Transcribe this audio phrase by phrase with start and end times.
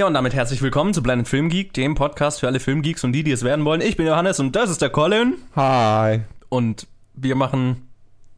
[0.00, 3.12] Ja, und damit herzlich willkommen zu Planet Film Geek, dem Podcast für alle Filmgeeks und
[3.12, 3.82] die, die es werden wollen.
[3.82, 5.34] Ich bin Johannes und das ist der Colin.
[5.54, 6.20] Hi.
[6.48, 7.86] Und wir machen.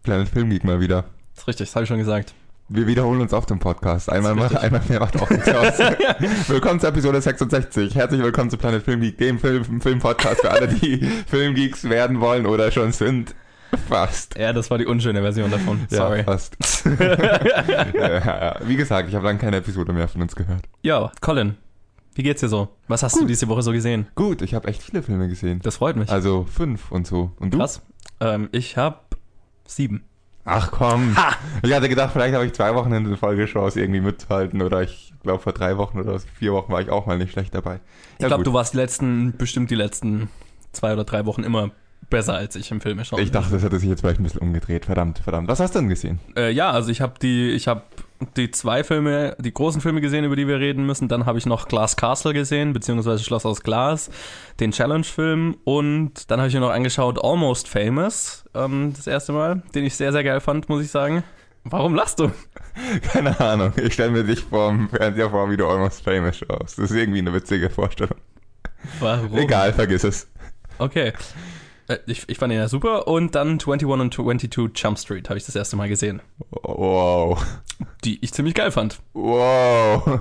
[0.03, 1.05] Planet Film Geek mal wieder.
[1.35, 2.35] Das ist richtig, das habe ich schon gesagt.
[2.69, 4.11] Wir wiederholen uns auf dem Podcast.
[4.11, 5.79] Einmal, macht, einmal mehr macht auch nichts aus.
[6.49, 7.95] willkommen zu Episode 66.
[7.95, 10.99] Herzlich willkommen zu Planet Film Geek, dem Film, Film-Podcast für alle, die
[11.29, 13.37] Filmgeeks werden wollen oder schon sind.
[13.89, 14.37] Fast.
[14.39, 15.87] Ja, das war die unschöne Version davon.
[15.89, 16.19] Sorry.
[16.19, 16.57] Ja, fast.
[16.99, 18.57] ja.
[18.65, 20.63] Wie gesagt, ich habe lange keine Episode mehr von uns gehört.
[20.83, 21.57] Ja, Colin,
[22.15, 22.69] wie geht's dir so?
[22.89, 23.23] Was hast Gut.
[23.23, 24.07] du diese Woche so gesehen?
[24.15, 25.61] Gut, ich habe echt viele Filme gesehen.
[25.63, 26.11] Das freut mich.
[26.11, 27.33] Also fünf und so.
[27.39, 27.59] Und du?
[27.59, 27.83] Krass.
[28.21, 28.99] Ähm, ich habe
[29.67, 30.05] sieben.
[30.45, 31.17] Ach komm.
[31.17, 31.35] Ha!
[31.63, 35.15] Ich hatte gedacht, vielleicht habe ich zwei Wochen in den Folgeshows irgendwie mithalten oder ich
[35.23, 37.75] glaube vor drei Wochen oder vier Wochen war ich auch mal nicht schlecht dabei.
[37.75, 37.79] Ja,
[38.19, 40.29] ich glaube, du warst die letzten, bestimmt die letzten
[40.73, 41.71] zwei oder drei Wochen immer
[42.11, 43.21] besser als ich im Film schauen.
[43.21, 44.85] Ich dachte, das hätte sich jetzt vielleicht ein bisschen umgedreht.
[44.85, 45.49] Verdammt, verdammt.
[45.49, 46.21] Was hast du denn gesehen?
[46.37, 47.83] Äh, ja, also ich habe die, ich habe
[48.37, 51.09] die zwei Filme, die großen Filme gesehen, über die wir reden müssen.
[51.09, 54.11] Dann habe ich noch Glass Castle gesehen, beziehungsweise Schloss aus Glas,
[54.61, 55.57] den Challenge-Film.
[55.65, 59.95] Und dann habe ich mir noch angeschaut Almost Famous, ähm, das erste Mal, den ich
[59.95, 61.25] sehr, sehr geil fand, muss ich sagen.
[61.65, 62.31] Warum lachst du?
[63.13, 63.73] Keine Ahnung.
[63.77, 66.79] Ich stelle mir dich vor dem Fernseher vor, wie du Almost Famous schaust.
[66.79, 68.17] Das ist irgendwie eine witzige Vorstellung.
[68.99, 69.37] Warum?
[69.39, 70.29] Egal, vergiss es.
[70.79, 71.13] Okay.
[71.89, 73.09] Äh, ich, ich fand ihn ja super.
[73.09, 76.23] Und dann 21 und 22 Jump Street habe ich das erste Mal gesehen.
[76.51, 77.45] Wow.
[78.05, 79.01] Die ich ziemlich geil fand.
[79.13, 80.21] Wow.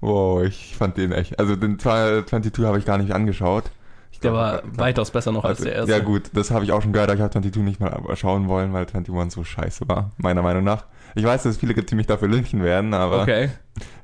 [0.00, 1.38] Wow, ich fand den echt.
[1.38, 3.64] Also den 22 habe ich gar nicht angeschaut.
[4.12, 5.92] Ich Der war glaub, weitaus besser noch also, als der erste.
[5.92, 8.72] Ja gut, das habe ich auch schon gehört, ich habe 22 nicht mal schauen wollen,
[8.72, 10.84] weil 21 so scheiße war, meiner Meinung nach.
[11.14, 13.50] Ich weiß, dass es viele gibt, die mich dafür lynchen werden, aber okay.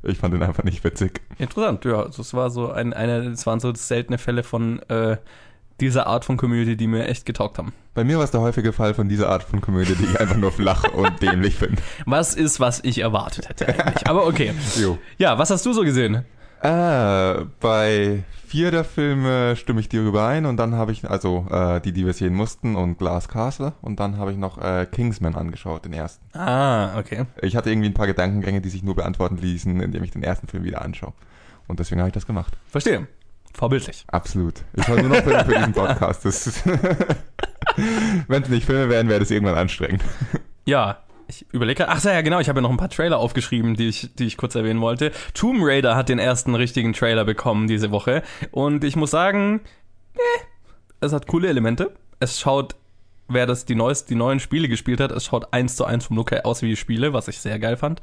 [0.02, 1.20] ich fand den einfach nicht witzig.
[1.38, 2.04] Interessant, ja.
[2.04, 5.16] Das war so ein, eine, das waren so seltene Fälle von äh,
[5.80, 7.72] dieser Art von Komödie, die mir echt getaugt haben.
[7.94, 10.36] Bei mir war es der häufige Fall von dieser Art von Komödie, die ich einfach
[10.36, 11.82] nur flach und dämlich finde.
[12.04, 14.06] Was ist, was ich erwartet hätte eigentlich.
[14.06, 14.52] Aber okay.
[14.76, 14.98] Jo.
[15.18, 16.24] Ja, was hast du so gesehen?
[16.62, 21.80] Äh, bei vier der Filme stimme ich dir überein und dann habe ich, also äh,
[21.80, 25.34] die, die wir sehen mussten und Glass Castle und dann habe ich noch äh, Kingsman
[25.34, 26.24] angeschaut, den ersten.
[26.36, 27.26] Ah, okay.
[27.42, 30.46] Ich hatte irgendwie ein paar Gedankengänge, die sich nur beantworten ließen, indem ich den ersten
[30.46, 31.12] Film wieder anschaue.
[31.66, 32.56] Und deswegen habe ich das gemacht.
[32.68, 33.06] Verstehe.
[33.56, 34.04] Vorbildlich.
[34.08, 34.54] Absolut.
[34.74, 36.62] Ich höre nur noch Filme für diesen Podcast.
[38.28, 40.02] Wenn es nicht Filme wären, wäre das irgendwann anstrengend.
[40.66, 41.88] Ja, ich überlege.
[41.88, 42.38] Ach so, ja, genau.
[42.38, 45.10] Ich habe ja noch ein paar Trailer aufgeschrieben, die ich, die ich kurz erwähnen wollte.
[45.32, 48.22] Tomb Raider hat den ersten richtigen Trailer bekommen diese Woche.
[48.50, 49.62] Und ich muss sagen,
[50.14, 50.40] eh,
[51.00, 51.94] es hat coole Elemente.
[52.20, 52.76] Es schaut,
[53.28, 56.16] wer das die, neues, die neuen Spiele gespielt hat, es schaut eins zu eins vom
[56.16, 58.02] Look her aus wie die Spiele, was ich sehr geil fand.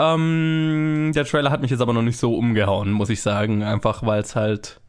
[0.00, 3.62] Ähm, der Trailer hat mich jetzt aber noch nicht so umgehauen, muss ich sagen.
[3.62, 4.80] Einfach weil es halt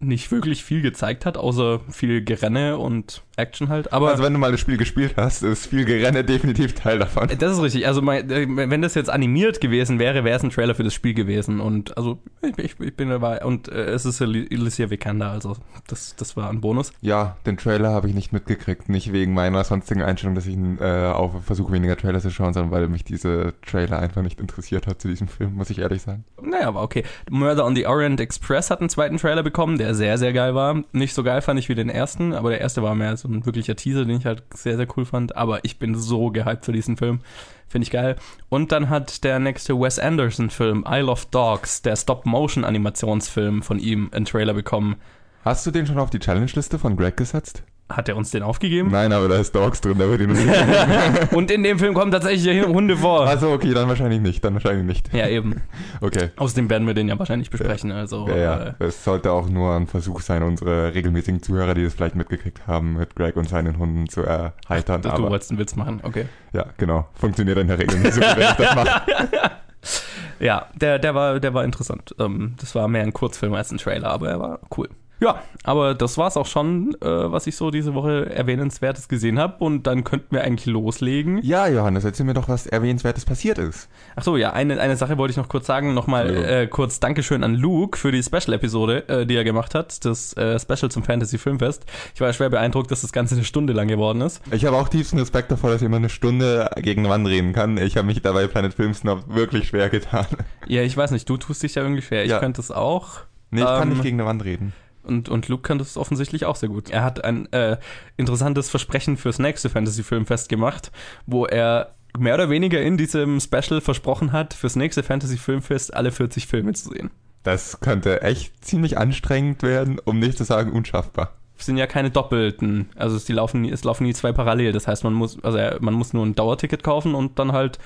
[0.00, 3.92] nicht wirklich viel gezeigt hat, außer viel Gerenne und Action halt.
[3.92, 7.28] Aber also wenn du mal das Spiel gespielt hast, ist viel Gerenne definitiv Teil davon.
[7.38, 7.86] Das ist richtig.
[7.86, 10.94] Also mein, äh, wenn das jetzt animiert gewesen wäre, wäre es ein Trailer für das
[10.94, 11.60] Spiel gewesen.
[11.60, 13.44] Und also ich, ich, ich bin dabei.
[13.44, 15.56] Und äh, es ist Alicia Vikander, also
[15.86, 16.92] das, das war ein Bonus.
[17.00, 18.88] Ja, den Trailer habe ich nicht mitgekriegt.
[18.88, 22.70] Nicht wegen meiner sonstigen Einstellung, dass ich äh, auch versuche, weniger Trailer zu schauen, sondern
[22.70, 26.24] weil mich diese Trailer einfach nicht interessiert hat zu diesem Film, muss ich ehrlich sagen.
[26.42, 27.04] Naja, aber okay.
[27.30, 30.82] Murder on the Orient Express hat einen zweiten Trailer bekommen, der sehr, sehr geil war.
[30.92, 33.44] Nicht so geil fand ich wie den ersten, aber der erste war mehr so ein
[33.46, 35.36] wirklicher Teaser, den ich halt sehr, sehr cool fand.
[35.36, 37.20] Aber ich bin so gehypt für diesen Film.
[37.68, 38.16] Finde ich geil.
[38.48, 44.24] Und dann hat der nächste Wes Anderson-Film, Isle of Dogs, der Stop-Motion-Animationsfilm von ihm, einen
[44.24, 44.96] Trailer bekommen.
[45.44, 47.62] Hast du den schon auf die Challenge-Liste von Greg gesetzt?
[47.90, 48.90] Hat er uns den aufgegeben?
[48.90, 50.46] Nein, aber da ist Dogs drin, da wird ihn nicht
[51.32, 53.26] Und in dem Film kommen tatsächlich Hunde vor.
[53.26, 55.12] Also okay, dann wahrscheinlich nicht, dann wahrscheinlich nicht.
[55.12, 55.60] Ja, eben.
[56.02, 56.30] Okay.
[56.36, 57.92] Außerdem werden wir den ja wahrscheinlich besprechen.
[57.92, 58.56] Also, ja, ja.
[58.78, 62.66] Äh, es sollte auch nur ein Versuch sein, unsere regelmäßigen Zuhörer, die das vielleicht mitgekriegt
[62.66, 65.02] haben, mit Greg und seinen Hunden zu erheitern.
[65.06, 66.26] Ach, du wolltest einen Witz machen, okay.
[66.52, 67.08] Ja, genau.
[67.14, 69.02] Funktioniert in der Regel nicht so gut, wenn ich das mache.
[70.40, 72.14] ja, der, der, war, der war interessant.
[72.18, 74.88] Ähm, das war mehr ein Kurzfilm als ein Trailer, aber er war cool.
[75.20, 79.62] Ja, aber das war's auch schon, äh, was ich so diese Woche Erwähnenswertes gesehen habe.
[79.62, 81.40] Und dann könnten wir eigentlich loslegen.
[81.42, 83.88] Ja, Johannes, erzähl mir doch, was Erwähnenswertes passiert ist.
[84.16, 85.94] Ach so, ja, eine, eine Sache wollte ich noch kurz sagen.
[85.94, 90.04] Nochmal äh, kurz Dankeschön an Luke für die Special-Episode, äh, die er gemacht hat.
[90.04, 91.84] Das äh, Special zum Fantasy Filmfest.
[92.14, 94.42] Ich war schwer beeindruckt, dass das Ganze eine Stunde lang geworden ist.
[94.50, 97.76] Ich habe auch tiefsten Respekt davor, dass jemand eine Stunde gegen Wand reden kann.
[97.76, 100.26] Ich habe mich dabei Planet Film Snob wirklich schwer getan.
[100.66, 102.24] Ja, ich weiß nicht, du tust dich ja irgendwie schwer.
[102.24, 102.38] Ich ja.
[102.38, 103.20] könnte es auch.
[103.50, 104.72] Nee, ich ähm, kann nicht gegen eine Wand reden.
[105.02, 106.90] Und, und Luke kann das offensichtlich auch sehr gut.
[106.90, 107.78] Er hat ein äh,
[108.16, 110.92] interessantes Versprechen fürs nächste Fantasy-Filmfest gemacht,
[111.26, 116.46] wo er mehr oder weniger in diesem Special versprochen hat, fürs nächste Fantasy-Filmfest alle 40
[116.46, 117.10] Filme zu sehen.
[117.42, 121.34] Das könnte echt ziemlich anstrengend werden, um nicht zu sagen unschaffbar.
[121.58, 124.72] Es sind ja keine doppelten, also es, die laufen, es laufen nie zwei parallel.
[124.72, 127.78] Das heißt, man muss, also man muss nur ein Dauerticket kaufen und dann halt,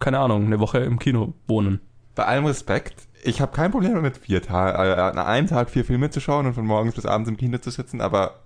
[0.00, 1.80] keine Ahnung, eine Woche im Kino wohnen.
[2.14, 5.84] Bei allem Respekt, ich habe kein Problem damit, vier Tage, äh, an einem Tag vier
[5.84, 8.40] Filme zu schauen und von morgens bis abends im Kino zu sitzen, aber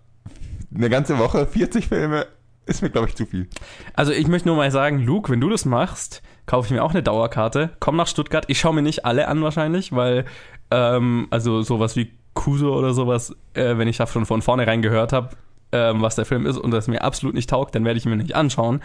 [0.75, 2.27] eine ganze Woche 40 Filme
[2.67, 3.49] ist mir, glaube ich, zu viel.
[3.95, 6.91] Also ich möchte nur mal sagen, Luke, wenn du das machst, kaufe ich mir auch
[6.91, 8.45] eine Dauerkarte, komm nach Stuttgart.
[8.49, 10.27] Ich schaue mir nicht alle an wahrscheinlich, weil
[10.71, 15.13] ähm, also sowas wie Kuso oder sowas, äh, wenn ich da schon von vornherein gehört
[15.13, 15.31] habe,
[15.73, 18.17] ähm, was der Film ist und das mir absolut nicht taugt, dann werde ich mir
[18.17, 18.83] nicht anschauen.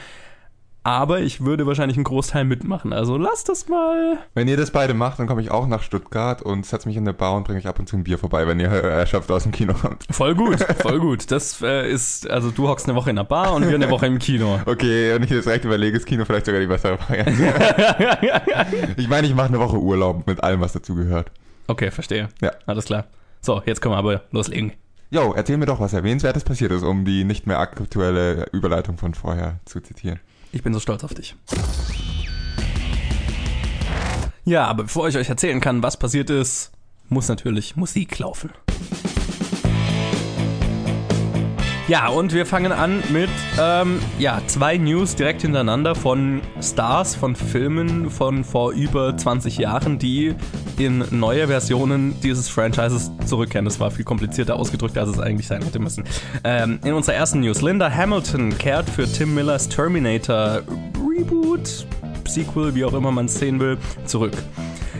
[0.83, 2.91] Aber ich würde wahrscheinlich einen Großteil mitmachen.
[2.91, 4.17] Also lasst das mal.
[4.33, 7.05] Wenn ihr das beide macht, dann komme ich auch nach Stuttgart und setze mich in
[7.05, 9.43] der Bar und bringe ich ab und zu ein Bier vorbei, wenn ihr erschöpft aus
[9.43, 10.07] dem Kino kommt.
[10.09, 11.29] Voll gut, voll gut.
[11.29, 14.07] Das äh, ist, also du hockst eine Woche in der Bar und wir eine Woche
[14.07, 14.59] im Kino.
[14.65, 17.53] Okay, und ich jetzt recht überlege, ist Kino vielleicht sogar die bessere Variante.
[18.97, 21.29] ich meine, ich mache eine Woche Urlaub mit allem, was dazugehört.
[21.67, 22.29] Okay, verstehe.
[22.41, 22.53] Ja.
[22.65, 23.05] Alles klar.
[23.39, 24.73] So, jetzt können wir aber loslegen.
[25.11, 29.13] Jo, erzähl mir doch, was Erwähnenswertes passiert ist, um die nicht mehr aktuelle Überleitung von
[29.13, 30.19] vorher zu zitieren.
[30.51, 31.35] Ich bin so stolz auf dich.
[34.43, 36.71] Ja, aber bevor ich euch erzählen kann, was passiert ist,
[37.09, 38.51] muss natürlich Musik laufen.
[41.91, 43.29] Ja, und wir fangen an mit
[43.59, 49.99] ähm, ja, zwei News direkt hintereinander von Stars, von Filmen von vor über 20 Jahren,
[49.99, 50.33] die
[50.77, 53.65] in neue Versionen dieses Franchises zurückkehren.
[53.65, 56.05] Das war viel komplizierter ausgedrückt, als es eigentlich sein hätte müssen.
[56.45, 60.61] Ähm, in unserer ersten News, Linda Hamilton kehrt für Tim Millers Terminator
[60.95, 61.85] Reboot,
[62.27, 64.33] Sequel, wie auch immer man es sehen will, zurück.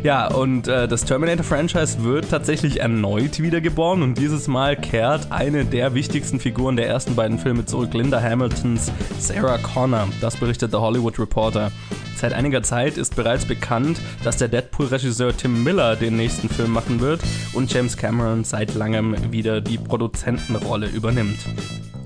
[0.03, 5.93] Ja, und äh, das Terminator-Franchise wird tatsächlich erneut wiedergeboren und dieses Mal kehrt eine der
[5.93, 10.07] wichtigsten Figuren der ersten beiden Filme zurück, Linda Hamiltons Sarah Connor.
[10.19, 11.71] Das berichtet der Hollywood Reporter.
[12.15, 16.99] Seit einiger Zeit ist bereits bekannt, dass der Deadpool-Regisseur Tim Miller den nächsten Film machen
[16.99, 17.21] wird
[17.53, 21.39] und James Cameron seit langem wieder die Produzentenrolle übernimmt.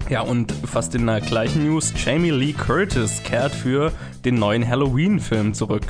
[0.08, 3.92] Ja, und fast in der gleichen News, Jamie Lee Curtis kehrt für
[4.24, 5.84] den neuen Halloween-Film zurück.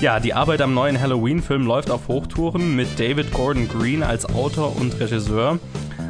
[0.00, 4.74] Ja, die Arbeit am neuen Halloween-Film läuft auf Hochtouren mit David Gordon Green als Autor
[4.76, 5.58] und Regisseur.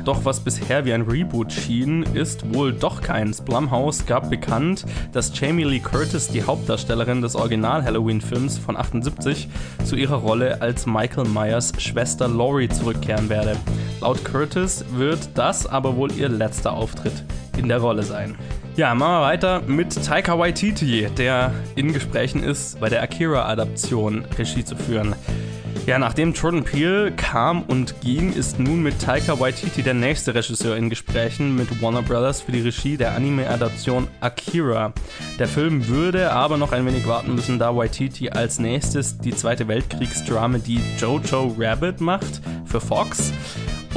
[0.09, 3.43] Doch was bisher wie ein Reboot schien, ist wohl doch keins.
[3.43, 9.51] Blumhouse gab bekannt, dass Jamie Lee Curtis, die Hauptdarstellerin des Original-Halloween-Films von 78,
[9.85, 13.55] zu ihrer Rolle als Michael Myers Schwester Laurie zurückkehren werde.
[14.01, 17.23] Laut Curtis wird das aber wohl ihr letzter Auftritt
[17.59, 18.35] in der Rolle sein.
[18.77, 24.65] Ja, machen wir weiter mit Taika Waititi, der in Gesprächen ist, bei der Akira-Adaption Regie
[24.65, 25.15] zu führen.
[25.88, 30.76] Ja, nachdem Jordan Peele kam und ging, ist nun mit Taika Waititi der nächste Regisseur
[30.76, 34.93] in Gesprächen mit Warner Brothers für die Regie der Anime-Adaption Akira.
[35.38, 39.67] Der Film würde aber noch ein wenig warten müssen, da Waititi als nächstes die Zweite
[39.67, 43.32] Weltkriegsdrama die Jojo Rabbit macht für Fox.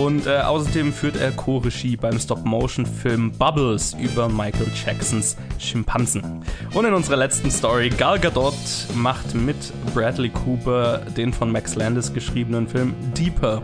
[0.01, 6.41] Und äh, außerdem führt er Co-Regie beim Stop-Motion-Film Bubbles über Michael Jacksons Schimpansen.
[6.73, 8.55] Und in unserer letzten Story, Gal Gadot
[8.95, 9.57] macht mit
[9.93, 13.61] Bradley Cooper den von Max Landis geschriebenen Film Deeper.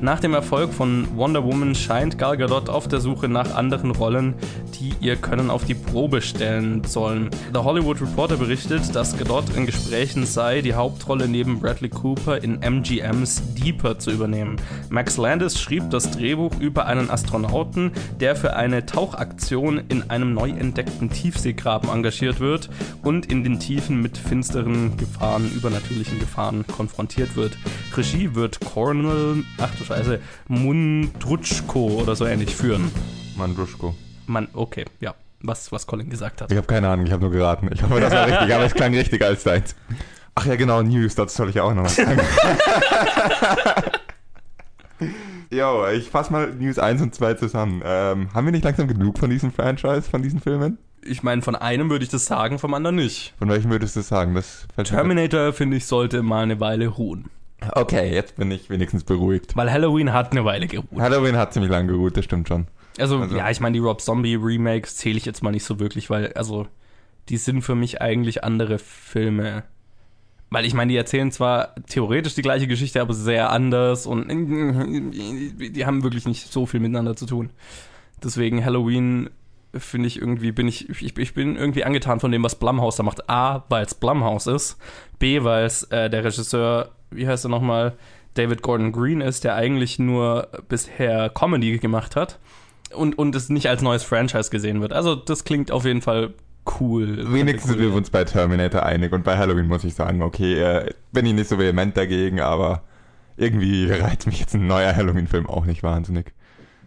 [0.00, 4.34] Nach dem Erfolg von Wonder Woman scheint Gal Gadot auf der Suche nach anderen Rollen,
[4.74, 7.30] die ihr Können auf die Probe stellen sollen.
[7.54, 12.60] Der Hollywood Reporter berichtet, dass Gadot in Gesprächen sei, die Hauptrolle neben Bradley Cooper in
[12.60, 14.56] MGMs Deeper zu übernehmen.
[14.90, 20.50] Max Landis schrieb das Drehbuch über einen Astronauten, der für eine Tauchaktion in einem neu
[20.50, 22.70] entdeckten Tiefseegraben engagiert wird
[23.02, 27.56] und in den Tiefen mit finsteren Gefahren, übernatürlichen Gefahren konfrontiert wird.
[27.96, 32.90] Regie wird Cornel, ach du Scheiße, Mundrutschko oder so ähnlich führen.
[33.36, 33.94] Mandruschko.
[34.26, 35.14] Man, okay, ja.
[35.42, 36.50] Was, was Colin gesagt hat.
[36.50, 37.68] Ich habe keine Ahnung, ich habe nur geraten.
[37.72, 39.76] Ich hoffe, das war richtig, aber es klang richtiger als deins.
[40.34, 42.20] Ach ja, genau, News, das soll ich ja auch noch was sagen.
[45.50, 47.82] Jo, ich fasse mal News 1 und 2 zusammen.
[47.84, 50.78] Ähm, haben wir nicht langsam genug von diesem Franchise, von diesen Filmen?
[51.02, 53.32] Ich meine, von einem würde ich das sagen, vom anderen nicht.
[53.38, 54.34] Von welchem würdest du sagen?
[54.34, 57.26] Das Terminator, finde ich, sollte mal eine Weile ruhen.
[57.72, 59.56] Okay, jetzt bin ich wenigstens beruhigt.
[59.56, 60.88] Weil Halloween hat eine Weile geruht.
[60.98, 62.66] Halloween hat ziemlich lange geruht, das stimmt schon.
[62.98, 65.78] Also, Also- ja, ich meine, die Rob Zombie Remakes zähle ich jetzt mal nicht so
[65.78, 66.66] wirklich, weil, also,
[67.28, 69.62] die sind für mich eigentlich andere Filme.
[70.50, 75.84] Weil ich meine, die erzählen zwar theoretisch die gleiche Geschichte, aber sehr anders und die
[75.84, 77.50] haben wirklich nicht so viel miteinander zu tun.
[78.22, 79.30] Deswegen Halloween
[79.74, 83.02] finde ich irgendwie, bin ich, ich, ich bin irgendwie angetan von dem, was Blumhouse da
[83.02, 83.28] macht.
[83.28, 84.78] A, weil es Blumhouse ist.
[85.18, 87.94] B, weil es äh, der Regisseur, wie heißt er nochmal,
[88.34, 92.38] David Gordon Green ist, der eigentlich nur bisher Comedy gemacht hat
[92.94, 94.92] und, und es nicht als neues Franchise gesehen wird.
[94.92, 96.34] Also das klingt auf jeden Fall
[96.80, 97.32] cool.
[97.32, 97.90] Wenigstens sind cool.
[97.90, 101.34] wir uns bei Terminator einig und bei Halloween muss ich sagen, okay, äh, bin ich
[101.34, 102.82] nicht so vehement dagegen, aber
[103.36, 106.32] irgendwie reizt mich jetzt ein neuer Halloween-Film auch nicht wahnsinnig.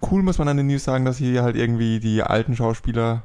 [0.01, 3.24] Cool muss man an den News sagen, dass hier halt irgendwie die alten Schauspieler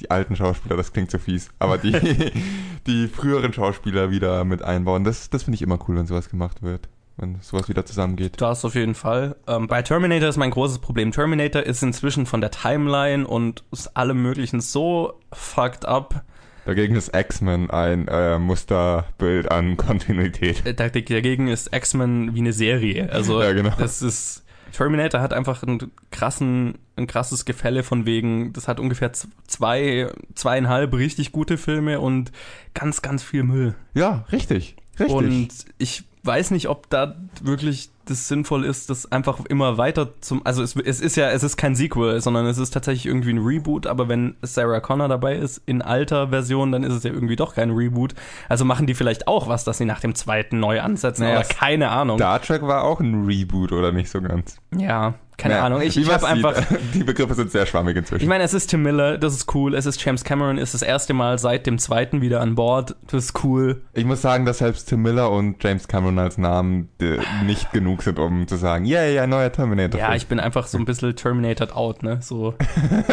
[0.00, 1.92] die alten Schauspieler, das klingt so fies, aber die,
[2.86, 5.04] die früheren Schauspieler wieder mit einbauen.
[5.04, 6.88] Das, das finde ich immer cool, wenn sowas gemacht wird.
[7.18, 8.40] Wenn sowas wieder zusammengeht.
[8.40, 9.36] Das auf jeden Fall.
[9.46, 11.12] Ähm, bei Terminator ist mein großes Problem.
[11.12, 16.22] Terminator ist inzwischen von der Timeline und aus allem Möglichen so fucked up.
[16.66, 20.66] Dagegen ist X-Men ein äh, Musterbild an Kontinuität.
[20.66, 23.10] Äh, Dagegen ist X-Men wie eine Serie.
[23.10, 23.72] Also Ja, genau.
[23.78, 24.42] das ist
[24.72, 29.12] Terminator hat einfach einen krassen, ein krasses Gefälle von wegen, das hat ungefähr
[29.46, 32.30] zwei, zweieinhalb richtig gute Filme und
[32.74, 33.74] ganz, ganz viel Müll.
[33.94, 34.76] Ja, richtig.
[34.98, 35.14] Richtig.
[35.14, 40.40] Und ich weiß nicht, ob da wirklich das sinnvoll ist, das einfach immer weiter zum.
[40.44, 43.38] Also es, es ist ja, es ist kein Sequel, sondern es ist tatsächlich irgendwie ein
[43.38, 47.36] Reboot, aber wenn Sarah Connor dabei ist in alter Version, dann ist es ja irgendwie
[47.36, 48.14] doch kein Reboot.
[48.48, 51.48] Also machen die vielleicht auch was, dass sie nach dem zweiten neu ansetzen, Naja, aber
[51.48, 52.18] keine Ahnung.
[52.18, 54.56] Star Trek war auch ein Reboot, oder nicht so ganz?
[54.76, 55.82] Ja, keine Naja, Ahnung.
[55.82, 56.54] Ich, ich habe einfach.
[56.94, 58.22] Die Begriffe sind sehr schwammig inzwischen.
[58.22, 59.74] Ich meine, es ist Tim Miller, das ist cool.
[59.74, 62.96] Es ist James Cameron, ist das erste Mal seit dem zweiten wieder an Bord.
[63.08, 63.82] Das ist cool.
[63.92, 68.02] Ich muss sagen, dass selbst Tim Miller und James Cameron als Namen äh, nicht genug
[68.02, 70.00] sind, um zu sagen, yeah, yeah, neuer Terminator.
[70.00, 72.18] Ja, ich bin einfach so ein bisschen Terminated out, ne?
[72.22, 72.54] So.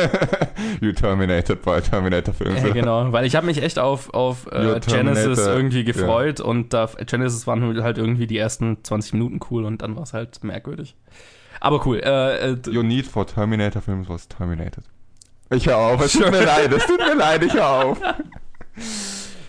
[0.82, 2.56] you terminated by Terminator Film.
[2.56, 6.90] Ja, genau, weil ich habe mich echt auf, auf äh, Genesis irgendwie gefreut und da
[7.06, 10.96] Genesis waren halt irgendwie die ersten 20 Minuten cool und dann war es halt merkwürdig.
[11.64, 12.02] Aber cool.
[12.04, 14.84] Äh, äh, Your need for Terminator Films was terminated.
[15.50, 18.02] Ich hör auf, es tut mir leid, es tut mir leid, ich hör auf.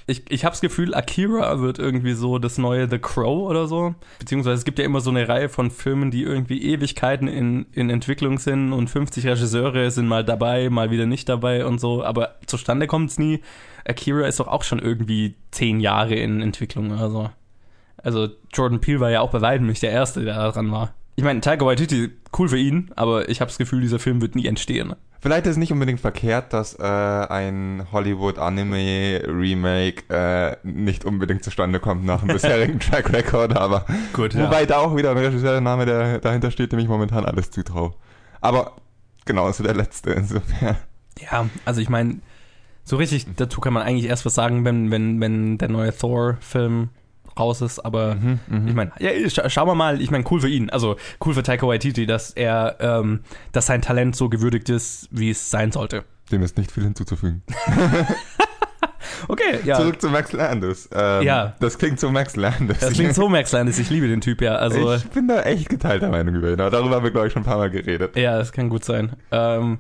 [0.07, 3.97] ich ich habe das Gefühl, Akira wird irgendwie so das neue The Crow oder so.
[4.21, 7.91] Beziehungsweise es gibt ja immer so eine Reihe von Filmen, die irgendwie Ewigkeiten in, in
[7.91, 12.05] Entwicklung sind und 50 Regisseure sind mal dabei, mal wieder nicht dabei und so.
[12.05, 13.43] Aber zustande kommt's nie.
[13.85, 17.31] Akira ist doch auch schon irgendwie 10 Jahre in Entwicklung oder so.
[17.97, 20.95] Also Jordan Peele war ja auch bei weitem nicht der Erste, der da dran war.
[21.17, 24.35] Ich meine, Taika Waititi, cool für ihn, aber ich habe das Gefühl, dieser Film wird
[24.35, 24.95] nie entstehen.
[25.21, 32.05] Vielleicht ist es nicht unbedingt verkehrt, dass äh, ein Hollywood-Anime-Remake äh, nicht unbedingt zustande kommt
[32.05, 36.51] nach dem bisherigen Track Record, aber Gut, wobei da auch wieder ein Regisseurname, der dahinter
[36.51, 37.95] steht, dem ich momentan alles zutraue.
[38.43, 38.77] Aber
[39.25, 40.77] genau, so der letzte insofern.
[41.19, 42.19] Ja, also ich meine,
[42.85, 46.91] so richtig dazu kann man eigentlich erst was sagen, wenn, wenn, wenn der neue Thor-Film
[47.39, 50.49] raus ist, aber Mhm, ich meine, ja, scha schauen wir mal, ich meine, cool für
[50.49, 53.21] ihn, also cool für Taika Waititi, dass er, ähm,
[53.53, 56.05] dass sein Talent so gewürdigt ist, wie es sein sollte.
[56.33, 57.43] Dem ist nicht viel hinzuzufügen.
[59.29, 59.77] Okay, ja.
[59.77, 60.89] Zurück zu Max Landis.
[60.95, 61.55] Ähm, Ja.
[61.61, 62.79] Das klingt so Max Landis.
[62.81, 65.69] Das klingt so Max Landis, ich liebe den Typ ja, also, ich bin da echt
[65.69, 66.59] geteilter Meinung über ihn.
[66.59, 68.17] Darüber haben wir, glaube ich, schon ein paar Mal geredet.
[68.17, 69.13] ja, das kann gut sein.
[69.31, 69.79] Ähm,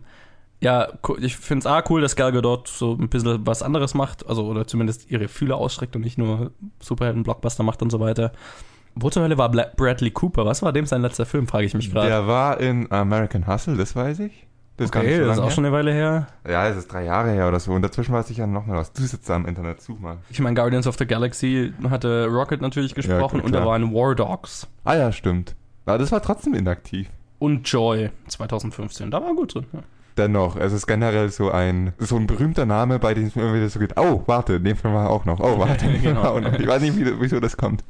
[0.64, 4.26] ja, ich finde es auch cool, dass Gal Gadot so ein bisschen was anderes macht,
[4.26, 8.32] also oder zumindest ihre Fühler ausstreckt und nicht nur Superhelden-Blockbuster macht und so weiter.
[8.94, 10.46] Wo zur Hölle war Bla Bradley Cooper?
[10.46, 12.08] Was war dem sein letzter Film, frage ich mich gerade.
[12.08, 14.46] Der war in American Hustle, das weiß ich.
[14.76, 16.26] Das Okay, so das ist auch schon eine Weile her.
[16.48, 17.72] Ja, es ist drei Jahre her oder so.
[17.72, 18.92] Und dazwischen weiß ich ja noch mal was.
[18.92, 20.18] Du sitzt da im Internet, such mal.
[20.30, 23.70] Ich meine, Guardians of the Galaxy hatte Rocket natürlich gesprochen gut, und da klar.
[23.70, 25.54] waren War Dogs Ah ja, stimmt.
[25.86, 27.08] Aber das war trotzdem inaktiv.
[27.38, 29.10] und Joy 2015.
[29.10, 29.66] Da war gut drin.
[29.72, 29.80] Ja.
[30.16, 33.54] Dennoch, es ist generell so ein so ein berühmter Name, bei dem es mir immer
[33.54, 35.40] wieder so geht, oh, warte, dem Film war auch noch.
[35.40, 36.22] Oh, warte, Film Genau.
[36.22, 36.52] war er auch noch.
[36.58, 37.82] Ich weiß nicht, wie, wieso das kommt.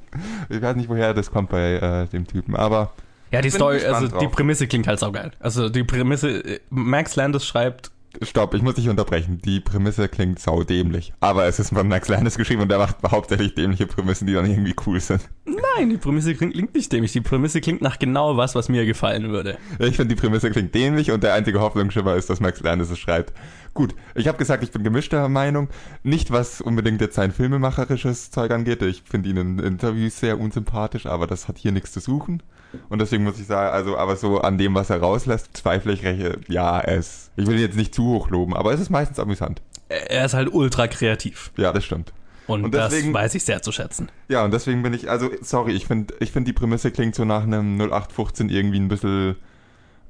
[0.48, 2.56] Ich weiß nicht, woher das kommt bei äh, dem Typen.
[2.56, 2.92] Aber
[3.30, 4.32] Ja, die Story, also die drauf.
[4.32, 5.32] Prämisse klingt halt saugeil.
[5.40, 7.90] Also die Prämisse, äh, Max Landis schreibt,
[8.22, 9.40] stopp, ich muss dich unterbrechen.
[9.44, 11.12] Die Prämisse klingt saudämlich.
[11.20, 14.46] Aber es ist von Max Landis geschrieben und der macht hauptsächlich dämliche Prämissen, die dann
[14.46, 15.28] irgendwie cool sind.
[15.44, 17.12] nein, die Prämisse klingt, klingt nicht dämlich.
[17.12, 19.58] Die Prämisse klingt nach genau was, was mir gefallen würde.
[19.78, 22.98] Ich finde, die Prämisse klingt dämlich und der einzige Hoffnungsschimmer ist, dass Max Landis es
[22.98, 23.32] schreibt.
[23.74, 25.68] Gut, ich habe gesagt, ich bin gemischter Meinung.
[26.04, 28.82] Nicht, was unbedingt jetzt sein filmemacherisches Zeug angeht.
[28.82, 32.40] Ich finde ihn in Interviews sehr unsympathisch, aber das hat hier nichts zu suchen.
[32.88, 36.04] Und deswegen muss ich sagen, also, aber so an dem, was er rauslässt, zweifle ich
[36.04, 36.48] recht.
[36.48, 37.30] Ja, es.
[37.36, 39.60] Ich will ihn jetzt nicht zu hoch loben, aber es ist meistens amüsant.
[39.88, 41.50] Er ist halt ultra kreativ.
[41.56, 42.12] Ja, das stimmt.
[42.46, 44.08] Und, Und das deswegen- weiß ich sehr zu schätzen.
[44.28, 47.24] Ja, und deswegen bin ich, also, sorry, ich finde, ich finde die Prämisse klingt so
[47.24, 49.36] nach einem 0815 irgendwie ein bisschen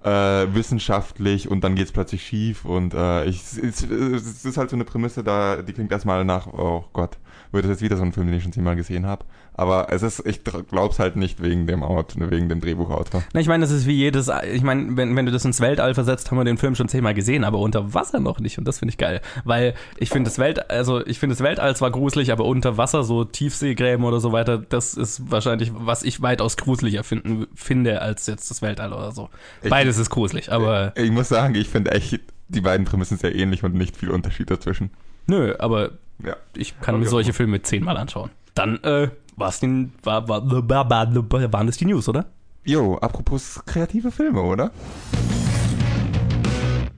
[0.05, 4.77] äh, wissenschaftlich und dann geht's plötzlich schief und äh, ich, es, es ist halt so
[4.77, 7.19] eine Prämisse, da, die klingt erstmal nach, oh Gott,
[7.55, 9.25] wird das jetzt wieder so ein Film, den ich schon zehnmal gesehen habe.
[9.57, 13.23] Aber es ist, ich glaub's halt nicht wegen dem Ort, wegen dem Drehbuchautor.
[13.33, 15.95] Na, ich meine, das ist wie jedes, ich meine, wenn, wenn du das ins Weltall
[15.95, 18.81] versetzt, haben wir den Film schon zehnmal gesehen, aber unter Wasser noch nicht und das
[18.81, 22.33] finde ich geil, weil ich finde das Welt, also ich finde das Weltall zwar gruselig,
[22.33, 27.05] aber unter Wasser, so Tiefseegräben oder so weiter, das ist wahrscheinlich, was ich weitaus gruseliger
[27.05, 29.31] finden, finde als jetzt das Weltall oder so.
[29.63, 32.19] Ich- Beides ist gruselig, aber Ich muss sagen, ich finde echt
[32.49, 34.91] die beiden Prämissen sehr ähnlich und nicht viel Unterschied dazwischen.
[35.29, 35.93] nö, aber
[36.23, 36.37] Ja.
[36.57, 37.33] ich kann mir solche.
[37.33, 38.31] Filme zehnmal anschauen.
[38.55, 42.27] Dann, äh, war's den, war, war, war, war, waren das die News, oder?
[42.65, 44.71] Jo, apropos kreative Filme, oder?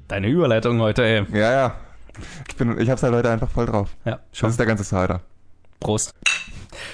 [0.08, 1.26] Deine Überleitung heute, ey.
[1.32, 1.74] Ja, ja.
[2.48, 3.96] Ich, bin, ich hab's halt heute einfach voll drauf.
[4.04, 4.50] Ja, Das schon.
[4.50, 5.20] ist der ganze Cider.
[5.80, 6.12] Prost.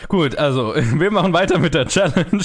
[0.08, 2.44] Gut, also wir machen weiter mit der Challenge,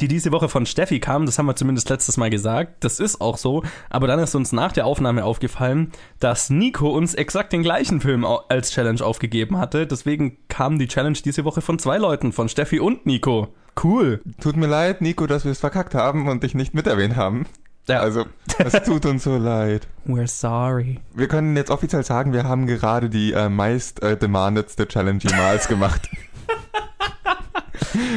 [0.00, 1.26] die diese Woche von Steffi kam.
[1.26, 2.84] Das haben wir zumindest letztes Mal gesagt.
[2.84, 3.62] Das ist auch so.
[3.90, 8.24] Aber dann ist uns nach der Aufnahme aufgefallen, dass Nico uns exakt den gleichen Film
[8.24, 9.86] als Challenge aufgegeben hatte.
[9.86, 13.48] Deswegen kam die Challenge diese Woche von zwei Leuten, von Steffi und Nico.
[13.82, 14.20] Cool.
[14.40, 17.46] Tut mir leid, Nico, dass wir es verkackt haben und dich nicht miterwähnt haben.
[17.88, 18.00] Ja.
[18.00, 18.24] Also,
[18.58, 19.86] es tut uns so leid.
[20.06, 21.00] We're sorry.
[21.14, 25.68] Wir können jetzt offiziell sagen, wir haben gerade die äh, meist äh, demandedste Challenge jemals
[25.68, 26.08] gemacht.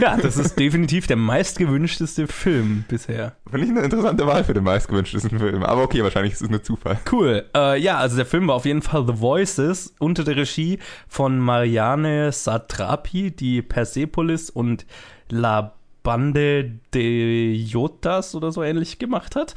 [0.02, 3.36] Ja, das ist definitiv der meistgewünschteste Film bisher.
[3.50, 5.64] Finde ich eine interessante Wahl für den meistgewünschtesten Film.
[5.64, 7.00] Aber okay, wahrscheinlich ist es nur Zufall.
[7.12, 7.46] Cool.
[7.56, 11.40] Äh, ja, also der Film war auf jeden Fall The Voices unter der Regie von
[11.40, 14.86] Marianne Satrapi, die Persepolis und
[15.30, 15.77] La
[16.08, 19.56] Bande de Jotas oder so ähnlich gemacht hat.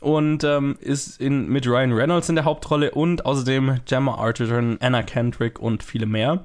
[0.00, 5.02] Und ähm, ist in, mit Ryan Reynolds in der Hauptrolle und außerdem Gemma Arterton, Anna
[5.02, 6.44] Kendrick und viele mehr.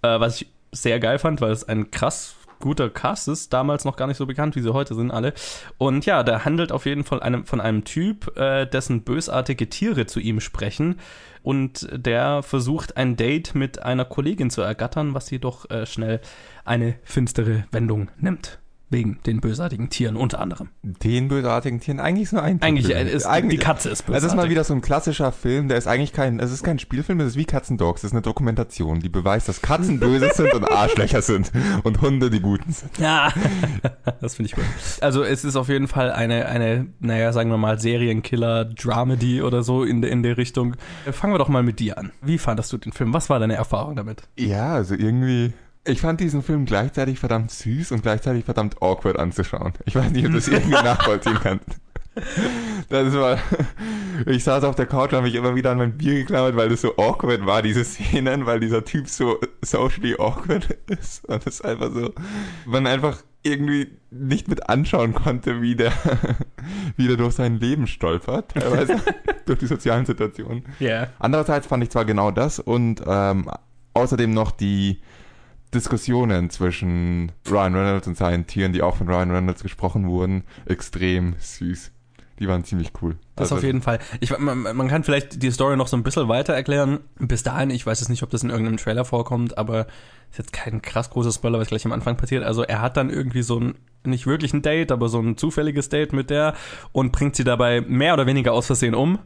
[0.00, 3.96] Äh, was ich sehr geil fand, weil es ein krass guter Cast ist, damals noch
[3.96, 5.34] gar nicht so bekannt, wie sie heute sind alle.
[5.76, 10.06] Und ja, der handelt auf jeden Fall einem, von einem Typ, äh, dessen bösartige Tiere
[10.06, 10.98] zu ihm sprechen
[11.42, 16.22] und der versucht ein Date mit einer Kollegin zu ergattern, was jedoch äh, schnell
[16.64, 18.58] eine finstere Wendung nimmt.
[18.90, 20.70] Wegen den bösartigen Tieren unter anderem.
[20.82, 22.96] Den bösartigen Tieren, eigentlich ist nur ein Eigentlich Typ.
[22.96, 24.28] äh, ist Eigentlich- die Katze ist Es bösartig.
[24.28, 27.20] ist mal wieder so ein klassischer Film, der ist eigentlich kein, es ist kein Spielfilm,
[27.20, 30.64] es ist wie Katzendogs, es ist eine Dokumentation, die beweist, dass Katzen böse sind und
[30.70, 31.52] Arschlöcher sind
[31.84, 32.96] und Hunde die Guten sind.
[32.98, 33.30] Ja,
[34.22, 34.64] das finde ich gut.
[35.02, 39.84] Also es ist auf jeden Fall eine, eine, naja, sagen wir mal, Serienkiller-Dramedy oder so
[39.84, 40.76] in, der- in der Richtung.
[41.12, 42.12] Fangen wir doch mal mit dir an.
[42.22, 43.12] Wie fandest du den Film?
[43.12, 44.22] Was war deine Erfahrung damit?
[44.38, 45.52] Ja, also irgendwie,
[45.88, 49.72] ich fand diesen Film gleichzeitig verdammt süß und gleichzeitig verdammt awkward anzuschauen.
[49.86, 51.66] Ich weiß nicht, ob du das irgendwie nachvollziehen kannst.
[52.88, 53.38] Das war,
[54.26, 56.68] ich saß auf der Couch und habe mich immer wieder an mein Bier geklammert, weil
[56.68, 61.24] das so awkward war, diese Szenen, weil dieser Typ so socially awkward ist.
[61.26, 62.12] Und es einfach so,
[62.66, 65.92] man einfach irgendwie nicht mit anschauen konnte, wie der,
[66.96, 68.96] wie der durch sein Leben stolpert, teilweise,
[69.46, 70.64] durch die sozialen Situationen.
[70.80, 71.08] Yeah.
[71.18, 73.48] Andererseits fand ich zwar genau das und ähm,
[73.94, 75.00] außerdem noch die
[75.74, 81.34] Diskussionen zwischen Ryan Reynolds und seinen Tieren, die auch von Ryan Reynolds gesprochen wurden, extrem
[81.38, 81.92] süß.
[82.38, 83.16] Die waren ziemlich cool.
[83.34, 83.98] Das Also, auf jeden Fall.
[84.20, 87.00] Ich, man, man kann vielleicht die Story noch so ein bisschen weiter erklären.
[87.18, 89.86] Bis dahin, ich weiß jetzt nicht, ob das in irgendeinem Trailer vorkommt, aber
[90.30, 92.44] ist jetzt kein krass großer Spoiler, was gleich am Anfang passiert.
[92.44, 95.88] Also er hat dann irgendwie so ein, nicht wirklich ein Date, aber so ein zufälliges
[95.88, 96.54] Date mit der
[96.92, 99.18] und bringt sie dabei mehr oder weniger aus Versehen um.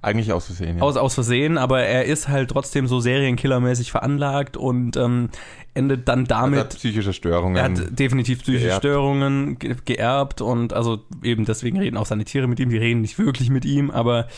[0.00, 0.82] Eigentlich aus Versehen, ja.
[0.82, 5.30] Aus, aus Versehen, aber er ist halt trotzdem so Serienkillermäßig veranlagt und ähm,
[5.74, 6.58] endet dann Er damit.
[6.60, 7.56] hat psychische Störungen.
[7.56, 8.82] Er hat definitiv psychische geerbt.
[8.82, 13.00] Störungen ge geerbt und also eben deswegen reden auch seine Tiere mit ihm, die reden
[13.00, 14.28] nicht wirklich mit ihm, aber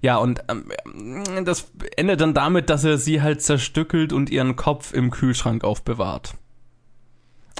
[0.00, 4.94] ja, und ähm, das endet dann damit, dass er sie halt zerstückelt und ihren Kopf
[4.94, 6.34] im Kühlschrank aufbewahrt.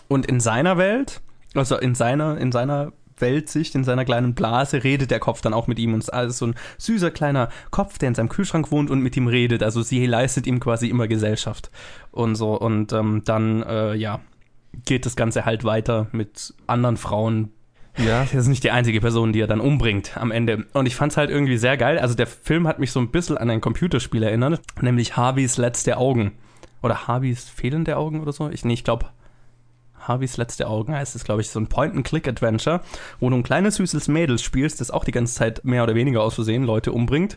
[0.07, 1.21] Und in seiner Welt,
[1.55, 5.67] also in seiner, in seiner Weltsicht, in seiner kleinen Blase, redet der Kopf dann auch
[5.67, 8.91] mit ihm und ist alles so ein süßer kleiner Kopf, der in seinem Kühlschrank wohnt
[8.91, 9.63] und mit ihm redet.
[9.63, 11.71] Also sie leistet ihm quasi immer Gesellschaft
[12.11, 12.59] und so.
[12.59, 14.21] Und ähm, dann, äh, ja,
[14.85, 17.53] geht das Ganze halt weiter mit anderen Frauen.
[17.97, 18.23] ja.
[18.23, 20.67] Das ist nicht die einzige Person, die er dann umbringt am Ende.
[20.73, 21.99] Und ich fand es halt irgendwie sehr geil.
[21.99, 25.97] Also der Film hat mich so ein bisschen an ein Computerspiel erinnert, nämlich Harveys letzte
[25.97, 26.33] Augen.
[26.83, 28.49] Oder Harveys fehlende Augen oder so.
[28.51, 29.07] Ich, nee, ich glaube,
[30.09, 32.81] Harveys letzte Augen heißt es, glaube ich, so ein Point-and-Click-Adventure,
[33.21, 36.23] wo du ein kleines süßes Mädel spielst, das auch die ganze Zeit mehr oder weniger
[36.23, 37.37] aus Versehen Leute umbringt.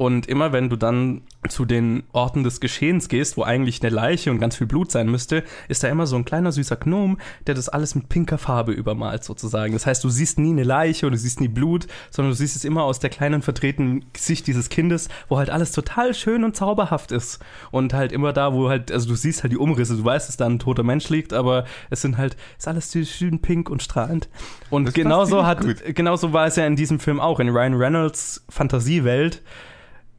[0.00, 4.30] Und immer wenn du dann zu den Orten des Geschehens gehst, wo eigentlich eine Leiche
[4.30, 7.54] und ganz viel Blut sein müsste, ist da immer so ein kleiner süßer Gnom, der
[7.54, 9.74] das alles mit pinker Farbe übermalt sozusagen.
[9.74, 12.56] Das heißt, du siehst nie eine Leiche und du siehst nie Blut, sondern du siehst
[12.56, 16.56] es immer aus der kleinen vertretenen Gesicht dieses Kindes, wo halt alles total schön und
[16.56, 17.38] zauberhaft ist.
[17.70, 20.38] Und halt immer da, wo halt, also du siehst halt die Umrisse, du weißt, dass
[20.38, 24.30] da ein toter Mensch liegt, aber es sind halt, ist alles schön pink und strahlend.
[24.70, 25.94] Und Das genauso hat, gut.
[25.94, 29.42] genauso war es ja in diesem Film auch, in Ryan Reynolds Fantasiewelt.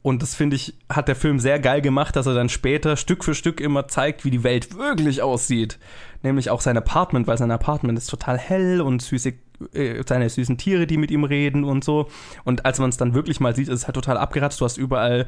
[0.02, 3.24] Und das finde ich, hat der Film sehr geil gemacht, dass er dann später Stück
[3.24, 5.78] für Stück immer zeigt, wie die Welt wirklich aussieht.
[6.22, 9.34] Nämlich auch sein Apartment, weil sein Apartment ist total hell und süße,
[9.72, 12.08] äh, seine süßen Tiere, die mit ihm reden und so.
[12.42, 14.60] Und als man es dann wirklich mal sieht, ist es halt total abgeratzt.
[14.60, 15.26] Du hast überall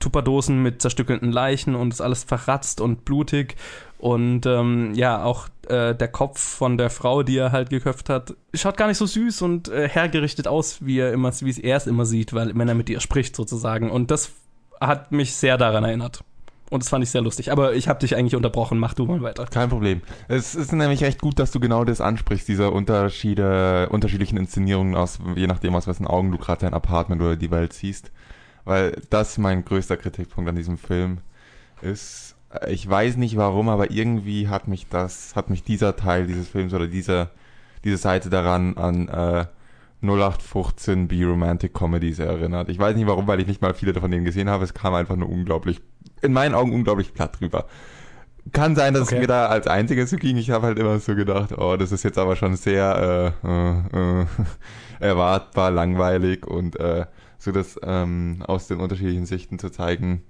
[0.00, 3.56] Tupperdosen mit zerstückelten Leichen und ist alles verratzt und blutig.
[4.04, 8.34] Und ähm, ja, auch äh, der Kopf von der Frau, die er halt geköpft hat,
[8.52, 11.86] schaut gar nicht so süß und äh, hergerichtet aus, wie er immer, wie er es
[11.86, 13.90] immer sieht, weil wenn er mit ihr spricht sozusagen.
[13.90, 14.32] Und das
[14.78, 16.22] hat mich sehr daran erinnert.
[16.68, 17.50] Und das fand ich sehr lustig.
[17.50, 18.78] Aber ich habe dich eigentlich unterbrochen.
[18.78, 19.46] Mach du mal weiter.
[19.46, 20.02] Kein Problem.
[20.28, 25.18] Es ist nämlich recht gut, dass du genau das ansprichst, diese Unterschiede, unterschiedlichen Inszenierungen aus,
[25.34, 28.10] je nachdem, aus wessen Augen du gerade dein Apartment oder die Welt siehst.
[28.66, 31.20] weil das mein größter Kritikpunkt an diesem Film
[31.80, 32.33] ist.
[32.68, 36.72] Ich weiß nicht warum, aber irgendwie hat mich das, hat mich dieser Teil dieses Films
[36.72, 37.30] oder diese,
[37.84, 39.46] diese Seite daran an äh,
[40.02, 42.68] 0815 B-Romantic Comedies erinnert.
[42.68, 44.64] Ich weiß nicht warum, weil ich nicht mal viele von denen gesehen habe.
[44.64, 45.80] Es kam einfach nur unglaublich,
[46.22, 47.66] in meinen Augen unglaublich platt drüber.
[48.52, 49.14] Kann sein, dass okay.
[49.14, 50.36] es mir da als einziges so ging.
[50.36, 54.20] Ich habe halt immer so gedacht, oh, das ist jetzt aber schon sehr äh, äh,
[54.22, 54.26] äh,
[55.00, 57.06] erwartbar, langweilig und äh,
[57.38, 60.22] so das ähm, aus den unterschiedlichen Sichten zu zeigen.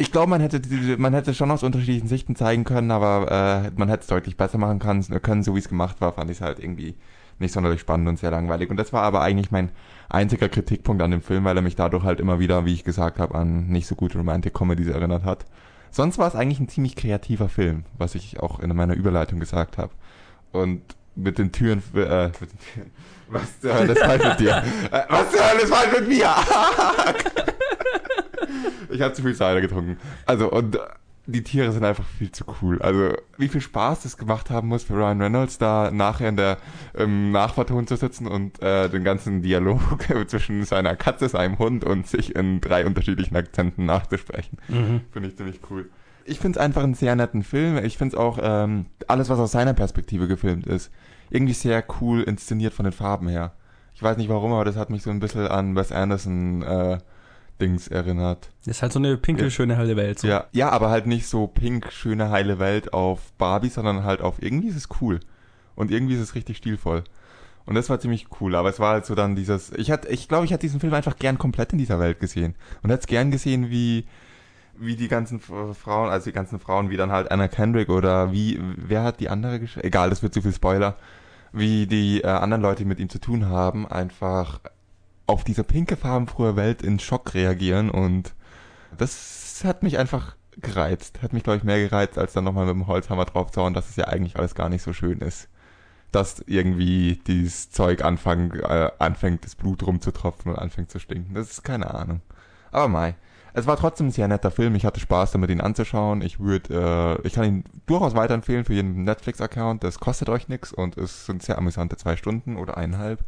[0.00, 0.62] Ich glaube, man hätte
[0.96, 4.56] man hätte schon aus unterschiedlichen Sichten zeigen können, aber äh, man hätte es deutlich besser
[4.56, 6.94] machen können, können so wie es gemacht war, fand ich es halt irgendwie
[7.38, 8.70] nicht sonderlich spannend und sehr langweilig.
[8.70, 9.68] Und das war aber eigentlich mein
[10.08, 13.18] einziger Kritikpunkt an dem Film, weil er mich dadurch halt immer wieder, wie ich gesagt
[13.18, 15.44] habe, an nicht so gute Romantic Comedies erinnert hat.
[15.90, 19.76] Sonst war es eigentlich ein ziemlich kreativer Film, was ich auch in meiner Überleitung gesagt
[19.76, 19.92] habe.
[20.50, 20.80] Und
[21.14, 22.90] mit den Türen, äh, mit den Türen.
[23.28, 24.64] Was zur Hölle ist falsch mit dir?
[24.92, 26.34] Äh, was zur Hölle ist falsch mit mir?
[28.90, 29.96] ich habe zu viel Cider getrunken.
[30.26, 30.78] Also, und
[31.26, 32.80] die Tiere sind einfach viel zu cool.
[32.82, 36.58] Also, wie viel Spaß das gemacht haben muss für Ryan Reynolds, da nachher in der
[36.96, 39.80] ähm, Nachverton zu sitzen und äh, den ganzen Dialog
[40.26, 44.58] zwischen seiner Katze, seinem Hund und sich in drei unterschiedlichen Akzenten nachzusprechen.
[44.68, 45.02] Mhm.
[45.12, 45.88] Finde ich ziemlich cool.
[46.24, 47.78] Ich finde es einfach einen sehr netten Film.
[47.84, 50.90] Ich finde es auch ähm, alles, was aus seiner Perspektive gefilmt ist,
[51.30, 53.52] irgendwie sehr cool inszeniert von den Farben her.
[53.94, 56.98] Ich weiß nicht warum, aber das hat mich so ein bisschen an Wes Anderson äh,
[57.60, 58.50] Dings erinnert.
[58.64, 59.50] Das ist halt so eine pinke, ja.
[59.50, 60.18] schöne heile Welt.
[60.18, 60.28] So.
[60.28, 64.42] Ja, ja, aber halt nicht so pink, schöne heile Welt auf Barbie, sondern halt auf
[64.42, 65.20] irgendwie ist es cool.
[65.76, 67.04] Und irgendwie ist es richtig stilvoll.
[67.66, 70.28] Und das war ziemlich cool, aber es war halt so dann dieses, ich hatte, ich
[70.28, 72.56] glaube, ich hätte diesen Film einfach gern komplett in dieser Welt gesehen.
[72.82, 74.06] Und hätte es gern gesehen, wie,
[74.76, 78.58] wie die ganzen Frauen, also die ganzen Frauen, wie dann halt Anna Kendrick oder wie,
[78.76, 80.96] wer hat die andere Egal, das wird zu viel Spoiler.
[81.52, 84.60] Wie die äh, anderen Leute, mit ihm zu tun haben, einfach
[85.30, 88.34] auf diese pinke farbenfrohe Welt in Schock reagieren und
[88.98, 91.22] das hat mich einfach gereizt.
[91.22, 93.96] Hat mich, glaube ich, mehr gereizt, als dann nochmal mit dem Holzhammer draufzuhauen, dass es
[93.96, 95.48] ja eigentlich alles gar nicht so schön ist.
[96.10, 101.34] Dass irgendwie dieses Zeug anfang, äh, anfängt, das Blut rumzutropfen und anfängt zu stinken.
[101.34, 102.20] Das ist keine Ahnung.
[102.72, 103.14] Aber mai.
[103.52, 104.74] Es war trotzdem ein sehr netter Film.
[104.74, 106.22] Ich hatte Spaß damit, ihn anzuschauen.
[106.22, 109.84] Ich würde, äh, ich kann ihn durchaus weiterempfehlen für jeden Netflix-Account.
[109.84, 113.24] Das kostet euch nichts und es sind sehr amüsante zwei Stunden oder eineinhalb.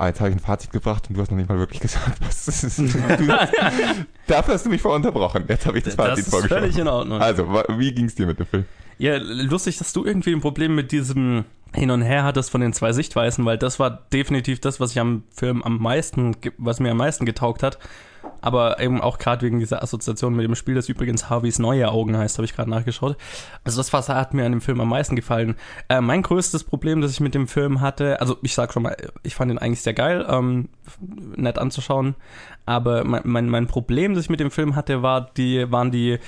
[0.00, 2.20] Ah, jetzt habe ich ein Fazit gebracht und du hast noch nicht mal wirklich gesagt,
[2.20, 2.78] was das ist.
[4.28, 5.44] Dafür hast du mich vorunterbrochen.
[5.48, 7.20] Jetzt habe ich das Fazit das ist Völlig in Ordnung.
[7.20, 8.64] Also, wie ging es dir mit dem Film?
[8.98, 12.72] Ja, lustig, dass du irgendwie ein Problem mit diesem Hin und Her hattest von den
[12.72, 16.92] zwei Sichtweisen, weil das war definitiv das, was ich am Film am meisten, was mir
[16.92, 17.78] am meisten getaugt hat
[18.40, 22.16] aber eben auch gerade wegen dieser Assoziation mit dem Spiel, das übrigens Harveys neue Augen
[22.16, 23.16] heißt, habe ich gerade nachgeschaut.
[23.64, 25.56] Also das was hat mir an dem Film am meisten gefallen.
[25.88, 28.96] Äh, mein größtes Problem, das ich mit dem Film hatte, also ich sag schon mal,
[29.22, 30.68] ich fand ihn eigentlich sehr geil, ähm,
[31.36, 32.14] nett anzuschauen,
[32.66, 36.18] aber mein, mein, mein Problem, das ich mit dem Film hatte, war die, waren die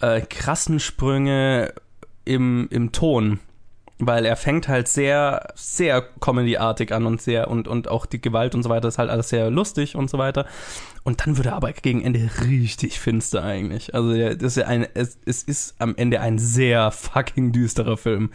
[0.00, 1.72] äh, krassen Sprünge
[2.24, 3.40] im, im Ton
[4.00, 8.54] weil er fängt halt sehr, sehr Comedy-artig an und sehr, und, und auch die Gewalt
[8.54, 10.46] und so weiter ist halt alles sehr lustig und so weiter.
[11.02, 13.94] Und dann wird er aber gegen Ende richtig finster eigentlich.
[13.94, 18.30] Also das ist ja ein, es, es ist am Ende ein sehr fucking düsterer Film.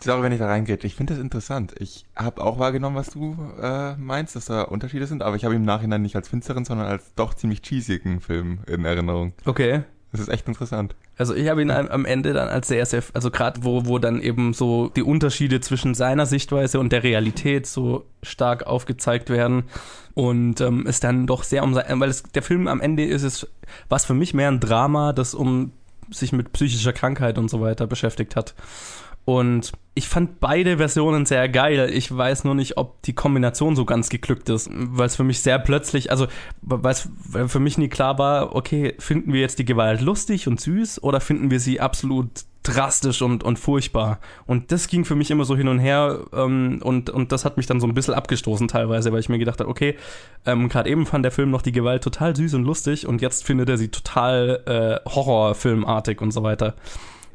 [0.00, 0.78] Sorry, wenn ich da reingehe.
[0.82, 1.74] Ich finde das interessant.
[1.78, 5.54] Ich habe auch wahrgenommen, was du äh, meinst, dass da Unterschiede sind, aber ich habe
[5.54, 9.32] im Nachhinein nicht als finsteren, sondern als doch ziemlich cheesigen Film in Erinnerung.
[9.44, 9.82] Okay.
[10.12, 10.94] Das ist echt interessant.
[11.20, 14.22] Also ich habe ihn am Ende dann als sehr, sehr, also gerade wo, wo dann
[14.22, 19.64] eben so die Unterschiede zwischen seiner Sichtweise und der Realität so stark aufgezeigt werden
[20.14, 23.22] und ähm, es dann doch sehr um sein, weil es, der Film am Ende ist
[23.22, 23.46] es,
[23.90, 25.72] was für mich mehr ein Drama, das um
[26.10, 28.54] sich mit psychischer Krankheit und so weiter beschäftigt hat.
[29.24, 31.90] Und ich fand beide Versionen sehr geil.
[31.92, 35.40] Ich weiß nur nicht, ob die Kombination so ganz geglückt ist, weil es für mich
[35.40, 36.26] sehr plötzlich, also
[36.62, 37.08] weil es
[37.46, 41.20] für mich nie klar war, okay, finden wir jetzt die Gewalt lustig und süß oder
[41.20, 44.20] finden wir sie absolut drastisch und, und furchtbar.
[44.46, 47.56] Und das ging für mich immer so hin und her ähm, und, und das hat
[47.56, 49.96] mich dann so ein bisschen abgestoßen teilweise, weil ich mir gedacht habe, okay,
[50.46, 53.44] ähm, gerade eben fand der Film noch die Gewalt total süß und lustig und jetzt
[53.44, 54.62] findet er sie total
[55.04, 56.74] äh, Horrorfilmartig und so weiter.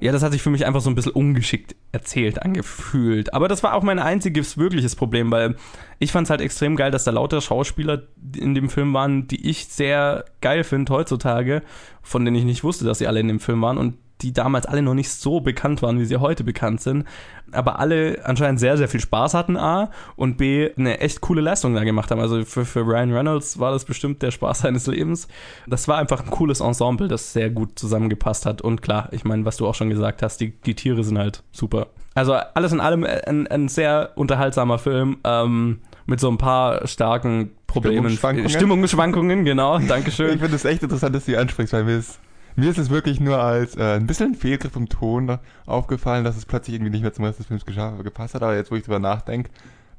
[0.05, 3.33] Ja, das hat sich für mich einfach so ein bisschen ungeschickt erzählt angefühlt.
[3.33, 5.55] Aber das war auch mein einziges wirkliches Problem, weil
[5.97, 8.03] ich fand es halt extrem geil, dass da lauter Schauspieler
[8.37, 11.63] in dem Film waren, die ich sehr geil finde heutzutage,
[12.03, 13.79] von denen ich nicht wusste, dass sie alle in dem Film waren.
[13.79, 17.05] Und die damals alle noch nicht so bekannt waren, wie sie heute bekannt sind,
[17.51, 21.73] aber alle anscheinend sehr, sehr viel Spaß hatten, A, und B, eine echt coole Leistung
[21.73, 22.19] da gemacht haben.
[22.19, 25.27] Also für, für Ryan Reynolds war das bestimmt der Spaß seines Lebens.
[25.67, 28.61] Das war einfach ein cooles Ensemble, das sehr gut zusammengepasst hat.
[28.61, 31.43] Und klar, ich meine, was du auch schon gesagt hast, die, die Tiere sind halt
[31.51, 31.87] super.
[32.13, 37.51] Also alles in allem ein, ein sehr unterhaltsamer Film, ähm, mit so ein paar starken
[37.67, 37.97] Problemen.
[37.97, 38.49] Stimmungsschwankungen?
[38.49, 39.79] Stimmungsschwankungen, genau.
[39.79, 40.35] Dankeschön.
[40.35, 42.19] Ich finde es echt interessant, dass du die ansprichst, weil mir ist,
[42.55, 46.45] mir ist es wirklich nur als äh, ein bisschen Fehlgriff im Ton aufgefallen, dass es
[46.45, 48.43] plötzlich irgendwie nicht mehr zum Rest des Films gepasst hat.
[48.43, 49.49] Aber jetzt, wo ich drüber nachdenke,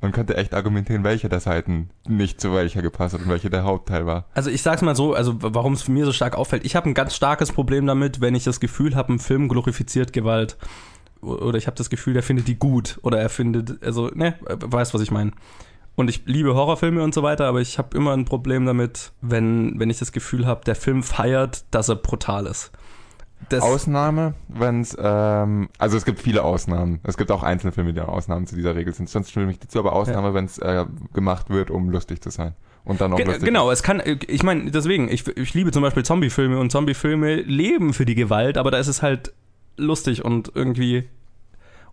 [0.01, 3.65] man könnte echt argumentieren, welche der Seiten nicht zu welcher gepasst hat und welche der
[3.65, 4.27] Hauptteil war.
[4.35, 6.65] Also ich sag's mal so, also warum es mir so stark auffällt.
[6.65, 10.13] Ich habe ein ganz starkes Problem damit, wenn ich das Gefühl habe, ein Film glorifiziert
[10.13, 10.57] Gewalt.
[11.23, 12.99] Oder ich habe das Gefühl, er findet die gut.
[13.03, 15.33] Oder er findet, also, ne, weißt, was ich meine.
[15.97, 19.81] Und ich liebe Horrorfilme und so weiter, aber ich habe immer ein Problem damit, wenn,
[19.81, 22.71] wenn ich das Gefühl habe, der Film feiert, dass er brutal ist.
[23.49, 27.01] Das, Ausnahme, wenn es, ähm, also es gibt viele Ausnahmen.
[27.03, 29.09] Es gibt auch einzelne Filme, die Ausnahmen zu dieser Regel sind.
[29.11, 32.55] Sonst stimme ich dazu, aber Ausnahme, wenn es äh, gemacht wird, um lustig zu sein.
[32.85, 35.83] Und dann auch Ge- lustig Genau, es kann, ich meine, deswegen, ich, ich liebe zum
[35.83, 39.33] Beispiel Zombie-Filme und Zombie-Filme leben für die Gewalt, aber da ist es halt
[39.77, 41.05] lustig und irgendwie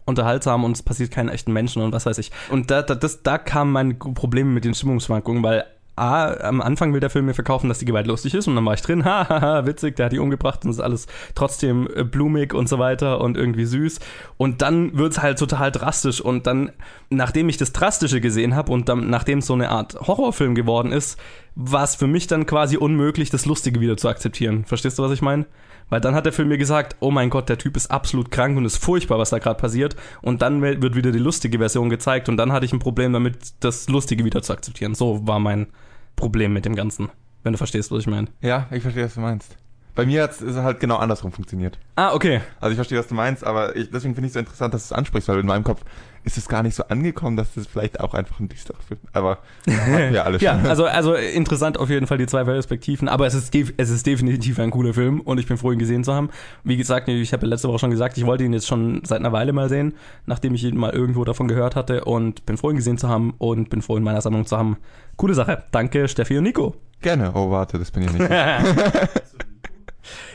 [0.05, 2.31] unterhaltsam und es passiert keinen echten Menschen und was weiß ich.
[2.49, 6.91] Und da, da, das, da kam mein Problem mit den Stimmungsschwankungen, weil A, am Anfang
[6.91, 9.05] will der Film mir verkaufen, dass die Gewalt lustig ist und dann war ich drin,
[9.05, 12.79] hahaha, witzig, der hat die umgebracht und es ist alles trotzdem äh, blumig und so
[12.79, 13.99] weiter und irgendwie süß.
[14.37, 16.71] Und dann wird's halt total drastisch und dann,
[17.11, 20.91] nachdem ich das Drastische gesehen habe und dann, nachdem es so eine Art Horrorfilm geworden
[20.91, 21.19] ist,
[21.53, 24.65] war es für mich dann quasi unmöglich, das Lustige wieder zu akzeptieren.
[24.65, 25.45] Verstehst du, was ich meine?
[25.89, 28.57] Weil dann hat der Film mir gesagt, oh mein Gott, der Typ ist absolut krank
[28.57, 29.95] und ist furchtbar, was da gerade passiert.
[30.21, 33.53] Und dann wird wieder die lustige Version gezeigt und dann hatte ich ein Problem damit,
[33.59, 34.95] das Lustige wieder zu akzeptieren.
[34.95, 35.67] So war mein
[36.15, 37.09] Problem mit dem Ganzen.
[37.43, 38.27] Wenn du verstehst, was ich meine.
[38.41, 39.57] Ja, ich verstehe, was du meinst.
[39.95, 41.77] Bei mir ist es halt genau andersrum funktioniert.
[41.95, 42.41] Ah, okay.
[42.59, 44.87] Also ich verstehe, was du meinst, aber ich, deswegen finde ich es so interessant, dass
[44.87, 45.81] du es ansprichst, weil in meinem Kopf
[46.23, 49.39] ist es gar nicht so angekommen, dass das vielleicht auch einfach ein düsterer Film Aber
[49.69, 50.45] hatten wir alle schon.
[50.45, 54.05] Ja, also, also interessant auf jeden Fall die zwei Perspektiven, aber es ist, es ist
[54.05, 56.29] definitiv ein cooler Film und ich bin froh, ihn gesehen zu haben.
[56.63, 59.19] Wie gesagt, ich habe ja letzte Woche schon gesagt, ich wollte ihn jetzt schon seit
[59.19, 59.93] einer Weile mal sehen,
[60.25, 63.33] nachdem ich ihn mal irgendwo davon gehört hatte und bin froh, ihn gesehen zu haben
[63.37, 64.77] und bin froh, in meiner Sammlung zu haben.
[65.17, 65.63] Coole Sache.
[65.71, 66.75] Danke, Steffi und Nico.
[67.01, 67.31] Gerne.
[67.35, 68.29] Oh, warte, das bin ich nicht.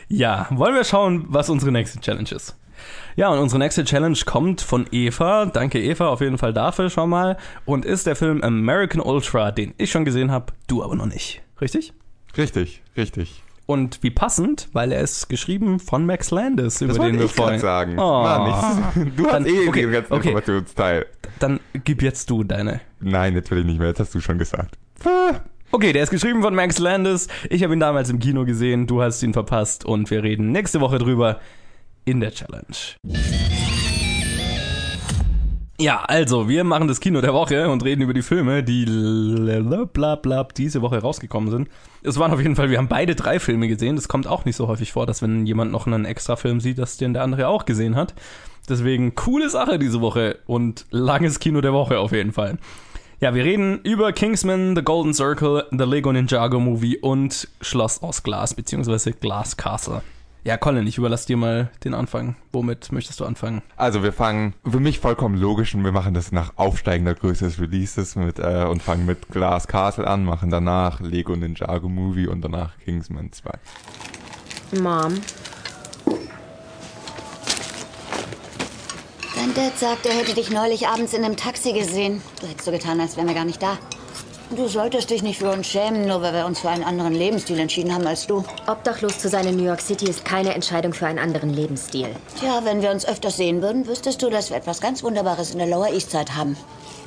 [0.08, 2.56] Ja, wollen wir schauen, was unsere nächste Challenge ist.
[3.16, 5.46] Ja, und unsere nächste Challenge kommt von Eva.
[5.46, 7.36] Danke Eva auf jeden Fall dafür schon mal.
[7.64, 11.42] Und ist der Film American Ultra, den ich schon gesehen habe, du aber noch nicht.
[11.60, 11.92] Richtig?
[12.36, 13.42] richtig, richtig.
[13.66, 17.32] Und wie passend, weil er ist geschrieben von Max Landis, über Das den wir ich
[17.32, 17.58] vorhin.
[17.60, 17.98] sagen.
[17.98, 18.02] Oh.
[18.02, 19.12] War nichts.
[19.16, 20.28] Du Dann- hast eh okay, den ganzen okay.
[20.28, 21.06] Informationsteil.
[21.40, 22.80] Dann gib jetzt du deine.
[23.00, 23.88] Nein, jetzt will ich nicht mehr.
[23.88, 24.78] Jetzt hast du schon gesagt.
[25.70, 27.28] Okay, der ist geschrieben von Max Landis.
[27.50, 30.80] Ich habe ihn damals im Kino gesehen, du hast ihn verpasst und wir reden nächste
[30.80, 31.40] Woche drüber
[32.06, 32.64] in der Challenge.
[35.78, 40.48] Ja, also, wir machen das Kino der Woche und reden über die Filme, die blablabla
[40.56, 41.68] diese Woche rausgekommen sind.
[42.02, 43.96] Es waren auf jeden Fall, wir haben beide drei Filme gesehen.
[43.96, 46.78] Das kommt auch nicht so häufig vor, dass wenn jemand noch einen extra Film sieht,
[46.78, 48.14] dass den der andere auch gesehen hat.
[48.68, 52.58] Deswegen coole Sache diese Woche und langes Kino der Woche auf jeden Fall.
[53.20, 58.22] Ja, wir reden über Kingsman, The Golden Circle, The Lego Ninjago Movie und Schloss aus
[58.22, 60.02] Glas, beziehungsweise Glass Castle.
[60.44, 62.36] Ja, Colin, ich überlasse dir mal den Anfang.
[62.52, 63.62] Womit möchtest du anfangen?
[63.76, 67.60] Also wir fangen für mich vollkommen logisch und wir machen das nach aufsteigender Größe des
[67.60, 72.40] Releases mit äh, und fangen mit Glass Castle an, machen danach Lego Ninjago Movie und
[72.42, 73.50] danach Kingsman 2.
[74.80, 75.14] Mom,
[79.54, 82.20] Dein Dad sagt, er hätte dich neulich abends in einem Taxi gesehen.
[82.40, 83.78] Du hättest so getan, als wären wir gar nicht da.
[84.54, 87.58] Du solltest dich nicht für uns schämen, nur weil wir uns für einen anderen Lebensstil
[87.58, 88.44] entschieden haben als du.
[88.66, 92.08] obdachlos zu sein in New York City ist keine Entscheidung für einen anderen Lebensstil.
[92.38, 95.58] Tja, wenn wir uns öfters sehen würden, wüsstest du, dass wir etwas ganz Wunderbares in
[95.58, 96.56] der Lower East Side haben.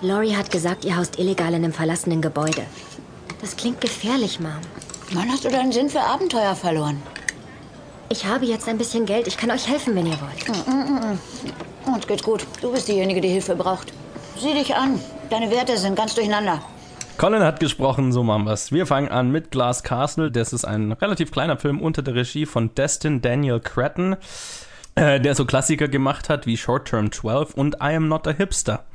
[0.02, 2.66] Laurie hat gesagt, ihr haust illegal in einem verlassenen Gebäude.
[3.42, 4.52] Das klingt gefährlich, Mom.
[5.12, 7.04] Wann hast du deinen Sinn für Abenteuer verloren?
[8.10, 9.28] Ich habe jetzt ein bisschen Geld.
[9.28, 11.20] Ich kann euch helfen, wenn ihr wollt.
[11.86, 12.46] Uns geht's gut.
[12.62, 13.94] Du bist diejenige, die Hilfe braucht.
[14.38, 15.00] Sieh dich an.
[15.30, 16.62] Deine Werte sind ganz durcheinander.
[17.18, 18.72] Colin hat gesprochen, so machen wir's.
[18.72, 20.32] Wir fangen an mit Glass Castle.
[20.32, 24.18] Das ist ein relativ kleiner Film unter der Regie von Destin Daniel Cretton,
[24.96, 28.32] äh, der so Klassiker gemacht hat wie Short Term 12 und I Am Not a
[28.32, 28.86] Hipster.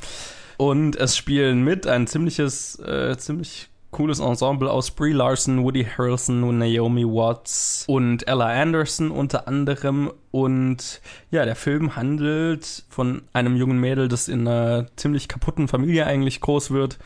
[0.57, 6.43] Und es spielen mit ein ziemliches, äh, ziemlich cooles Ensemble aus Brie Larson, Woody Harrelson
[6.45, 10.13] und Naomi Watts und Ella Anderson unter anderem.
[10.31, 16.07] Und ja, der Film handelt von einem jungen Mädel, das in einer ziemlich kaputten Familie
[16.07, 16.99] eigentlich groß wird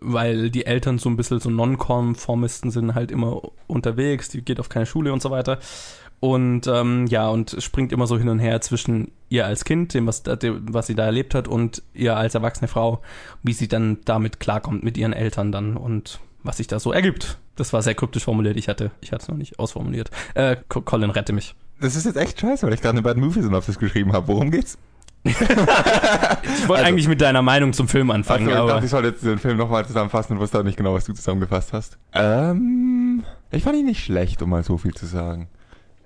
[0.00, 4.68] weil die Eltern so ein bisschen so Nonkonformisten sind, halt immer unterwegs, die geht auf
[4.68, 5.58] keine Schule und so weiter.
[6.20, 10.06] Und ähm, ja, und springt immer so hin und her zwischen ihr als Kind, dem
[10.06, 13.00] was, dem, was sie da erlebt hat, und ihr als erwachsene Frau,
[13.42, 17.38] wie sie dann damit klarkommt mit ihren Eltern dann und was sich da so ergibt.
[17.56, 20.10] Das war sehr kryptisch formuliert, ich hatte, ich hatte es noch nicht ausformuliert.
[20.34, 21.54] Äh, Co- Colin, rette mich.
[21.80, 24.28] Das ist jetzt echt scheiße, weil ich gerade eine Bad Movie Synopsis geschrieben habe.
[24.28, 24.76] Worum geht's?
[25.24, 25.62] Ich wollte
[26.68, 29.24] Also- eigentlich mit deiner Meinung zum Film anfangen, Also, ich aber dachte, ich soll jetzt
[29.24, 31.98] den Film nochmal zusammenfassen und wusste auch nicht genau, was du zusammengefasst hast.
[32.12, 35.48] Ähm, ich fand ihn nicht schlecht, um mal so viel zu sagen.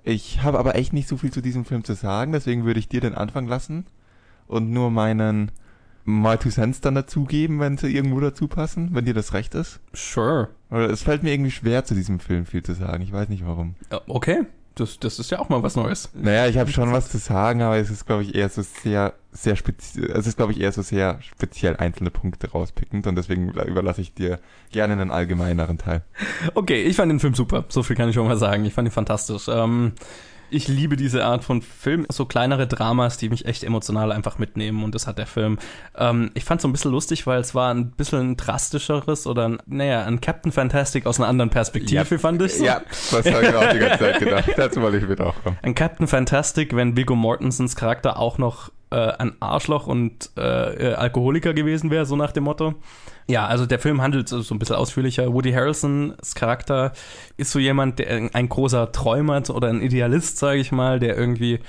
[0.07, 2.87] Ich habe aber echt nicht so viel zu diesem Film zu sagen, deswegen würde ich
[2.87, 3.87] dir den Anfang lassen
[4.47, 5.51] und nur meinen
[6.03, 9.79] mal Two Cents dann dazugeben, wenn sie irgendwo dazu passen, wenn dir das recht ist.
[9.93, 10.49] sure.
[10.69, 13.01] Oder es fällt mir irgendwie schwer, zu diesem Film viel zu sagen.
[13.01, 13.73] Ich weiß nicht warum.
[13.91, 14.43] Ja, Okay,
[14.75, 16.09] das, das ist ja auch mal was Neues.
[16.13, 19.13] Naja, ich habe schon was zu sagen, aber es ist, glaube ich, eher so sehr,
[19.31, 23.49] sehr speziell, es ist, glaube ich, eher so sehr speziell einzelne Punkte rauspickend und deswegen
[23.49, 24.39] überlasse ich dir
[24.71, 26.03] gerne einen allgemeineren Teil.
[26.53, 27.65] Okay, ich fand den Film super.
[27.69, 28.65] So viel kann ich schon mal sagen.
[28.65, 29.47] Ich fand ihn fantastisch.
[29.47, 29.93] Ähm,
[30.49, 34.83] ich liebe diese Art von Film, so kleinere Dramas, die mich echt emotional einfach mitnehmen
[34.83, 35.57] und das hat der Film.
[35.97, 39.27] Ähm, ich fand es so ein bisschen lustig, weil es war ein bisschen ein drastischeres
[39.27, 42.55] oder, ein, naja, ein Captain Fantastic aus einer anderen Perspektive, fand ich.
[42.55, 42.65] So.
[42.65, 42.81] Ja,
[43.11, 44.49] das habe ich auch die ganze Zeit gedacht.
[44.55, 45.57] Dazu wollte ich wieder auch kommen.
[45.61, 50.93] Ein Captain Fantastic, wenn Viggo Mortensens Charakter auch noch äh, ein Arschloch und äh, äh,
[50.93, 52.75] Alkoholiker gewesen wäre, so nach dem Motto.
[53.27, 55.33] Ja, also der Film handelt so, ein bisschen ausführlicher.
[55.33, 56.91] Woody Harrelsons Charakter
[57.37, 61.17] ist so jemand, der ein, ein großer Träumer oder ein Idealist, sage ich mal, der
[61.17, 61.59] irgendwie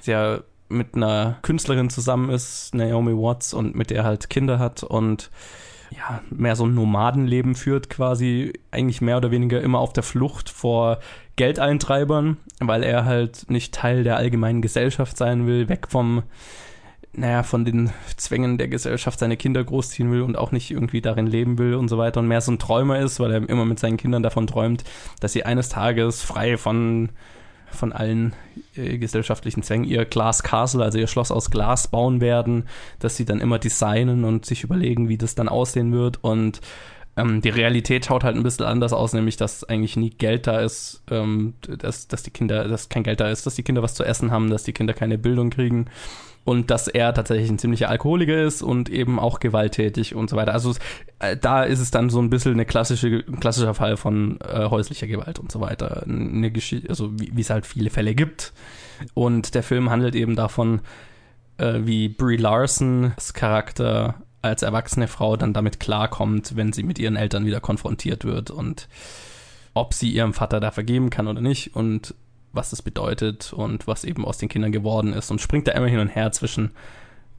[0.00, 5.30] sehr mit einer Künstlerin zusammen ist, Naomi Watts, und mit der halt Kinder hat und
[5.90, 10.50] ja, mehr so ein Nomadenleben führt, quasi eigentlich mehr oder weniger immer auf der Flucht
[10.50, 10.98] vor
[11.36, 16.22] Geldeintreibern, weil er halt nicht Teil der allgemeinen Gesellschaft sein will, weg vom,
[17.12, 21.26] naja, von den Zwängen der Gesellschaft seine Kinder großziehen will und auch nicht irgendwie darin
[21.26, 23.78] leben will und so weiter und mehr so ein Träumer ist, weil er immer mit
[23.78, 24.84] seinen Kindern davon träumt,
[25.20, 27.10] dass sie eines Tages frei von
[27.68, 28.34] von allen
[28.76, 32.68] äh, gesellschaftlichen Zwängen ihr Glass Castle, also ihr Schloss aus Glas bauen werden,
[33.00, 36.60] dass sie dann immer designen und sich überlegen, wie das dann aussehen wird und
[37.16, 40.60] ähm, die Realität schaut halt ein bisschen anders aus, nämlich dass eigentlich nie Geld da
[40.60, 43.94] ist, ähm, dass, dass die Kinder, dass kein Geld da ist, dass die Kinder was
[43.94, 45.86] zu essen haben, dass die Kinder keine Bildung kriegen
[46.44, 50.52] und dass er tatsächlich ein ziemlicher Alkoholiker ist und eben auch gewalttätig und so weiter.
[50.52, 50.74] Also
[51.18, 54.68] äh, da ist es dann so ein bisschen eine klassische, ein klassischer Fall von äh,
[54.70, 56.04] häuslicher Gewalt und so weiter.
[56.06, 58.52] Eine Geschichte, also wie es halt viele Fälle gibt.
[59.14, 60.82] Und der Film handelt eben davon,
[61.58, 64.14] äh, wie Brie Larsons Charakter
[64.46, 68.88] als erwachsene Frau dann damit klarkommt, wenn sie mit ihren Eltern wieder konfrontiert wird und
[69.74, 72.14] ob sie ihrem Vater da vergeben kann oder nicht und
[72.52, 75.88] was das bedeutet und was eben aus den Kindern geworden ist und springt da immer
[75.88, 76.70] hin und her zwischen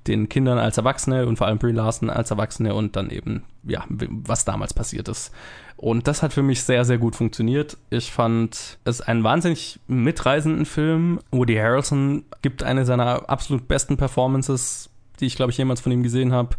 [0.07, 3.83] den Kindern als Erwachsene und vor allem Brie Larson als Erwachsene und dann eben, ja,
[3.89, 5.31] was damals passiert ist.
[5.75, 7.77] Und das hat für mich sehr, sehr gut funktioniert.
[7.89, 11.19] Ich fand es einen wahnsinnig mitreißenden Film.
[11.31, 14.89] Woody Harrelson gibt eine seiner absolut besten Performances,
[15.19, 16.55] die ich, glaube ich, jemals von ihm gesehen habe.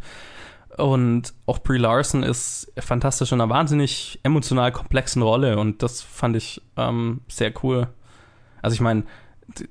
[0.78, 6.36] Und auch Brie Larson ist fantastisch in einer wahnsinnig emotional komplexen Rolle und das fand
[6.36, 7.88] ich ähm, sehr cool.
[8.62, 9.02] Also ich meine,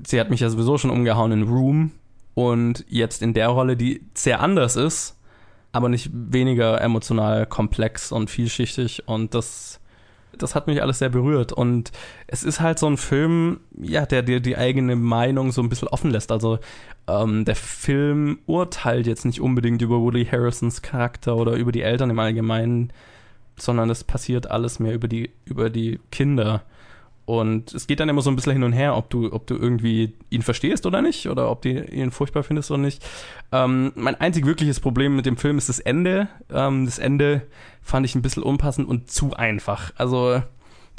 [0.05, 1.91] sie hat mich ja sowieso schon umgehauen in Room
[2.33, 5.17] und jetzt in der Rolle, die sehr anders ist,
[5.71, 9.79] aber nicht weniger emotional komplex und vielschichtig und das
[10.41, 11.91] das hat mich alles sehr berührt und
[12.28, 15.88] es ist halt so ein Film, ja, der dir die eigene Meinung so ein bisschen
[15.88, 16.32] offen lässt.
[16.32, 16.60] Also
[17.08, 22.10] ähm, der Film urteilt jetzt nicht unbedingt über Woody Harrisons Charakter oder über die Eltern
[22.10, 22.91] im Allgemeinen,
[23.58, 26.63] sondern es passiert alles mehr über die über die Kinder.
[27.27, 29.55] Und es geht dann immer so ein bisschen hin und her, ob du, ob du
[29.55, 33.05] irgendwie ihn verstehst oder nicht, oder ob du ihn furchtbar findest oder nicht.
[33.51, 36.29] Ähm, mein einzig wirkliches Problem mit dem Film ist das Ende.
[36.49, 37.41] Ähm, das Ende
[37.81, 39.91] fand ich ein bisschen unpassend und zu einfach.
[39.97, 40.41] Also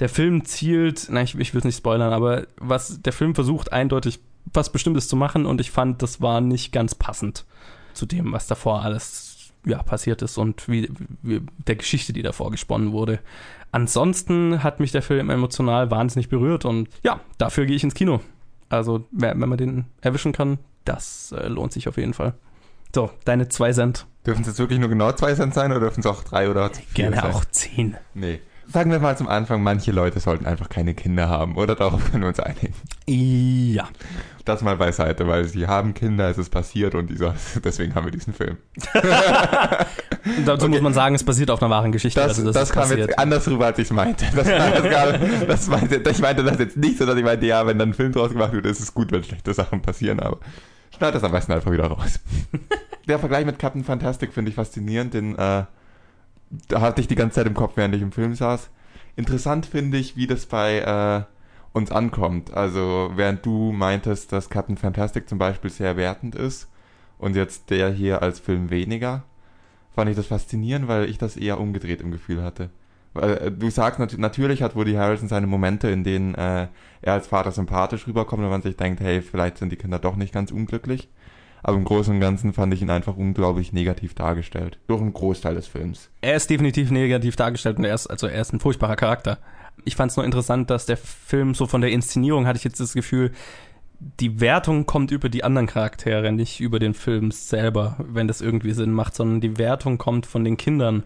[0.00, 3.72] der Film zielt, nein, ich, ich will es nicht spoilern, aber was der Film versucht
[3.72, 4.20] eindeutig
[4.52, 7.46] was Bestimmtes zu machen und ich fand, das war nicht ganz passend
[7.94, 10.90] zu dem, was davor alles ja, passiert ist und wie,
[11.22, 13.18] wie der Geschichte, die davor gesponnen wurde.
[13.70, 18.20] Ansonsten hat mich der Film emotional wahnsinnig berührt und ja, dafür gehe ich ins Kino.
[18.70, 22.34] Also, wenn man den erwischen kann, das äh, lohnt sich auf jeden Fall.
[22.94, 24.06] So, deine zwei Cent.
[24.26, 26.70] Dürfen es jetzt wirklich nur genau zwei Cent sein oder dürfen es auch drei oder
[26.70, 27.32] vier Gerne sein?
[27.32, 27.96] auch zehn.
[28.14, 28.40] Nee.
[28.70, 31.74] Sagen wir mal zum Anfang, manche Leute sollten einfach keine Kinder haben, oder?
[31.74, 32.74] Darauf können wir uns einigen.
[33.06, 33.88] Ja.
[34.44, 37.34] Das mal beiseite, weil sie haben Kinder, es ist passiert und dieser,
[37.64, 38.58] deswegen haben wir diesen Film.
[40.44, 40.68] Dazu Okay.
[40.68, 42.20] muss man sagen, es basiert auf einer wahren Geschichte.
[42.20, 43.08] Das, also das, ist kam passiert.
[43.08, 44.26] jetzt anders rüber, als ich es meinte.
[44.34, 46.10] Das, das, kam, das meinte.
[46.10, 48.52] Ich meinte das jetzt nicht, sondern ich meinte, ja, wenn dann ein Film draus gemacht
[48.52, 50.38] wird, ist es gut, wenn schlechte Sachen passieren, aber
[50.94, 52.20] schneid das am besten einfach wieder raus.
[53.06, 55.64] Der Vergleich mit Captain Fantastic finde ich faszinierend, den äh,
[56.50, 58.70] da hatte ich die ganze Zeit im Kopf, während ich im Film saß.
[59.16, 61.24] Interessant finde ich, wie das bei äh,
[61.76, 62.54] uns ankommt.
[62.54, 66.68] Also, während du meintest, dass Captain Fantastic zum Beispiel sehr wertend ist
[67.18, 69.24] und jetzt der hier als Film weniger,
[69.94, 72.70] fand ich das faszinierend, weil ich das eher umgedreht im Gefühl hatte.
[73.14, 76.68] Weil äh, du sagst, nat natürlich hat Woody Harrelson seine Momente, in denen äh,
[77.02, 80.16] er als Vater sympathisch rüberkommt und man sich denkt, hey, vielleicht sind die Kinder doch
[80.16, 81.08] nicht ganz unglücklich.
[81.62, 84.78] Aber im Großen und Ganzen fand ich ihn einfach unglaublich negativ dargestellt.
[84.86, 86.10] Durch einen Großteil des Films.
[86.20, 89.38] Er ist definitiv negativ dargestellt und er ist, also er ist ein furchtbarer Charakter.
[89.84, 92.80] Ich fand es nur interessant, dass der Film so von der Inszenierung hatte ich jetzt
[92.80, 93.32] das Gefühl,
[94.20, 98.72] die Wertung kommt über die anderen Charaktere, nicht über den Film selber, wenn das irgendwie
[98.72, 101.02] Sinn macht, sondern die Wertung kommt von den Kindern.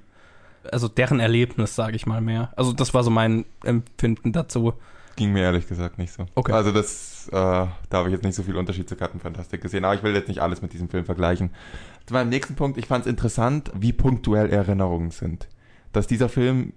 [0.70, 2.52] Also deren Erlebnis, sage ich mal mehr.
[2.56, 4.74] Also das war so mein Empfinden dazu.
[5.16, 6.26] Ging mir ehrlich gesagt nicht so.
[6.34, 6.52] Okay.
[6.52, 9.94] Also das, äh, da habe ich jetzt nicht so viel Unterschied zur Kartenfantastik gesehen, aber
[9.94, 11.50] ich will jetzt nicht alles mit diesem Film vergleichen.
[12.06, 15.48] Zu meinem nächsten Punkt, ich fand es interessant, wie punktuell Erinnerungen sind.
[15.92, 16.72] Dass dieser Film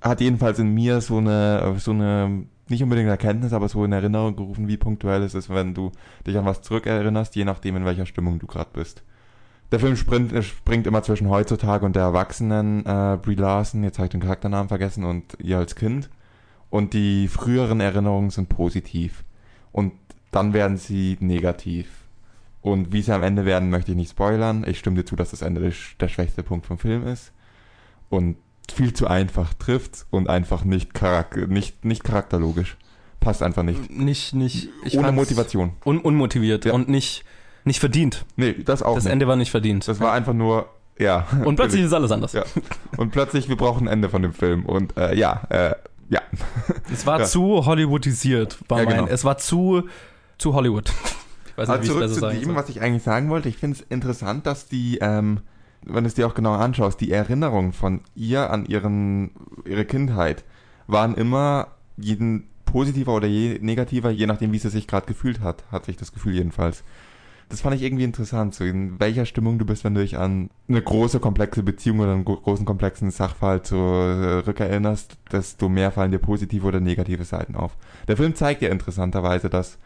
[0.00, 4.36] hat jedenfalls in mir so eine, so eine, nicht unbedingt Erkenntnis, aber so in Erinnerung
[4.36, 5.92] gerufen, wie punktuell es ist, wenn du
[6.26, 9.02] dich an was zurückerinnerst, je nachdem, in welcher Stimmung du gerade bist.
[9.72, 14.06] Der Film springt, springt immer zwischen heutzutage und der erwachsenen äh, Brie Larson, jetzt habe
[14.06, 16.10] ich den Charakternamen vergessen, und ihr als Kind.
[16.70, 19.24] Und die früheren Erinnerungen sind positiv.
[19.74, 19.92] Und
[20.30, 21.88] dann werden sie negativ.
[22.62, 24.64] Und wie sie am Ende werden, möchte ich nicht spoilern.
[24.66, 27.32] Ich stimme dir zu, dass das Ende der, schwächste Punkt vom Film ist.
[28.08, 28.36] Und
[28.72, 32.76] viel zu einfach trifft und einfach nicht, charak nicht, nicht charakterlogisch.
[33.18, 33.90] Passt einfach nicht.
[33.90, 34.68] Nicht, nicht.
[34.84, 35.72] Ich Ohne Motivation.
[35.84, 36.72] Un unmotiviert Ja.
[36.72, 37.24] und nicht,
[37.64, 38.24] nicht verdient.
[38.36, 39.12] Nee, das auch Das nicht.
[39.12, 39.88] Ende war nicht verdient.
[39.88, 40.68] das war einfach nur,
[41.00, 41.26] ja.
[41.44, 42.32] und plötzlich ist alles anders.
[42.32, 42.44] Ja.
[42.96, 44.64] Und plötzlich, wir brauchen ein Ende von dem Film.
[44.66, 45.74] Und äh, ja, äh,
[46.08, 46.20] ja.
[46.92, 47.24] Es war Ja.
[47.26, 48.96] zu Hollywoodisiert, war Ja, mein.
[48.96, 49.08] genau.
[49.08, 49.88] Es war zu,
[50.38, 50.90] zu Hollywood.
[51.46, 52.54] Ich weiß nicht, wie ich zurück das zu dem, soll.
[52.56, 53.48] was ich eigentlich sagen wollte.
[53.48, 55.40] Ich finde es interessant, dass die, ähm,
[55.84, 59.30] wenn du es dir auch genau anschaust, die Erinnerungen von ihr an ihren,
[59.64, 60.44] ihre Kindheit
[60.86, 65.62] waren immer jeden positiver oder je negativer, je nachdem, wie sie sich gerade gefühlt hat,
[65.70, 66.82] hatte ich das Gefühl jedenfalls.
[67.48, 70.50] Das fand ich irgendwie interessant, so in welcher Stimmung du bist, wenn du dich an
[70.68, 76.18] eine große, komplexe Beziehung oder einen gro- großen, komplexen Sachverhalt zurückerinnerst, desto mehr fallen dir
[76.18, 77.76] positive oder negative Seiten auf.
[78.08, 79.78] Der Film zeigt ja interessanterweise, dass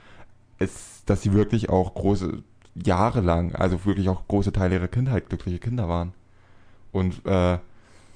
[0.58, 2.42] es, dass sie wirklich auch große
[2.74, 6.12] Jahre lang, also wirklich auch große Teile ihrer Kindheit glückliche Kinder waren.
[6.92, 7.58] Und äh,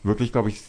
[0.02, 0.62] wirklich, glaube ich,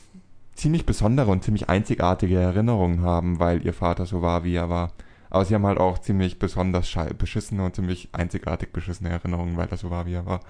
[0.55, 4.91] ziemlich besondere und ziemlich einzigartige Erinnerungen haben, weil ihr Vater so war, wie er war.
[5.33, 9.77] Aber sie haben halt auch ziemlich besonders beschissene und ziemlich einzigartig beschissene Erinnerungen, weil er
[9.77, 10.41] so war, wie er war.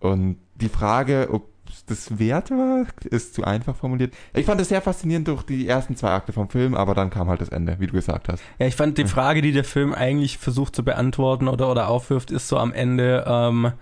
[0.00, 4.14] Und die Frage, ob es das wert war, ist zu einfach formuliert.
[4.32, 7.28] Ich fand es sehr faszinierend durch die ersten zwei Akte vom Film, aber dann kam
[7.28, 8.42] halt das Ende, wie du gesagt hast.
[8.58, 12.30] Ja, ich fand die Frage, die der Film eigentlich versucht zu beantworten oder, oder aufwirft,
[12.30, 13.72] ist so am Ende, ähm,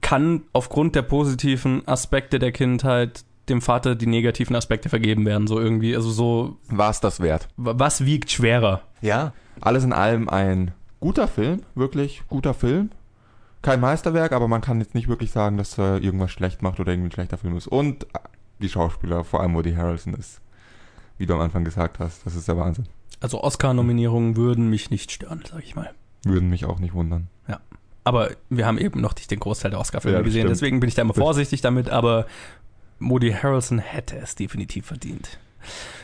[0.00, 5.58] kann aufgrund der positiven Aspekte der Kindheit dem Vater die negativen Aspekte vergeben werden, so
[5.60, 7.48] irgendwie, also so, War es das wert?
[7.56, 8.82] was wiegt schwerer?
[9.02, 9.32] Ja.
[9.60, 12.90] Alles in allem ein guter Film, wirklich guter Film.
[13.62, 16.92] Kein Meisterwerk, aber man kann jetzt nicht wirklich sagen, dass er irgendwas schlecht macht oder
[16.92, 17.66] irgendwie ein schlechter Film ist.
[17.66, 18.06] Und
[18.60, 20.40] die Schauspieler, vor allem Woody Harrelson, ist,
[21.18, 22.86] wie du am Anfang gesagt hast, das ist der Wahnsinn.
[23.20, 25.90] Also Oscar-Nominierungen würden mich nicht stören, sag ich mal.
[26.24, 27.28] Würden mich auch nicht wundern.
[28.02, 30.50] Aber wir haben eben noch nicht den Großteil der Oscar-Filme Ja, gesehen, stimmt.
[30.52, 32.24] deswegen bin ich da immer vorsichtig damit, aber
[33.00, 35.38] Woody Harrelson hätte es definitiv verdient.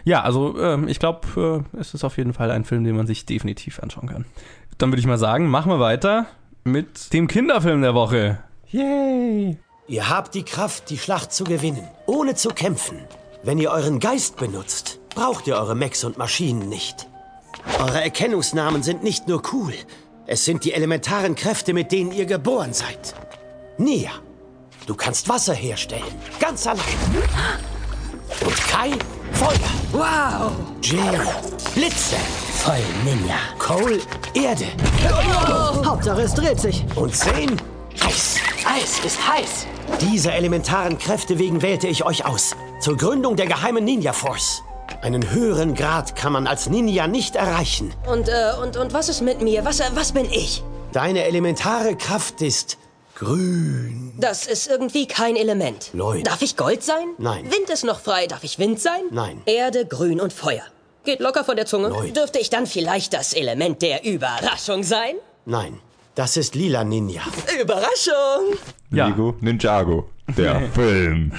[0.05, 3.07] Ja, also ähm, ich glaube, äh, es ist auf jeden Fall ein Film, den man
[3.07, 4.25] sich definitiv anschauen kann.
[4.79, 6.27] Dann würde ich mal sagen, machen wir weiter
[6.65, 8.39] mit dem Kinderfilm der Woche.
[8.69, 9.59] Yay!
[9.89, 12.99] Ihr habt die Kraft, die Schlacht zu gewinnen, ohne zu kämpfen.
[13.45, 17.07] Wenn ihr euren Geist benutzt, braucht ihr eure Mechs und Maschinen nicht.
[17.79, 19.73] Eure Erkennungsnamen sind nicht nur cool,
[20.29, 23.15] es sind die elementaren Kräfte, mit denen ihr geboren seid.
[23.79, 24.11] Nia,
[24.87, 26.03] du kannst Wasser herstellen,
[26.41, 26.85] ganz allein.
[28.41, 28.91] Und Kai,
[29.33, 29.57] Feuer.
[29.93, 30.53] Wow!
[30.83, 31.01] Jill,
[31.75, 32.17] Blitze.
[32.55, 32.75] Voll
[33.05, 33.37] Ninja.
[33.59, 34.01] Cole,
[34.35, 34.67] Erde.
[35.85, 36.85] Hauptsache es dreht sich.
[36.97, 37.57] Und Zane,
[38.05, 38.37] Eis.
[38.65, 39.67] Eis ist heiß.
[40.01, 42.57] Dieser elementaren Kräfte wegen wählte ich euch aus.
[42.81, 44.63] Zur Gründung der geheimen Ninja Force.
[45.03, 47.93] Einen höheren Grad kann man als Ninja nicht erreichen.
[48.07, 49.65] Und, äh, und, und was ist mit mir?
[49.65, 50.63] Was, äh, was bin ich?
[50.93, 52.79] Deine elementare Kraft ist
[53.17, 54.13] grün.
[54.19, 55.91] Das ist irgendwie kein Element.
[55.95, 56.27] Lloyd.
[56.27, 57.07] Darf ich Gold sein?
[57.19, 57.47] Nein.
[57.47, 58.27] Wind ist noch frei.
[58.27, 59.01] Darf ich Wind sein?
[59.11, 59.41] Nein.
[59.47, 60.63] Erde, Grün und Feuer.
[61.05, 61.89] Geht locker von der Zunge.
[61.89, 62.15] Lloyd.
[62.17, 65.15] Dürfte ich dann vielleicht das Element der Überraschung sein?
[65.47, 65.79] Nein,
[66.15, 67.23] das ist lila Ninja.
[67.61, 68.59] Überraschung!
[68.91, 69.07] Ja.
[69.09, 71.33] Lego Ninjago, der Film.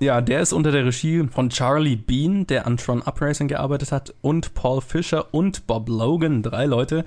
[0.00, 4.14] Ja, der ist unter der Regie von Charlie Bean, der an Tron Uprising gearbeitet hat,
[4.20, 7.04] und Paul Fisher und Bob Logan, drei Leute.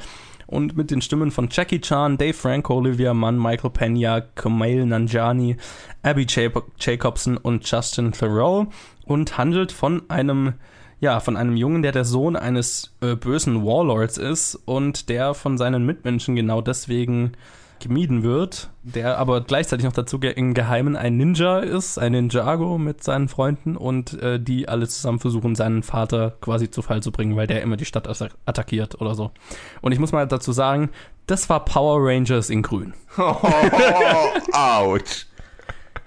[0.50, 5.58] Und mit den Stimmen von Jackie Chan, Dave Franco, Olivia Munn, Michael Pena, Kumail Nanjiani,
[6.02, 8.66] Abby Ja- Jacobson und Justin Theroux.
[9.06, 10.54] Und handelt von einem,
[11.00, 15.60] ja, von einem Jungen, der der Sohn eines äh, bösen Warlords ist und der von
[15.60, 17.34] seinen Mitmenschen genau deswegen
[17.80, 22.77] gemieden wird, der aber gleichzeitig noch dazu ge im Geheimen ein Ninja ist, ein Ninjago
[22.77, 27.11] mit seinen Freunden und äh, die alle zusammen versuchen, seinen Vater quasi zu Fall zu
[27.11, 29.32] bringen, weil der immer die Stadt atta- attackiert oder so.
[29.82, 30.89] Und ich muss mal dazu sagen,
[31.27, 32.93] Das war Power Rangers in Grün.
[33.17, 33.36] Oh,
[34.53, 35.25] ouch.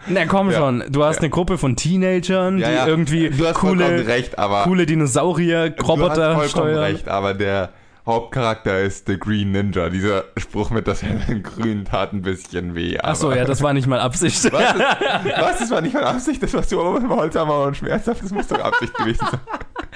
[0.09, 0.59] Na komm Ja.
[0.59, 2.87] schon, du hast eine Gruppe von Teenagern, Ja, die ja.
[2.89, 6.79] irgendwie coole, recht, aber- coole Dinosaurier, Du hast Roboter vollkommen steuern.
[6.81, 7.71] recht, aber der
[8.05, 9.89] Hauptcharakter ist The Green Ninja.
[9.89, 11.05] Dieser Spruch mit das
[11.43, 12.99] Grün tat ein bisschen weh.
[12.99, 14.45] Achso, ja, das war nicht mal Absicht.
[14.53, 14.75] Was?
[14.75, 15.59] Das, was?
[15.61, 18.95] Das war nicht mal Absicht, das war so Holzhammer und schmerzhaft, das muss doch Absicht
[18.95, 19.41] gewesen sein.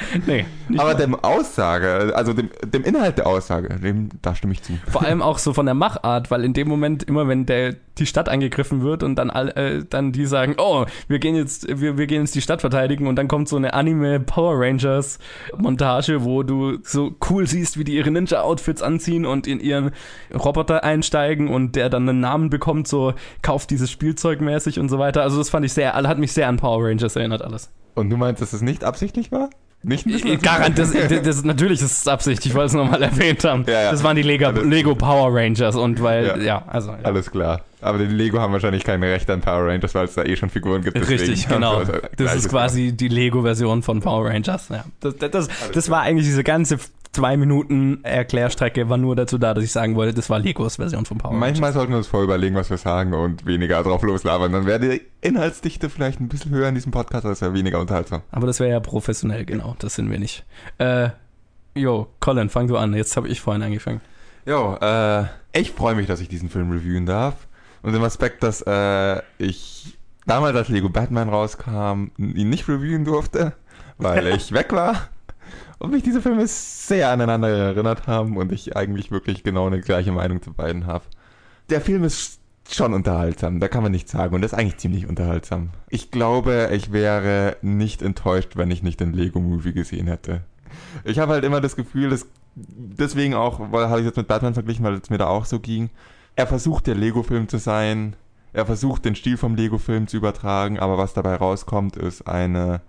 [0.27, 0.95] nee, Aber mal.
[0.95, 4.75] dem Aussage, also dem, dem Inhalt der Aussage, dem, da stimme ich zu.
[4.91, 8.07] Vor allem auch so von der Machart, weil in dem Moment immer, wenn der, die
[8.07, 11.97] Stadt angegriffen wird und dann all, äh, dann die sagen, oh, wir gehen jetzt, wir,
[11.97, 15.19] wir gehen jetzt die Stadt verteidigen und dann kommt so eine Anime Power Rangers
[15.57, 19.93] Montage, wo du so cool siehst, wie die ihre Ninja Outfits anziehen und in ihren
[20.35, 24.99] Roboter einsteigen und der dann einen Namen bekommt, so kauft dieses Spielzeug mäßig und so
[24.99, 25.23] weiter.
[25.23, 27.71] Also das fand ich sehr, hat mich sehr an Power Rangers erinnert alles.
[27.95, 29.51] Und du meinst, dass es nicht absichtlich war?
[29.83, 33.45] Nicht, nicht Garant, das, das, das, natürlich ist es Absicht, ich wollte es nochmal erwähnt
[33.45, 33.65] haben.
[33.69, 33.91] Ja, ja.
[33.93, 36.37] Das waren die Lego, Lego Power Rangers und weil, Ja.
[36.39, 36.97] ja, also.
[37.05, 37.61] Alles klar.
[37.81, 40.51] Aber die Lego haben wahrscheinlich keine Rechte an Power Rangers, weil es da eh schon
[40.51, 40.97] Figuren gibt.
[41.09, 41.79] Richtig, genau.
[41.79, 44.71] was Das Gleiches ist quasi die Lego-Version von Power Rangers.
[44.71, 44.85] Ja.
[45.01, 46.79] Das, das, das, das war eigentlich diese ganze
[47.13, 51.05] zwei Minuten Erklärstrecke, war nur dazu da, dass ich sagen wollte, das war Legos Version
[51.05, 51.49] von Power Rangers.
[51.49, 54.53] Manchmal sollten wir uns vorher überlegen, was wir sagen und weniger drauf loslabern.
[54.53, 57.81] Dann wäre die Inhaltsdichte vielleicht ein bisschen höher in diesem Podcast, aber es wäre weniger
[57.81, 58.23] unterhaltsam.
[58.31, 59.77] Aber das wäre ja professionell, genau.
[59.79, 60.45] Das sind wir nicht.
[60.79, 61.11] Äh,
[61.75, 62.95] jo, Colin, fang du an.
[62.95, 64.01] Jetzt habe ich vorhin angefangen.
[64.45, 67.47] Jo, äh, ich freue mich, dass ich diesen Film reviewen darf.
[67.83, 69.97] Und im Aspekt, dass äh, ich
[70.27, 73.55] damals, als Lego Batman rauskam, ihn nicht reviewen durfte,
[73.99, 75.09] weil ich weg war.
[75.79, 80.13] Und mich diese Filme sehr aneinander erinnert haben und ich eigentlich wirklich genau eine gleiche
[80.13, 81.05] Meinung zu beiden habe.
[81.69, 85.71] Der Film ist schon unterhaltsam, da kann man nichts sagen und ist eigentlich ziemlich unterhaltsam.
[85.89, 90.43] Ich glaube, ich wäre nicht enttäuscht, wenn ich nicht den Lego Movie gesehen hätte.
[91.05, 94.55] Ich habe halt immer das Gefühl, dass deswegen auch, weil habe ich jetzt mit Batman
[94.55, 95.91] verglichen, weil es mir da auch so ging.
[96.35, 98.17] Er versucht der Lego-Film zu sein.
[98.53, 102.81] Er versucht den Stil vom Lego-Film zu übertragen, aber was dabei rauskommt, ist eine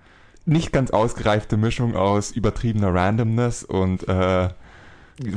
[0.48, 4.50] nicht ganz ausgereifte Mischung aus übertriebener Randomness und äh,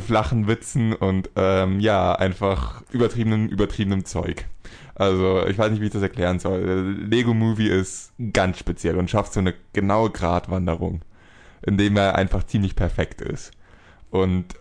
[0.07, 4.47] flachen Witzen und ähm, ja, einfach übertriebenem, übertriebenem Zeug.
[4.95, 6.97] Also, ich weiß nicht, wie ich das erklären soll.
[7.09, 11.01] Lego Movie ist ganz speziell und schafft so eine genaue Gratwanderung,
[11.63, 13.53] indem er einfach ziemlich perfekt ist.
[14.11, 14.60] Und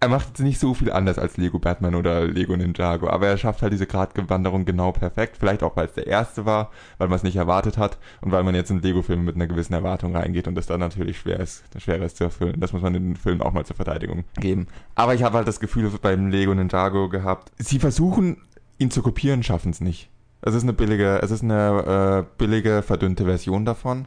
[0.00, 3.36] er macht jetzt nicht so viel anders als Lego Batman oder Lego Ninjago, aber er
[3.36, 5.36] schafft halt diese Gratwanderung genau perfekt.
[5.38, 8.44] Vielleicht auch, weil es der erste war, weil man es nicht erwartet hat und weil
[8.44, 11.64] man jetzt in Lego-Filme mit einer gewissen Erwartung reingeht und es dann natürlich schwer ist,
[11.78, 12.60] schwer ist zu erfüllen.
[12.60, 14.68] Das muss man den Filmen auch mal zur Verteidigung geben.
[14.94, 18.42] Aber ich habe halt das Gefühl beim Lego Ninjago gehabt, sie versuchen,
[18.78, 20.10] ihn zu kopieren, schaffen es nicht.
[20.42, 24.06] Es ist eine billige, es ist eine äh, billige, verdünnte Version davon.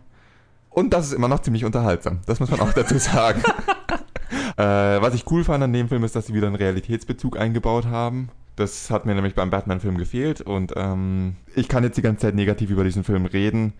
[0.70, 2.20] Und das ist immer noch ziemlich unterhaltsam.
[2.28, 3.44] Das muss man auch dazu sagen.
[4.58, 4.64] Äh,
[5.02, 8.30] was ich cool fand an dem Film ist, dass sie wieder einen Realitätsbezug eingebaut haben.
[8.56, 12.36] Das hat mir nämlich beim Batman-Film gefehlt und ähm, ich kann jetzt die ganze Zeit
[12.36, 13.74] negativ über diesen Film reden.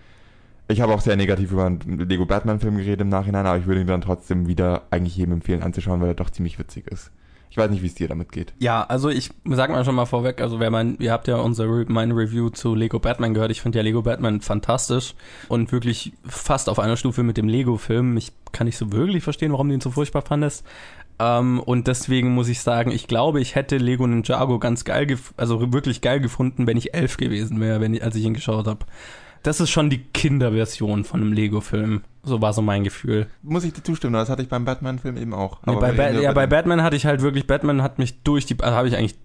[0.68, 3.82] Ich habe auch sehr negativ über einen Lego Batman-Film geredet im Nachhinein, aber ich würde
[3.82, 7.12] ihn dann trotzdem wieder eigentlich jedem empfehlen anzuschauen, weil er doch ziemlich witzig ist.
[7.52, 8.54] Ich weiß nicht, wie es dir damit geht.
[8.60, 11.68] Ja, also ich sag mal schon mal vorweg, also wer mein, ihr habt ja unser
[11.90, 13.52] mein Review zu Lego Batman gehört.
[13.52, 15.16] Ich finde ja Lego Batman fantastisch
[15.50, 18.16] und wirklich fast auf einer Stufe mit dem Lego-Film.
[18.16, 20.66] Ich kann nicht so wirklich verstehen, warum du ihn so furchtbar fandest.
[21.20, 25.74] Ähm, und deswegen muss ich sagen, ich glaube, ich hätte Lego Ninjago ganz geil, also
[25.74, 28.86] wirklich geil gefunden, wenn ich elf gewesen wäre, wenn ich, als ich ihn geschaut habe.
[29.44, 32.02] Das ist schon die Kinderversion von einem Lego-Film.
[32.24, 33.28] So war so mein Gefühl.
[33.42, 35.60] Muss ich dir zustimmen, das hatte ich beim Batman-Film eben auch.
[35.66, 38.60] Nee, bei Ba- ja, bei Batman hatte ich halt wirklich, Batman hat mich durch die,
[38.62, 39.16] also habe ich eigentlich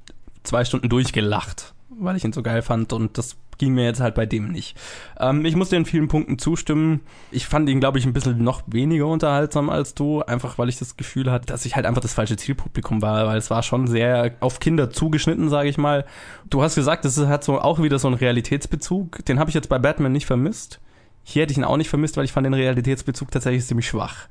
[0.44, 4.14] zwei Stunden durchgelacht, weil ich ihn so geil fand und das ging mir jetzt halt
[4.14, 4.76] bei dem nicht.
[5.18, 7.00] Ähm, ich muss dir in vielen Punkten zustimmen.
[7.30, 10.78] Ich fand ihn, glaube ich, ein bisschen noch weniger unterhaltsam als du, einfach weil ich
[10.78, 13.86] das Gefühl hatte, dass ich halt einfach das falsche Zielpublikum war, weil es war schon
[13.86, 16.04] sehr auf Kinder zugeschnitten, sage ich mal.
[16.50, 19.68] Du hast gesagt, es hat so auch wieder so einen Realitätsbezug, den habe ich jetzt
[19.68, 20.80] bei Batman nicht vermisst.
[21.24, 24.28] Hier hätte ich ihn auch nicht vermisst, weil ich fand den Realitätsbezug tatsächlich ziemlich schwach.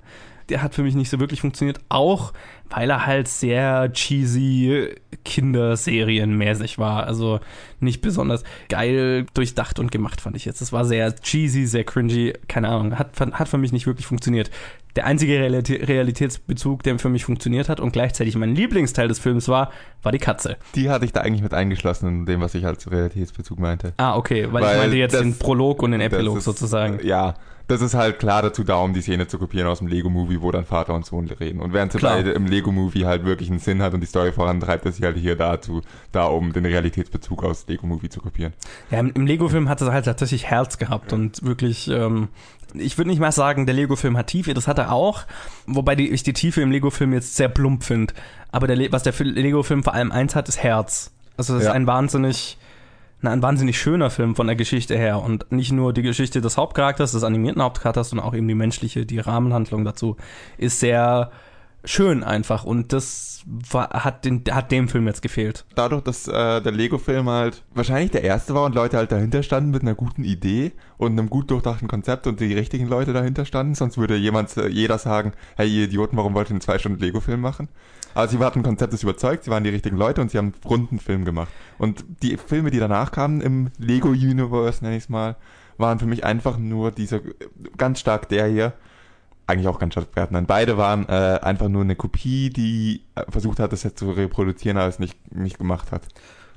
[0.49, 2.31] Der hat für mich nicht so wirklich funktioniert, auch
[2.69, 4.89] weil er halt sehr cheesy
[5.23, 7.05] Kinderserienmäßig war.
[7.07, 7.39] Also
[7.79, 10.61] nicht besonders geil durchdacht und gemacht, fand ich jetzt.
[10.61, 12.97] Es war sehr cheesy, sehr cringy, keine Ahnung.
[12.97, 14.49] Hat, hat für mich nicht wirklich funktioniert.
[14.95, 19.47] Der einzige Realitä- Realitätsbezug, der für mich funktioniert hat und gleichzeitig mein Lieblingsteil des Films
[19.49, 19.71] war,
[20.03, 20.55] war die Katze.
[20.75, 23.93] Die hatte ich da eigentlich mit eingeschlossen in dem, was ich als Realitätsbezug meinte.
[23.97, 27.05] Ah, okay, weil, ich Weil meinte jetzt das- den Prolog und den Epilog ist, sozusagen.
[27.05, 27.33] Ja,
[27.68, 30.51] das ist halt klar dazu da, um die Szene zu kopieren aus dem Lego-Movie, wo
[30.51, 31.59] dann Vater und Sohn reden.
[31.61, 32.16] Und während sie Klar.
[32.18, 35.18] beide im Lego-Movie halt wirklich einen Sinn hat und die Story vorantreibt, dass sie halt
[35.18, 38.53] hier dazu, da um den Realitätsbezug aus Lego-Movie zu kopieren.
[38.91, 42.28] Ja, im, im Lego-Film hat es halt tatsächlich Herz gehabt und wirklich, ähm,
[42.74, 45.24] ich würde nicht mal sagen, der Lego-Film hat Tiefe, das hat er auch,
[45.66, 48.13] wobei die, ich die Tiefe im Lego-Film jetzt sehr plump finde.
[48.51, 51.11] Aber der, was der Fil- Lego-Film vor allem eins hat, ist Herz.
[51.38, 51.70] Also das Ja.
[51.70, 52.57] ist ein wahnsinnig,
[53.26, 56.57] na, ein wahnsinnig schöner Film von der Geschichte her und nicht nur die Geschichte des
[56.57, 60.15] Hauptcharakters, des animierten Hauptcharakters, sondern auch eben die menschliche, die Rahmenhandlung dazu
[60.57, 61.32] ist sehr
[61.84, 65.65] schön einfach und das war, hat, den, hat dem Film jetzt gefehlt.
[65.75, 69.69] dadurch, dass äh, der Lego-Film halt wahrscheinlich der erste war und Leute halt dahinter standen
[69.69, 73.75] mit einer guten Idee und einem gut durchdachten Konzept und die richtigen Leute dahinter standen,
[73.75, 76.99] sonst würde jemand, äh, jeder sagen, hey ihr Idioten, warum wollt ihr einen zwei Stunden
[76.99, 77.69] Lego-Film machen?
[78.15, 80.53] Aber sie hatten ein Konzept, das überzeugt, sie waren die richtigen Leute und sie haben
[80.53, 81.49] einen runden Film gemacht.
[81.77, 85.35] Und die Filme, die danach kamen im Lego-Universe, nenne ich es mal,
[85.77, 87.19] waren für mich einfach nur dieser,
[87.77, 88.73] ganz stark der hier,
[89.47, 90.45] eigentlich auch ganz stark Batman.
[90.45, 94.77] Beide waren äh, einfach nur eine Kopie, die äh, versucht hat, das jetzt zu reproduzieren,
[94.77, 96.03] aber es nicht, nicht gemacht hat.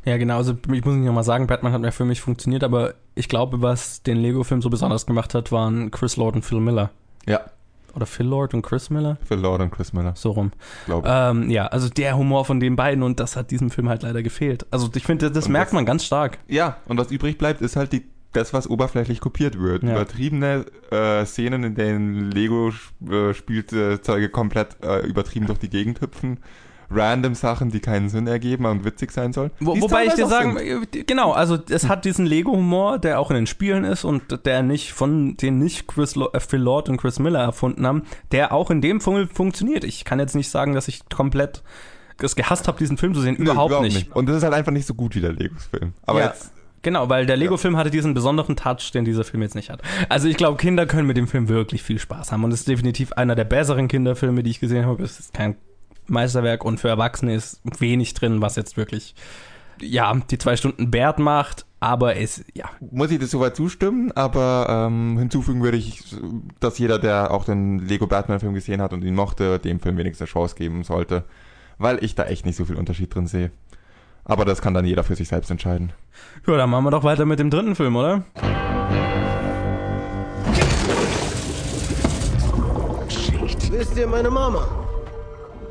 [0.05, 0.37] Ja, genau.
[0.39, 3.61] Also ich muss nicht nochmal sagen, Batman hat mir für mich funktioniert, aber ich glaube,
[3.61, 6.91] was den Lego-Film so besonders gemacht hat, waren Chris Lord und Phil Miller.
[7.27, 7.41] Ja,
[7.95, 9.19] Oder Phil Lord und Chris Miller?
[9.25, 10.53] Phil Lord und Chris Miller, So rum.
[10.87, 11.13] glaube ich.
[11.15, 14.23] Ähm, ja, also der Humor von den beiden und das hat diesem Film halt leider
[14.23, 14.67] gefehlt.
[14.71, 16.39] Also ich finde, das Und merkt das- man ganz stark.
[16.49, 18.05] Ja, und was übrig bleibt, ist halt die,
[18.39, 19.83] das, was oberflächlich kopiert wird.
[19.83, 19.93] Ja.
[19.93, 26.39] Übertriebene äh, Szenen, in denen Lego-Spielzeuge komplett äh, übertrieben durch die Gegend hüpfen.
[26.91, 29.51] Random Sachen, die keinen Sinn ergeben und witzig sein sollen.
[29.61, 30.97] Wo, wobei ich dir sagen, sind.
[30.97, 34.63] äh, genau, also es hat diesen Lego-Humor, der auch in den Spielen ist und der
[34.63, 38.53] nicht von den nicht Chris Lo äh, Phil Lord und Chris Miller erfunden haben, der
[38.53, 39.85] auch in dem Film funktioniert.
[39.85, 41.63] Ich kann jetzt nicht sagen, dass ich komplett
[42.21, 43.37] es gehasst habe, diesen Film zu sehen.
[43.39, 44.15] Nö, überhaupt, nicht.
[44.17, 45.93] Und das ist halt einfach nicht so gut wie der Legos-Film.
[46.07, 46.27] Aber Ja.
[46.29, 46.51] jetzt,
[46.83, 49.83] Genau, weil der Lego-Film hatte diesen besonderen Touch, den dieser Film jetzt nicht hat.
[50.09, 52.69] Also ich glaube, Kinder können mit dem Film wirklich viel Spaß haben und es ist
[52.69, 55.03] definitiv einer der besseren Kinderfilme, die ich gesehen habe.
[55.03, 55.57] Es ist kein
[56.07, 59.15] Meisterwerk und für Erwachsene ist wenig drin, was jetzt wirklich,
[59.81, 64.89] ja, die zwei Stunden Bert macht, aber es, ja, muss ich das soweit zustimmen, aber
[64.89, 66.03] ähm, hinzufügen würde ich,
[66.61, 70.29] dass jeder, der auch den Lego Batman-Film gesehen hat und ihn mochte, dem Film wenigstens
[70.29, 71.25] eine Chance geben sollte.
[71.81, 73.53] Weil ich da echt nicht so viel Unterschied drin sehe.
[74.29, 75.93] Aber das kann dann jeder für sich selbst entscheiden.
[76.47, 78.23] Ja, dann machen wir doch weiter mit dem dritten Film, oder?
[83.71, 84.69] Wisst ihr, meine Mama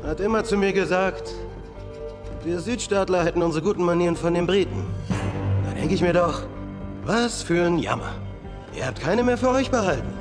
[0.04, 1.34] hat immer zu mir gesagt,
[2.44, 4.84] wir Südstaatler hätten unsere guten Manieren von den Briten.
[5.64, 6.42] Da denke ich mir doch,
[7.04, 8.12] was für ein Jammer.
[8.76, 10.17] Ihr habt keine mehr für euch behalten.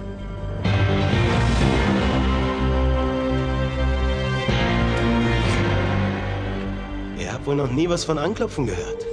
[7.48, 9.06] Wohl noch nie was von Anklopfen gehört.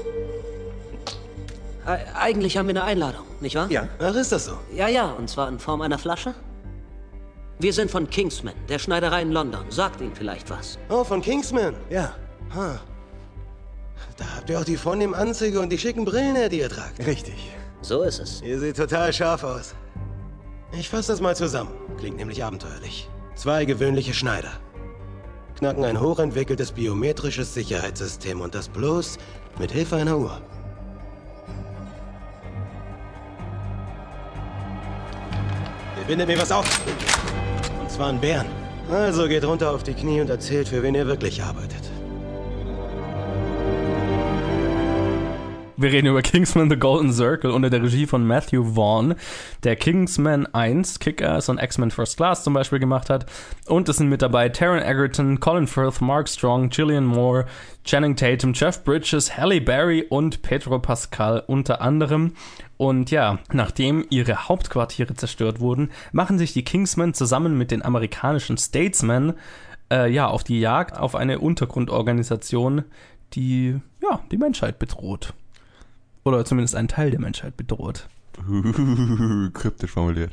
[1.87, 3.71] E eigentlich haben wir eine Einladung, nicht wahr?
[3.71, 3.89] Ja.
[3.99, 4.59] Ach, ist das so?
[4.75, 6.35] Ja, ja, und zwar in Form einer Flasche.
[7.59, 9.65] Wir sind von Kingsman, der Schneiderei in London.
[9.71, 10.79] Sagt Ihnen vielleicht was.
[10.89, 11.75] Oh, von Kingsman.
[11.89, 12.15] Ja.
[12.55, 12.81] Ha.
[14.17, 17.05] Da habt ihr auch die vornehmen Anzüge und die schicken Brillen, her, die ihr tragt.
[17.07, 17.51] Richtig.
[17.81, 18.43] So ist es.
[18.43, 19.75] Ihr seht total scharf aus.
[20.73, 21.71] Ich fasse das mal zusammen.
[21.99, 23.09] Klingt nämlich abenteuerlich.
[23.35, 24.51] Zwei gewöhnliche Schneider.
[25.59, 29.19] Knacken ein hochentwickeltes biometrisches Sicherheitssystem und das bloß
[29.59, 30.41] mit Hilfe einer Uhr.
[35.97, 36.67] Ihr bindet mir was auf.
[37.81, 38.47] Und zwar einen Bären.
[38.91, 41.94] Also geht runter auf die Knie und erzählt, für wen ihr wirklich arbeitet.
[45.77, 49.17] Wir reden über Kingsman The Golden Circle unter der Regie von Matthew Vaughn,
[49.65, 53.27] der Kingsman 1, Kick-Ass und X-Men First Class zum Beispiel gemacht hat.
[53.67, 57.47] Und es sind mit dabei Taron Egerton, Colin Firth, Mark Strong, Gillian Moore,
[57.83, 62.35] Channing Tatum, Jeff Bridges, Halle Berry und Pedro Pascal unter anderem.
[62.77, 68.59] Und ja, nachdem ihre Hauptquartiere zerstört wurden, machen sich die Kingsmen zusammen mit den amerikanischen
[68.59, 69.33] Statesmen
[69.91, 72.85] äh, ja, auf die Jagd auf eine Untergrundorganisation,
[73.33, 75.35] die ja, die Menschheit bedroht.
[76.25, 78.09] Oder zumindest einen Teil der Menschheit bedroht.
[79.55, 80.33] Kryptisch formuliert.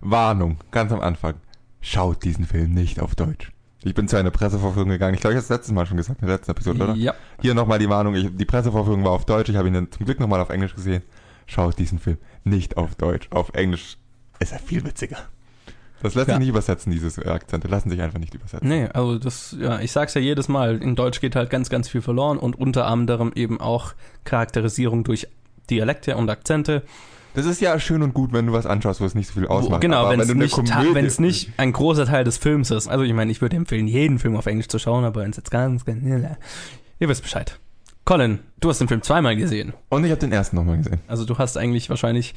[0.00, 1.34] Warnung, ganz am Anfang.
[1.80, 3.50] Schaut diesen Film nicht auf Deutsch.
[3.82, 5.14] Ich bin zu einer Pressevorführung gegangen.
[5.14, 6.94] Ich glaube, ich habe es letztes Mal schon gesagt, in der letzten Episode, oder?
[6.94, 7.14] Ja.
[7.40, 8.14] Hier nochmal die Warnung.
[8.14, 9.50] Ich, die Pressevorführung war auf Deutsch.
[9.50, 11.02] Ich habe ihn dann zum Glück nochmal auf Englisch gesehen.
[11.46, 13.28] Schaut diesen Film nicht auf Deutsch.
[13.30, 13.98] Auf Englisch
[14.38, 15.18] ist er viel witziger.
[16.04, 16.34] Das lässt Ja.
[16.34, 17.66] sich nicht übersetzen, dieses Akzente.
[17.66, 18.68] Lassen sich einfach nicht übersetzen.
[18.68, 21.88] Nee, also das, ja, ich sag's ja jedes Mal, in Deutsch geht halt ganz, ganz
[21.88, 23.94] viel verloren und unter anderem eben auch
[24.24, 25.28] Charakterisierung durch
[25.70, 26.82] Dialekte und Akzente.
[27.34, 29.46] Das ist ja schön und gut, wenn du was anschaust, wo es nicht so viel
[29.48, 29.80] ausmacht.
[29.80, 30.56] genau, wenn es nicht,
[30.94, 32.86] wenn's nicht ein großer Teil des Films ist.
[32.86, 35.36] Also ich meine, ich würde empfehlen, jeden Film auf Englisch zu schauen, aber wenn es
[35.38, 37.58] jetzt ganz, ganz, ihr wisst Bescheid.
[38.04, 39.72] Colin, du hast den Film zweimal gesehen.
[39.88, 41.00] Und ich habe den ersten nochmal gesehen.
[41.08, 42.34] Also du hast eigentlich wahrscheinlich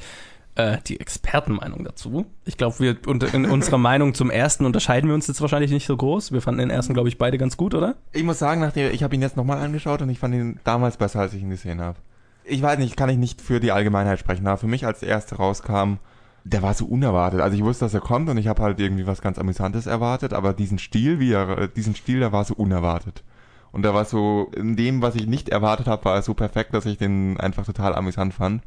[0.58, 2.26] äh, die Expertenmeinung dazu.
[2.44, 5.86] Ich glaube, wir unter, in unserer Meinung zum ersten unterscheiden wir uns jetzt wahrscheinlich nicht
[5.86, 6.32] so groß.
[6.32, 7.94] Wir fanden den ersten, glaube ich, beide ganz gut, oder?
[8.12, 10.96] Ich muss sagen, nachdem ich habe ihn jetzt nochmal angeschaut und ich fand ihn damals
[10.96, 11.98] besser, als ich ihn gesehen habe.
[12.44, 15.10] Ich weiß nicht, kann ich nicht für die Allgemeinheit sprechen, aber für mich, als der
[15.10, 15.98] erste rauskam,
[16.42, 17.40] der war so unerwartet.
[17.40, 20.32] Also ich wusste, dass er kommt und ich habe halt irgendwie was ganz Amüsantes erwartet,
[20.32, 23.22] aber diesen Stil, wie er, diesen Stil, der war so unerwartet.
[23.70, 26.74] Und der war so, in dem, was ich nicht erwartet habe, war er so perfekt,
[26.74, 28.62] dass ich den einfach total amüsant fand.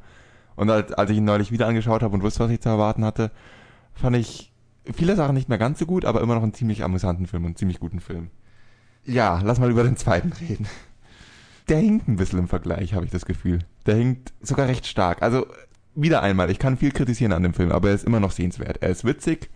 [0.55, 3.05] Und als, als ich ihn neulich wieder angeschaut habe und wusste, was ich zu erwarten
[3.05, 3.31] hatte,
[3.93, 4.51] fand ich
[4.93, 7.49] viele Sachen nicht mehr ganz so gut, aber immer noch einen ziemlich amüsanten Film und
[7.49, 8.29] einen ziemlich guten Film.
[9.05, 10.67] Ja, lass mal über den zweiten reden.
[11.69, 13.59] Der hinkt ein bisschen im Vergleich, habe ich das Gefühl.
[13.85, 15.21] Der hinkt sogar recht stark.
[15.21, 15.45] Also
[15.95, 18.81] wieder einmal, ich kann viel kritisieren an dem Film, aber er ist immer noch sehenswert.
[18.81, 19.49] Er ist witzig,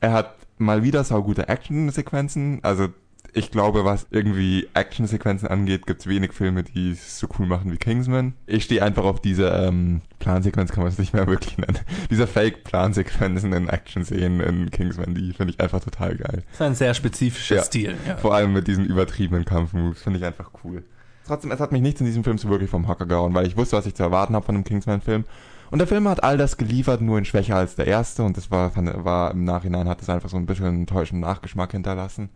[0.00, 2.88] er hat mal wieder saugute Action-Sequenzen, also
[3.34, 7.70] ich glaube, was irgendwie Actionsequenzen angeht, gibt es wenig Filme, die es so cool machen
[7.72, 8.34] wie Kingsman.
[8.46, 11.78] Ich stehe einfach auf diese ähm, Plansequenz, kann man es nicht mehr wirklich nennen.
[12.10, 16.42] Diese Fake-Plansequenzen in Action-Szenen in Kingsman, die finde ich einfach total geil.
[16.46, 17.62] Das ist ein sehr spezifischer Ja.
[17.62, 17.94] Stil.
[18.06, 18.16] Ja.
[18.16, 20.84] Vor allem mit diesen übertriebenen Kampfmoves, finde ich einfach cool.
[21.26, 23.56] Trotzdem, es hat mich nichts in diesem Film so wirklich vom Hocker gehauen, weil ich
[23.56, 25.24] wusste, was ich zu erwarten habe von dem Kingsman-Film.
[25.70, 28.24] Und der Film hat all das geliefert, nur in schwächer als der erste.
[28.24, 31.20] Und das war, fand- war im Nachhinein hat es einfach so ein bisschen einen enttäuschenden
[31.28, 32.30] Nachgeschmack hinterlassen.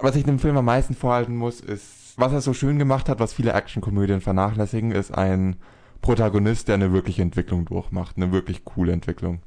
[0.00, 3.18] Was ich dem Film am meisten vorhalten muss, ist, was er so schön gemacht hat,
[3.18, 5.56] was viele Actionkomödien vernachlässigen, ist ein
[6.02, 9.40] Protagonist, der eine wirkliche Entwicklung durchmacht, eine wirklich coole Entwicklung.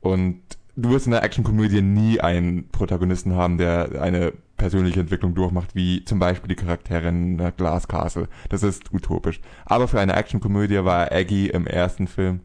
[0.00, 0.40] Und
[0.76, 6.04] du wirst in der Actionkomödie nie einen Protagonisten haben, der eine persönliche Entwicklung durchmacht, wie
[6.04, 8.28] zum Beispiel die Charaktere in Glass Castle.
[8.48, 9.40] Das ist utopisch.
[9.66, 12.40] Aber für eine Actionkomödie war Aggie im ersten Film.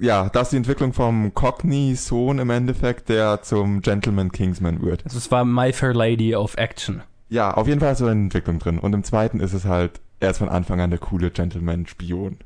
[0.00, 5.04] Ja, das ist die Entwicklung vom Cockney-Sohn im Endeffekt, der zum Gentleman Kingsman wird.
[5.04, 7.02] Also es war My Fair Lady of Action.
[7.28, 8.78] Ja, auf jeden Fall ist so eine Entwicklung drin.
[8.78, 12.38] Und im zweiten ist es halt, er ist von Anfang an der coole Gentleman-Spion.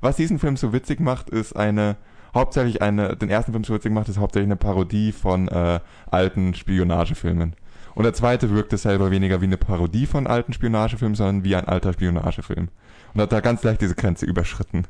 [0.00, 1.96] Was diesen Film so witzig macht, ist eine,
[2.34, 5.80] hauptsächlich eine, den ersten Film so witzig macht, ist hauptsächlich eine Parodie von äh,
[6.10, 7.54] alten Spionagefilmen.
[7.94, 11.66] Und der zweite wirkte selber weniger wie eine Parodie von alten Spionagefilmen, sondern wie ein
[11.66, 12.68] alter Spionagefilm.
[13.14, 14.86] Und hat da ganz leicht diese Grenze überschritten.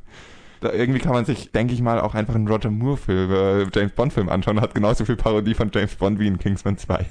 [0.61, 3.91] Da irgendwie kann man sich, denke ich mal, auch einfach einen Roger Moore-Film, äh, James
[3.93, 4.61] Bond-Film anschauen.
[4.61, 7.05] Hat genauso viel Parodie von James Bond wie in Kingsman 2.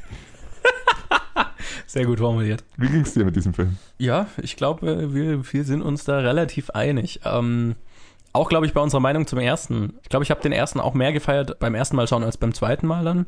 [1.86, 2.64] Sehr gut formuliert.
[2.76, 3.76] Wie ging's dir mit diesem Film?
[3.99, 7.20] Ja, ich glaube, wir, wir sind uns da relativ einig.
[7.24, 7.76] Ähm,
[8.32, 9.94] auch, glaube ich, bei unserer Meinung zum ersten.
[10.03, 12.53] Ich glaube, ich habe den ersten auch mehr gefeiert beim ersten Mal schauen als beim
[12.53, 13.26] zweiten Mal dann.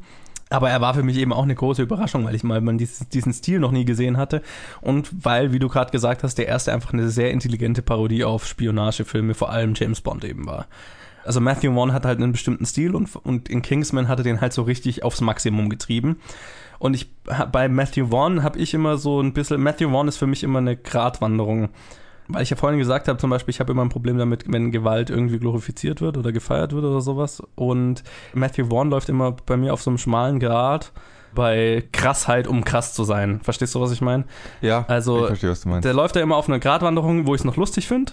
[0.51, 3.09] Aber er war für mich eben auch eine große Überraschung, weil ich mal man dieses,
[3.09, 4.43] diesen Stil noch nie gesehen hatte.
[4.81, 8.47] Und weil, wie du gerade gesagt hast, der erste einfach eine sehr intelligente Parodie auf
[8.47, 10.67] Spionagefilme, vor allem James Bond eben war.
[11.25, 14.41] Also Matthew Vaughn hat halt einen bestimmten Stil und, und in Kingsman hat er den
[14.41, 16.17] halt so richtig aufs Maximum getrieben.
[16.79, 17.11] Und ich
[17.53, 20.61] bei Matthew Vaughn habe ich immer so ein bisschen, Matthew Vaughn ist für mich immer
[20.61, 21.69] eine Gratwanderung.
[22.29, 24.71] Weil ich ja vorhin gesagt habe, zum Beispiel, ich habe immer ein Problem damit, wenn
[24.71, 27.43] Gewalt irgendwie glorifiziert wird oder gefeiert wird oder sowas.
[27.55, 28.05] Und
[28.35, 30.93] Matthew Vaughn läuft immer bei mir auf so einem schmalen Grat
[31.35, 33.41] bei Krassheit, um krass zu sein.
[33.43, 34.25] Verstehst du, was ich meine?
[34.61, 35.85] Ja, Also, ich verstehe, was du meinst.
[35.85, 38.13] Der läuft ja immer auf einer Gratwanderung, wo ich es noch lustig finde.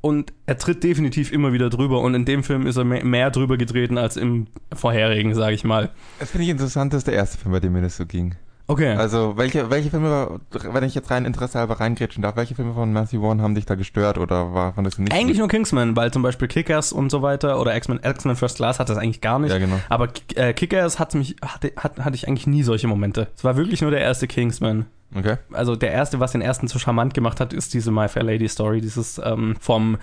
[0.00, 2.00] Und er tritt definitiv immer wieder drüber.
[2.00, 5.90] Und in dem Film ist er mehr, drüber getreten als im vorherigen, sage ich mal.
[6.20, 8.36] Das finde ich interessant, das ist der erste Film, bei dem mir das so ging.
[8.68, 8.94] Okay.
[8.94, 12.92] Also, welche, welche Filme, wenn ich jetzt rein Interesse halber reingrätschen darf, welche Filme von
[12.92, 15.40] Matthew Vaughn haben dich da gestört oder war, fandest du nicht Eigentlich gut?
[15.40, 18.88] nur Kingsman, weil zum Beispiel Kickers und so weiter oder X-Men X-Men First Class hat
[18.88, 19.52] das eigentlich gar nicht.
[19.52, 19.78] Ja, genau.
[19.88, 23.28] Aber äh, Kickers hat mich, hatte, hat, hatte ich eigentlich nie solche Momente.
[23.36, 24.86] Es war wirklich nur der erste Kingsman.
[25.14, 25.36] Okay.
[25.52, 28.48] Also der erste, was den ersten so charmant gemacht hat, ist diese My Fair Lady
[28.48, 29.98] Story, dieses ähm, vom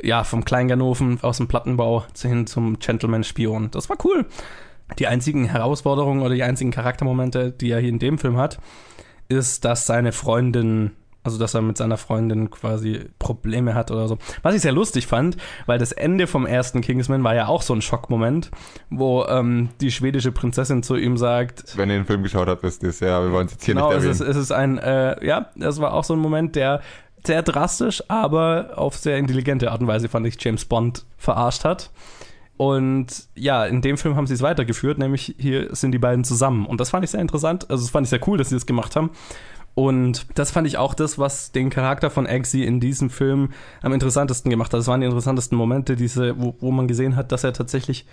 [0.00, 3.72] ja, vom Kleinganoven aus dem Plattenbau hin zum Gentleman-Spion.
[3.72, 4.26] Das war cool.
[4.98, 8.58] Die einzigen Herausforderungen oder die einzigen Charaktermomente, die er hier in dem Film hat,
[9.28, 14.16] ist, dass seine Freundin, also dass er mit seiner Freundin quasi Probleme hat oder so.
[14.42, 15.36] Was ich sehr lustig fand,
[15.66, 18.50] weil das Ende vom ersten Kingsman war ja auch so ein Schockmoment,
[18.88, 22.82] wo ähm, die schwedische Prinzessin zu ihm sagt, Wenn ihr den Film geschaut habt, wisst
[22.82, 24.30] ihr es ja, wir wollen es jetzt hier genau, nicht es erwähnen.
[24.30, 26.80] ist, es ist ein, äh, ja, das war auch so ein Moment, der
[27.26, 31.90] sehr drastisch, aber auf sehr intelligente Art und Weise fand ich James Bond verarscht hat.
[32.58, 36.66] Und ja, in dem Film haben sie es weitergeführt, nämlich hier sind die beiden zusammen.
[36.66, 37.70] Und das fand ich sehr interessant.
[37.70, 39.10] Also, das fand ich sehr cool, dass sie das gemacht haben.
[39.76, 43.50] Und das fand ich auch das, was den Charakter von Eggsy in diesem Film
[43.80, 44.80] am interessantesten gemacht hat.
[44.80, 48.04] Das waren die interessantesten Momente, diese, wo, wo man gesehen hat, dass er tatsächlich,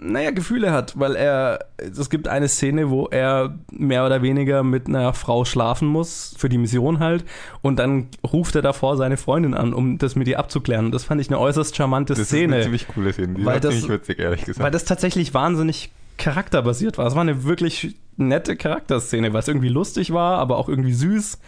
[0.00, 4.86] naja, Gefühle hat, weil er, es gibt eine Szene, wo er mehr oder weniger mit
[4.86, 7.24] einer Frau schlafen muss, für die Mission halt,
[7.60, 10.86] und dann ruft er davor seine Freundin an, um das mit ihr abzuklären.
[10.86, 12.44] Und das fand ich eine äußerst charmante Das Szene.
[12.44, 14.64] ist eine ziemlich coole Szene, die Weil war das- ziemlich witzig, ehrlich gesagt.
[14.64, 17.06] Weil das tatsächlich wahnsinnig charakterbasiert war.
[17.06, 21.38] Es war eine wirklich nette Charakterszene, weil es irgendwie lustig war, aber auch irgendwie süß.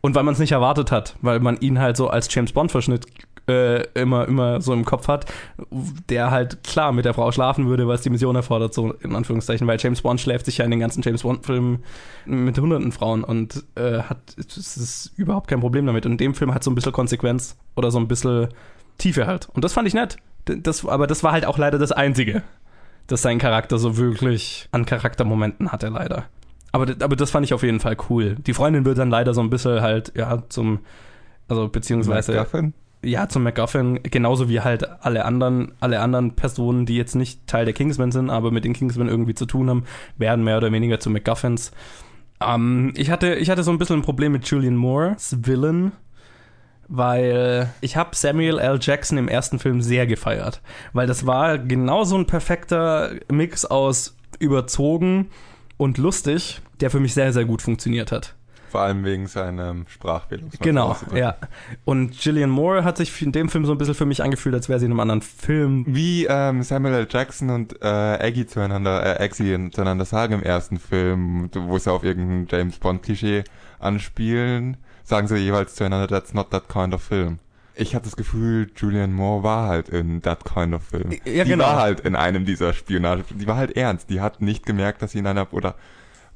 [0.00, 3.06] Und weil man es nicht erwartet hat, weil man ihn halt so als James Bond-Verschnitt
[3.48, 5.26] äh, immer, immer so im Kopf hat,
[6.08, 9.66] der halt klar mit der Frau schlafen würde, was die Mission erfordert, so in Anführungszeichen,
[9.66, 11.82] weil James Bond schläft sich ja in den ganzen James Bond-Filmen
[12.26, 16.06] mit hunderten Frauen und äh, hat, es ist überhaupt kein Problem damit.
[16.06, 18.48] Und in dem Film hat so ein bisschen Konsequenz oder so ein bisschen
[18.98, 19.48] Tiefe halt.
[19.52, 20.16] Und das fand ich nett.
[20.44, 22.42] Das, aber das war halt auch leider das Einzige,
[23.06, 26.24] dass sein Charakter so wirklich an Charaktermomenten hatte, leider.
[26.72, 28.36] Aber, aber das fand ich auf jeden Fall cool.
[28.46, 30.80] Die Freundin wird dann leider so ein bisschen halt, ja, zum,
[31.48, 32.32] also beziehungsweise.
[32.32, 32.74] MacGuffin?
[33.06, 37.64] Ja, zum MacGuffin, genauso wie halt alle anderen, alle anderen Personen, die jetzt nicht Teil
[37.64, 39.84] der Kingsmen sind, aber mit den Kingsmen irgendwie zu tun haben,
[40.18, 41.70] werden mehr oder weniger zu MacGuffins.
[42.40, 45.92] Ähm, ich, hatte, ich hatte so ein bisschen ein Problem mit Julian Moore's Villain,
[46.88, 48.78] weil ich habe Samuel L.
[48.80, 50.60] Jackson im ersten Film sehr gefeiert,
[50.92, 55.30] weil das war genauso ein perfekter Mix aus überzogen
[55.76, 58.34] und lustig, der für mich sehr, sehr gut funktioniert hat.
[58.76, 60.50] Vor allem wegen seinem Sprachbildung.
[60.60, 61.36] Genau, ja.
[61.86, 64.68] Und Gillian Moore hat sich in dem Film so ein bisschen für mich angefühlt, als
[64.68, 65.86] wäre sie in einem anderen Film.
[65.88, 67.08] Wie ähm, Samuel L.
[67.08, 72.04] Jackson und äh, Aggie zueinander, äh, Eggsy zueinander sagen im ersten Film, wo sie auf
[72.04, 73.44] irgendein James Bond-Klischee
[73.78, 77.38] anspielen, sagen sie jeweils zueinander, that's not that kind of film.
[77.76, 81.12] Ich hatte das Gefühl, Julian Moore war halt in That Kind of Film.
[81.24, 81.64] Ja, die genau.
[81.64, 83.24] war halt in einem dieser Spionage.
[83.30, 84.10] Die war halt ernst.
[84.10, 85.76] Die hat nicht gemerkt, dass sie in einer, oder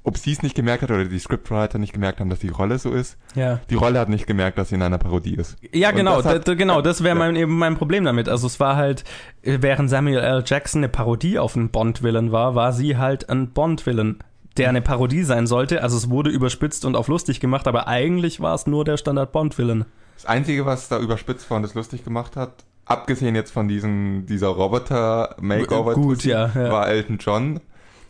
[0.03, 2.79] ob sie es nicht gemerkt hat oder die Scriptwriter nicht gemerkt haben, dass die Rolle
[2.79, 3.19] so ist.
[3.35, 3.61] Ja.
[3.69, 5.57] Die Rolle hat nicht gemerkt, dass sie in einer Parodie ist.
[5.73, 8.29] Ja, Und genau, das hat- genau, das wäre mein, eben mein Problem damit.
[8.29, 9.05] Also es war halt,
[9.43, 10.43] äh, während Samuel L.
[10.47, 14.19] Jackson eine Parodie auf einen Bond-Villain war, war sie halt ein Bond-Villain,
[14.57, 15.83] der eine Parodie sein sollte.
[15.83, 19.85] Also es wurde überspitzt und auf lustig gemacht, aber eigentlich war es nur der Standard-Bond-Villain.
[20.17, 24.25] Das Einzige, was da überspitzt war und es lustig gemacht hat, abgesehen jetzt von diesem,
[24.27, 26.71] dieser Roboter-Makeover, ja, ja.
[26.73, 27.61] war Elton John,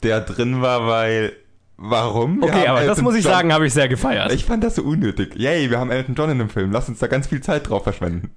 [0.03, 1.33] der drin war, weil,
[1.81, 2.39] warum?
[2.41, 4.33] Wir Okay, aber das Elton muss ich John- sagen, habe ich sehr gefeiert.
[4.33, 5.35] Ich fand das so unnötig.
[5.37, 6.71] Yay, wir haben Elton John in dem Film.
[6.73, 8.31] Lass uns da ganz viel Zeit drauf verschwenden.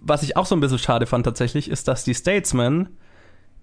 [0.00, 2.88] Was ich auch so ein bisschen schade fand tatsächlich, ist, dass die Statesmen,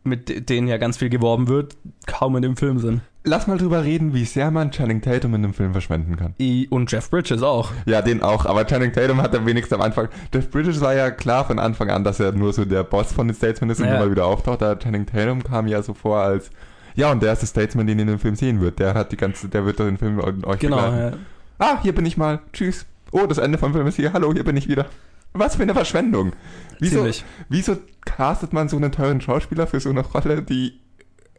[0.03, 3.01] mit denen ja ganz viel geworben wird, kaum in dem Film sind.
[3.23, 6.33] Lass mal drüber reden, wie sehr man Channing Tatum in dem Film verschwenden kann.
[6.39, 7.69] I und Jeff Bridges auch.
[7.85, 10.07] Ja, den auch, aber Channing Tatum hat am wenigsten am Anfang.
[10.33, 13.27] Jeff Bridges war ja klar von Anfang an, dass er nur so der Boss von
[13.27, 13.97] den Statesmen ist und Ja.
[14.01, 14.63] immer wieder auftaucht.
[14.63, 16.49] Da Channing Tatum kam ja so vor als,
[16.95, 18.79] ja, und der erste Statesman, den ihr in dem Film sehen wird.
[18.79, 20.77] Der hat die ganze, der wird doch den Film euch Genau.
[20.77, 21.17] begleiten.
[21.59, 21.65] Ja.
[21.73, 22.39] Ah, hier bin ich mal.
[22.53, 22.85] Tschüss.
[23.11, 24.13] Oh, das Ende vom Film ist hier.
[24.13, 24.85] Hallo, hier bin ich wieder.
[25.33, 26.33] Was für eine Verschwendung.
[26.79, 27.23] Wieso, Ziemlich.
[27.49, 30.79] wieso castet man so einen teuren Schauspieler für so eine Rolle, die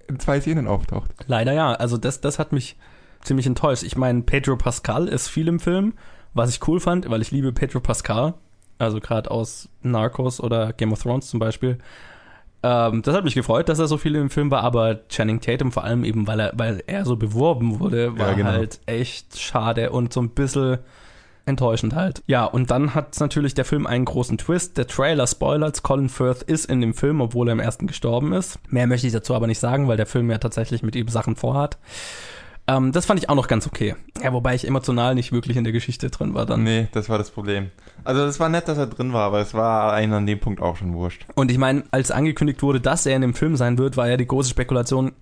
[0.09, 1.11] in zwei Szenen auftaucht?
[1.27, 1.73] Leider ja.
[1.73, 2.77] Also das, das hat mich
[3.23, 3.83] ziemlich enttäuscht.
[3.83, 5.95] Ich meine, Pedro Pascal ist viel im Film,
[6.35, 8.35] was ich cool fand, weil ich liebe Pedro Pascal.
[8.79, 11.79] Also gerade aus Narcos oder Game of Thrones zum Beispiel.
[12.63, 15.73] Ähm, das hat mich gefreut, dass er so viel im Film war, aber Channing Tatum
[15.73, 18.51] vor allem eben, weil er, weil er so beworben wurde, war Ja, genau.
[18.51, 20.79] halt echt schade und so ein bisschen
[21.45, 22.23] enttäuschend halt.
[22.29, 24.79] Ja, und dann hat natürlich der Film einen großen Twist.
[24.79, 28.61] Der Trailer spoilert, Colin Firth ist in dem Film, obwohl er im ersten gestorben ist.
[28.69, 31.35] Mehr möchte ich dazu aber nicht sagen, weil der Film ja tatsächlich mit ihm Sachen
[31.35, 31.79] vorhat.
[32.67, 33.97] Ähm, das fand ich auch noch ganz okay.
[34.23, 36.63] Ja, wobei ich emotional nicht wirklich in der Geschichte drin war dann.
[36.63, 37.71] Nee, das war das Problem.
[38.05, 40.61] Also es war nett, dass er drin war, aber es war einen an dem Punkt
[40.61, 41.27] auch schon wurscht.
[41.35, 44.17] Und ich meine, als angekündigt wurde, dass er in dem Film sein wird, war ja
[44.17, 45.13] die große Spekulation,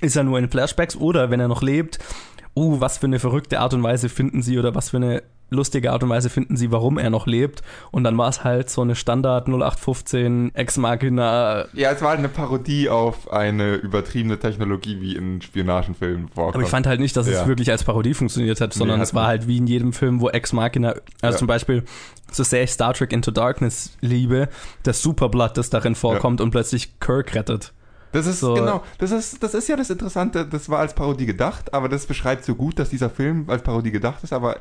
[0.00, 1.98] ist er nur in Flashbacks oder wenn er noch lebt,
[2.56, 5.92] uh, was für eine verrückte Art und Weise finden sie oder was für eine lustige
[5.92, 7.62] Art und Weise finden sie, warum er noch lebt.
[7.90, 11.66] Und dann war es halt so eine Standard 0815 Ex-Machina.
[11.72, 16.54] Ja, es war halt eine Parodie auf eine übertriebene Technologie, wie in Spionagenfilmen vorkommt.
[16.56, 17.46] Aber ich fand halt nicht, dass es Ja.
[17.46, 19.28] wirklich als Parodie funktioniert hat, sondern Nee, es war nicht.
[19.28, 21.36] halt wie in jedem Film, wo Ex-Machina, also Ja.
[21.36, 21.84] zum Beispiel,
[22.30, 24.48] so sehr ich Star Trek Into Darkness liebe,
[24.82, 27.72] das Superblatt, das darin vorkommt und plötzlich Kirk rettet.
[28.12, 28.54] Das ist, So.
[28.54, 32.06] genau, das ist, das ist ja das Interessante, das war als Parodie gedacht, aber das
[32.06, 34.56] beschreibt so gut, dass dieser Film als Parodie gedacht ist, aber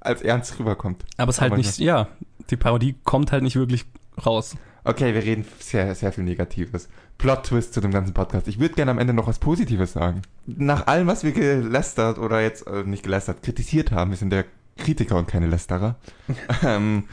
[0.00, 1.04] als ernst rüberkommt.
[1.16, 2.08] Aber es halt nicht, ja,
[2.50, 3.84] die Parodie kommt halt nicht wirklich
[4.24, 4.56] raus.
[4.82, 6.88] Okay, wir reden sehr, sehr viel Negatives.
[7.18, 8.48] Plot-Twist zu dem ganzen Podcast.
[8.48, 10.22] Ich würde gerne am Ende noch was Positives sagen.
[10.46, 14.46] Nach allem, was wir gelästert oder jetzt äh, nicht gelästert, kritisiert haben, wir sind der
[14.78, 15.96] Kritiker und keine Lästerer.
[16.62, 17.04] ähm,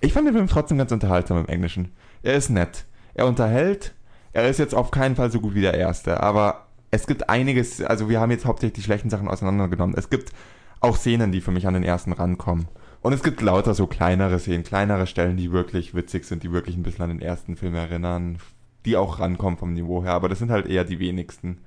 [0.00, 1.92] ich fand den Film trotzdem ganz unterhaltsam im Englischen.
[2.22, 2.84] Er ist nett.
[3.14, 3.94] Er unterhält.
[4.34, 7.80] Er ist jetzt auf keinen Fall so gut wie der erste, aber es gibt einiges,
[7.80, 9.96] also wir haben jetzt hauptsächlich die schlechten Sachen auseinandergenommen.
[9.96, 10.32] Es gibt
[10.84, 12.68] auch Szenen, die für mich an den ersten rankommen.
[13.00, 16.76] Und es gibt lauter so kleinere Szenen, kleinere Stellen, die wirklich witzig sind, die wirklich
[16.76, 18.38] ein bisschen an den ersten Film erinnern,
[18.84, 21.58] die auch rankommen vom Niveau her, aber das sind halt eher die wenigsten.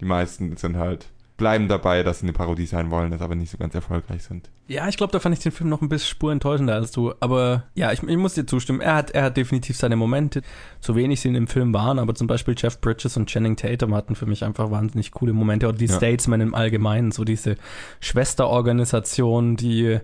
[0.00, 1.10] Die meisten sind halt,
[1.40, 4.48] bleiben dabei, dass sie eine Parodie sein wollen, das aber nicht so ganz erfolgreich sind.
[4.68, 7.12] Ja, ich glaube, da fand ich den Film noch ein bisschen spurenttäuschender als du.
[7.18, 8.80] Aber ja, ich, ich muss dir zustimmen.
[8.80, 10.42] Er hat, er hat definitiv seine Momente,
[10.78, 13.94] so wenig sie in dem Film waren, aber zum Beispiel Jeff Bridges und Channing Tatum
[13.96, 15.66] hatten für mich einfach wahnsinnig coole Momente.
[15.66, 15.96] Oder die Ja.
[15.96, 17.56] Statesmen im Allgemeinen, so diese
[18.00, 19.98] Schwesterorganisation, die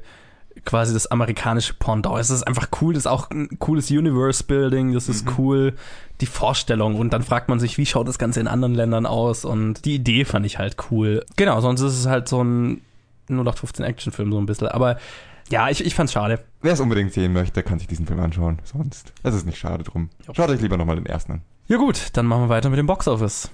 [0.64, 2.18] quasi das amerikanische Pendant.
[2.18, 5.74] Es ist einfach cool, das ist auch ein cooles Universe-Building, das ist cool,
[6.20, 6.96] die Vorstellung.
[6.96, 9.44] Und dann fragt man sich, wie schaut das Ganze in anderen Ländern aus?
[9.44, 11.24] Und die Idee fand ich halt cool.
[11.36, 12.80] Genau, sonst ist es halt so ein
[13.28, 14.68] 0815 Actionfilm so ein bisschen.
[14.68, 14.98] Aber
[15.50, 16.40] ja, ich, ich fand's schade.
[16.62, 18.58] Wer es unbedingt sehen möchte, kann sich diesen Film anschauen.
[18.64, 20.10] Sonst, es ist nicht schade drum.
[20.32, 21.42] Schaut euch lieber nochmal den ersten an.
[21.68, 23.50] Ja gut, dann machen wir weiter mit dem Boxoffice.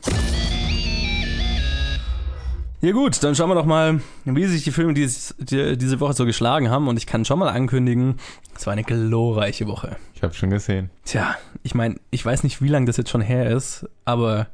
[2.83, 6.15] Ja gut, dann schauen wir doch mal, wie sich die Filme dies, die, diese Woche
[6.15, 6.89] so geschlagen haben.
[6.89, 8.17] Und ich kann schon mal ankündigen,
[8.57, 9.97] es war eine glorreiche Woche.
[10.15, 10.91] Ich habe schon gesehen.
[11.05, 14.49] Tja, ich meine, ich weiß nicht, wie lange das jetzt schon her ist, aber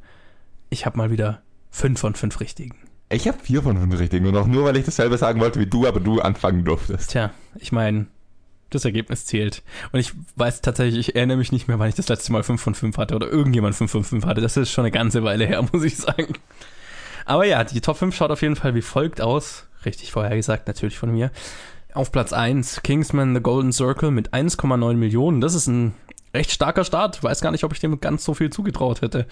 [0.69, 2.75] ich habe mal wieder fünf von fünf richtigen.
[3.11, 5.65] Ich habe vier von fünf richtigen und auch nur, weil ich dasselbe sagen wollte wie
[5.65, 7.09] du, aber du anfangen durftest.
[7.09, 8.05] Tja, ich meine,
[8.69, 9.63] das Ergebnis zählt.
[9.91, 12.61] Und ich weiß tatsächlich, ich erinnere mich nicht mehr, wann ich das letzte Mal 5
[12.61, 14.41] von 5 hatte oder irgendjemand 5 von 5 hatte.
[14.41, 16.35] Das ist schon eine ganze Weile her, muss ich sagen.
[17.29, 19.67] Aber ja, die Top 5 schaut auf jeden Fall wie folgt aus.
[19.85, 21.29] Richtig vorhergesagt, natürlich von mir.
[21.93, 25.39] Auf Platz 1 Kingsman The Golden Circle mit 1,9 Millionen.
[25.39, 25.93] Das ist ein
[26.33, 27.23] recht starker Start.
[27.23, 29.27] Weiß gar nicht, ob ich dem ganz so viel zugetraut hätte.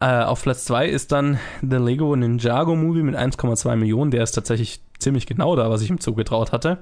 [0.00, 4.10] Äh, auf Platz 2 ist dann The Lego Ninjago Movie mit 1,2 Millionen.
[4.10, 6.78] Der ist tatsächlich ziemlich genau da, was ich ihm zugetraut hatte.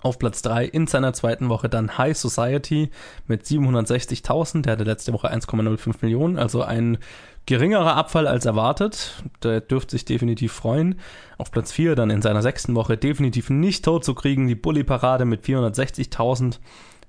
[0.00, 2.90] Auf Platz 3 in seiner zweiten Woche dann High Society
[3.26, 4.62] mit 760.000.
[4.62, 6.98] Der hatte letzte Woche 1,05 Millionen, also ein
[7.46, 9.22] geringerer Abfall als erwartet.
[9.42, 10.98] Der dürfte sich definitiv freuen.
[11.38, 14.46] Auf Platz 4 dann in seiner sechsten Woche definitiv nicht tot zu kriegen.
[14.46, 16.58] Die Bully-Parade mit 460.000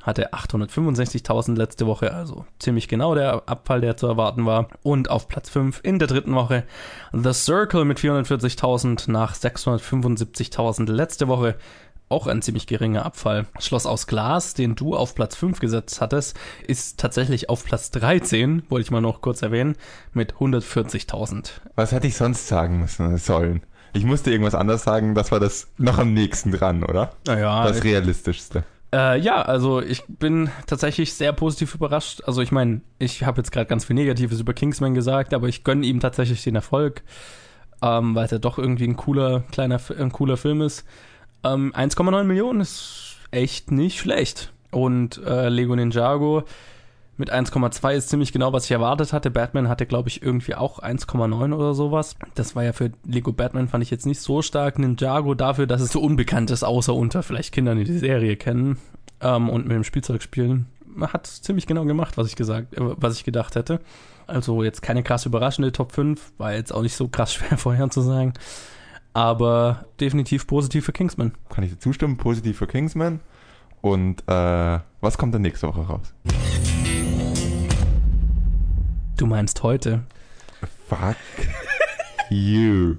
[0.02, 4.68] hatte 865.000 letzte Woche, also ziemlich genau der Abfall, der zu erwarten war.
[4.84, 6.64] Und auf Platz 5 in der dritten Woche
[7.14, 11.56] The Circle mit 440.000 nach 675.000 letzte Woche
[12.10, 13.48] auch ein ziemlich geringer Abfall.
[13.60, 16.38] Schloss aus Glas, den du auf Platz 5 gesetzt hattest,
[16.68, 19.76] ist tatsächlich auf Platz 13, wollte ich mal noch kurz erwähnen,
[20.14, 21.52] mit 140.000.
[21.76, 23.64] Was hätte ich sonst sagen müssen sollen?
[23.94, 27.14] Ich musste irgendwas anderes sagen, das war das noch am nächsten dran, oder?
[27.28, 27.68] Naja.
[27.68, 28.64] Das realistischste.
[28.94, 32.22] Äh, ja, also ich bin tatsächlich sehr positiv überrascht.
[32.26, 35.64] Also ich meine, ich habe jetzt gerade ganz viel Negatives über Kingsman gesagt, aber ich
[35.64, 37.02] gönne ihm tatsächlich den Erfolg,
[37.82, 40.86] ähm, weil es ja doch irgendwie ein cooler, kleiner, ein cooler Film ist.
[41.44, 44.52] Ähm, 1,9 Millionen ist echt nicht schlecht.
[44.72, 46.44] Und äh, Lego Ninjago
[47.16, 49.30] mit 1,2 ist ziemlich genau, was ich erwartet hatte.
[49.30, 52.16] Batman hatte, glaube ich, irgendwie auch 1,9 oder sowas.
[52.34, 54.80] Das war ja für Lego Batman, fand ich jetzt nicht so stark.
[54.80, 58.80] Ninjago dafür, dass es so unbekannt ist, außer unter vielleicht Kindern, die die Serie kennen
[59.22, 60.66] ähm, und mit dem Spielzeug spielen.
[61.00, 63.80] Hat ziemlich genau gemacht, was ich gesagt, äh, was ich gedacht hätte.
[64.26, 68.34] Also jetzt keine krass überraschende Top 5, war jetzt auch nicht so krass schwer vorherzusagen.
[69.14, 71.34] Aber definitiv positiv für Kingsman.
[71.50, 72.18] Kann ich dir zustimmen?
[72.18, 73.20] Positiv für Kingsman.
[73.82, 76.14] Und äh, was kommt dann nächste Woche raus?
[79.18, 80.04] Du meinst heute?
[80.88, 81.16] Fuck
[82.30, 82.96] you.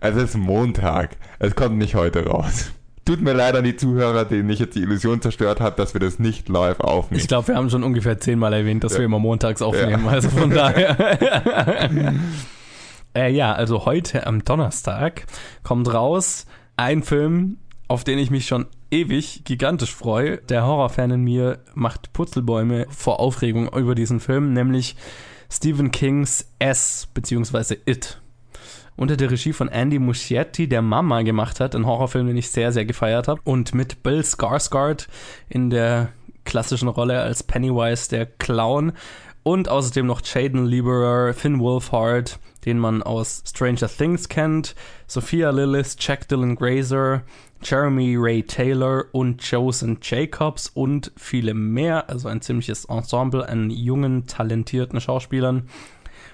[0.00, 1.16] Es ist Montag.
[1.38, 2.72] Es kommt nicht heute raus.
[3.04, 6.00] Tut mir leid an die Zuhörer, denen ich jetzt die Illusion zerstört habe, dass wir
[6.00, 7.20] das nicht live aufnehmen.
[7.20, 8.98] Ich glaube, wir haben schon ungefähr zehnmal erwähnt, dass ja.
[8.98, 10.04] wir immer montags aufnehmen.
[10.04, 10.10] Ja.
[10.10, 10.96] Also von daher.
[13.16, 15.26] äh, ja, also heute am Donnerstag
[15.62, 16.46] kommt raus
[16.76, 17.58] ein Film,
[17.88, 20.38] auf den ich mich schon ewig gigantisch freue.
[20.38, 24.96] Der Horrorfan in mir macht Purzelbäume vor Aufregung über diesen Film, nämlich
[25.50, 27.76] Stephen Kings S bzw.
[27.86, 28.20] It.
[28.96, 32.72] Unter der Regie von Andy Muschietti, der Mama gemacht hat, ein Horrorfilm, den ich sehr,
[32.72, 33.40] sehr gefeiert habe.
[33.44, 35.06] Und mit Bill Skarsgård
[35.48, 36.08] in der
[36.44, 38.92] klassischen Rolle als Pennywise, der Clown.
[39.42, 44.74] Und außerdem noch Jaden Lieberer, Finn Wolfhard, den man aus Stranger Things kennt,
[45.06, 47.22] Sophia Lillis, Jack Dylan Grazer,
[47.62, 52.10] Jeremy Ray Taylor und Joseph Jacobs und viele mehr.
[52.10, 55.68] Also ein ziemliches Ensemble an jungen, talentierten Schauspielern.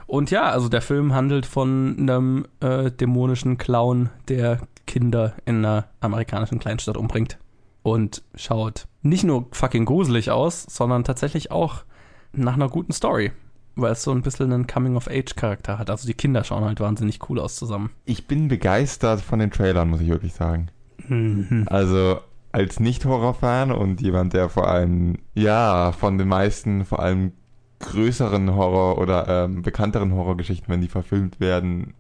[0.06, 5.88] Und ja, also der Film handelt von einem äh, dämonischen Clown, der Kinder in einer
[6.00, 7.38] amerikanischen Kleinstadt umbringt.
[7.82, 11.84] Und schaut nicht nur fucking gruselig aus, sondern tatsächlich auch
[12.32, 13.32] nach einer guten Story
[13.74, 15.90] weil es so ein bisschen einen Coming-of-Age-Charakter hat.
[15.90, 17.90] Also die Kinder schauen halt wahnsinnig cool aus zusammen.
[18.04, 20.68] Ich bin begeistert von den Trailern, muss ich wirklich sagen.
[21.08, 21.64] Mhm.
[21.66, 22.20] Also
[22.52, 27.32] als Nicht-Horror-Fan und jemand, der vor allem, ja, von den meisten, vor allem
[27.80, 31.94] größeren Horror- oder ähm, bekannteren Horrorgeschichten, wenn die verfilmt werden,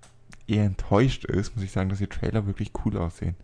[0.46, 3.34] eher enttäuscht ist, muss ich sagen, dass die Trailer wirklich cool aussehen.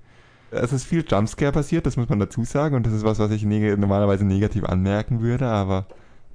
[0.51, 3.31] Es ist viel Jumpscare passiert, das muss man dazu sagen, und das ist was, was
[3.31, 5.87] ich neg normalerweise negativ anmerken würde, aber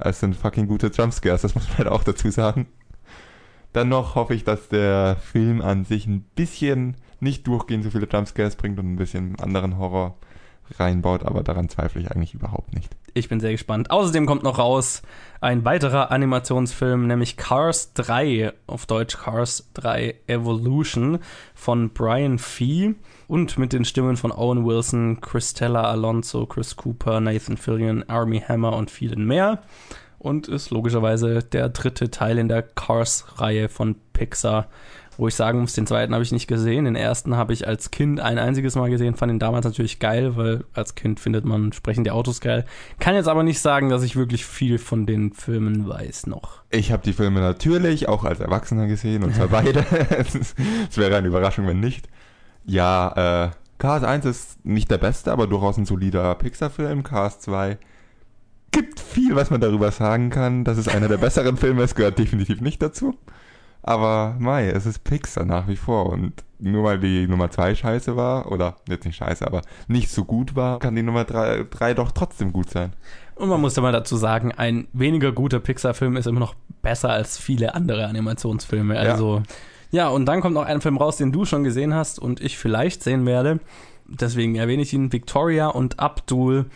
[0.05, 2.67] es sind fucking gute Jumpscares, das muss man halt auch dazu sagen.
[3.73, 8.07] Dann noch hoffe ich, dass der Film an sich ein bisschen nicht durchgehend so viele
[8.11, 10.17] Jumpscares bringt und ein bisschen anderen Horror
[10.77, 12.95] reinbaut, aber daran zweifle ich eigentlich überhaupt nicht.
[13.15, 13.91] Ich bin sehr gespannt.
[13.91, 15.03] Außerdem kommt noch raus
[15.39, 21.19] ein weiterer Animationsfilm, nämlich Cars 3, auf Deutsch Cars 3 Evolution
[21.53, 22.95] von Brian Fee
[23.27, 28.75] und mit den Stimmen von Owen Wilson, Christella Alonso, Chris Cooper, Nathan Fillion, Army Hammer
[28.75, 29.61] und vielen mehr.
[30.17, 34.69] Und ist logischerweise der dritte Teil in der Cars-Reihe von Pixar
[35.17, 36.85] wo ich sagen muss, den zweiten habe ich nicht gesehen.
[36.85, 40.35] Den ersten habe ich als Kind ein einziges Mal gesehen, fand ihn damals natürlich geil,
[40.35, 42.65] weil als Kind findet man sprechende Autos geil.
[42.99, 46.61] Kann jetzt aber nicht sagen, dass ich wirklich viel von den Filmen weiß noch.
[46.69, 49.85] Ich habe die Filme natürlich auch als Erwachsener gesehen und zwar beide.
[50.89, 52.07] Es wäre eine Überraschung, wenn nicht.
[52.65, 57.03] Ja, äh, Cars 1 ist nicht der beste, aber durchaus ein solider Pixar-Film.
[57.03, 57.77] Cars 2
[58.71, 60.63] gibt viel, was man darüber sagen kann.
[60.63, 63.15] Das ist einer der besseren Filme, es gehört definitiv nicht dazu.
[63.83, 68.15] Aber Mai, es ist Pixar nach wie vor und nur weil die Nummer 2 scheiße
[68.15, 72.11] war, oder jetzt nicht scheiße, aber nicht so gut war, kann die Nummer 3 doch
[72.13, 72.93] trotzdem gut sein.
[73.35, 77.09] Und man muss ja mal dazu sagen, ein weniger guter Pixar-Film ist immer noch besser
[77.09, 78.97] als viele andere Animationsfilme.
[78.97, 79.41] Also,
[79.91, 80.03] ja.
[80.03, 82.57] ja, und dann kommt noch ein Film raus, den du schon gesehen hast und ich
[82.57, 83.59] vielleicht sehen werde.
[84.07, 86.67] Deswegen erwähne ich ihn, Victoria und Abdul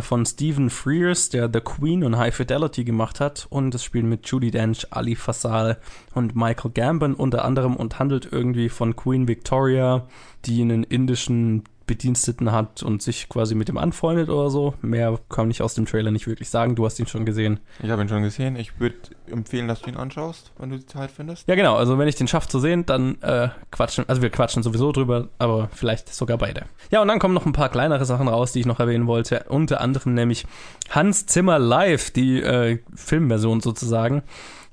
[0.00, 3.46] von Stephen Frears, der The Queen und High Fidelity gemacht hat.
[3.50, 5.78] Und es spielt mit Judy Dench, Ali Fasal
[6.14, 10.06] und Michael Gambon unter anderem und handelt irgendwie von Queen Victoria,
[10.44, 14.74] die einen indischen Bediensteten hat und sich quasi mit dem anfreundet oder so.
[14.80, 16.76] Mehr kann ich aus dem Trailer nicht wirklich sagen.
[16.76, 17.58] Du hast ihn schon gesehen.
[17.82, 18.54] Ich habe ihn schon gesehen.
[18.54, 18.94] Ich würde
[19.26, 21.48] empfehlen, dass du ihn anschaust, wenn du die Zeit findest.
[21.48, 21.74] Ja, genau.
[21.74, 24.04] Also wenn ich den schaffe zu sehen, dann äh, quatschen.
[24.06, 26.66] Also wir quatschen sowieso drüber, aber vielleicht sogar beide.
[26.92, 29.46] Ja, und dann kommen noch ein paar kleinere Sachen raus, die ich noch erwähnen wollte.
[29.48, 30.46] Unter anderem nämlich
[30.90, 34.22] Hans Zimmer Live, die äh, Filmversion sozusagen.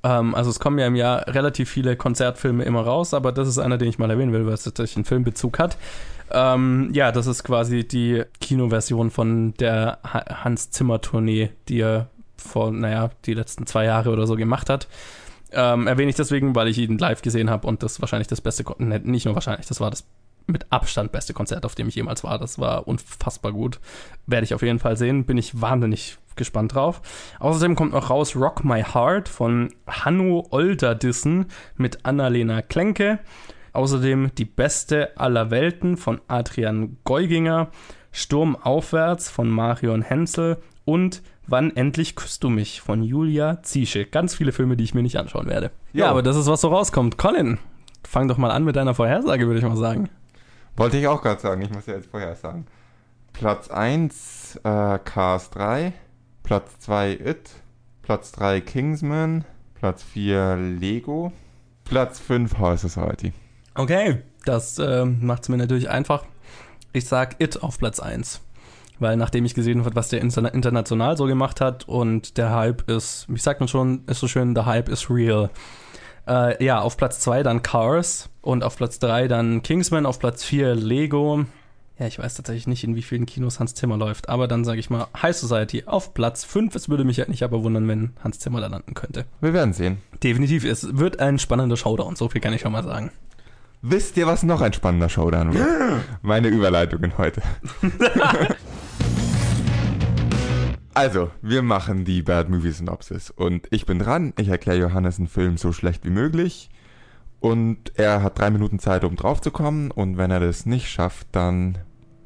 [0.03, 3.57] Ähm, also es kommen ja im Jahr relativ viele Konzertfilme immer raus, aber das ist
[3.57, 5.77] einer, den ich mal erwähnen will, weil es tatsächlich einen Filmbezug hat.
[6.31, 12.71] Ähm, ja, das ist quasi die Kinoversion von der Hans Zimmer Tournee, die er vor,
[12.71, 14.87] naja, die letzten zwei Jahre oder so gemacht hat.
[15.51, 18.65] Ähm, erwähne ich deswegen, weil ich ihn live gesehen habe und das wahrscheinlich das beste,
[18.79, 20.05] ne, nicht nur wahrscheinlich, das war das
[20.47, 22.39] mit Abstand beste Konzert, auf dem ich jemals war.
[22.39, 23.79] Das war unfassbar gut.
[24.25, 25.25] Werde ich auf jeden Fall sehen.
[25.25, 27.01] Bin ich wahnsinnig gespannt drauf.
[27.39, 33.19] Außerdem kommt noch raus Rock My Heart von Hanno Olderdissen mit Annalena Klenke.
[33.77, 37.67] Außerdem Die Beste aller Welten von Adrian Geuginger,
[38.11, 44.05] Sturm aufwärts von Marion Hensel und Wann endlich küsst du mich von Julia Ziesche.
[44.05, 45.69] Ganz viele Filme, die ich mir nicht anschauen werde.
[45.93, 46.05] Jo.
[46.05, 47.19] Ja, aber das ist, was so rauskommt.
[47.19, 47.59] Colin,
[48.03, 50.09] fang doch mal an mit deiner Vorhersage, würde ich mal sagen.
[50.75, 52.65] Wollte ich auch gerade sagen, ich muss ja jetzt vorhersagen.
[53.31, 55.93] Platz 1 äh, Cars 3,
[56.41, 57.51] Platz 2 It,
[58.01, 61.31] Platz 3 Kingsman, Platz 4 Lego,
[61.85, 63.33] Platz 5 High Society.
[63.77, 66.25] Okay, das äh, macht es mir natürlich einfach.
[66.93, 68.41] Ich sag It auf Platz 1.
[68.99, 73.27] Weil nachdem ich gesehen habe, was der international so gemacht hat und der Hype ist,
[73.29, 75.51] wie sagt man schon, ist so schön, der Hype ist real.
[76.27, 80.43] Äh, ja, auf Platz 2 dann Cars und auf Platz 3 dann Kingsman, auf Platz
[80.43, 81.45] 4 Lego.
[81.99, 84.79] Ja, ich weiß tatsächlich nicht, in wie vielen Kinos Hans Zimmer läuft, aber dann sage
[84.79, 86.73] ich mal High Society auf Platz 5.
[86.73, 89.25] Es würde mich ja nicht aber wundern, wenn Hans Zimmer da landen könnte.
[89.39, 89.97] Wir werden sehen.
[90.23, 93.11] Definitiv, es wird ein spannender Showdown, so viel kann ich schon mal sagen.
[93.81, 95.65] Wisst ihr, was noch ein spannender Showdown wird?
[95.65, 95.99] Yeah.
[96.23, 97.43] Meine Überleitungen heute.
[100.95, 103.29] also, wir machen die Bad Movie Synopsis.
[103.29, 104.33] Und ich bin dran.
[104.37, 106.71] Ich erkläre Johannes einen Film so schlecht wie möglich.
[107.39, 109.91] Und er hat drei Minuten Zeit, um drauf zu kommen.
[109.91, 111.77] Und wenn er das nicht schafft, dann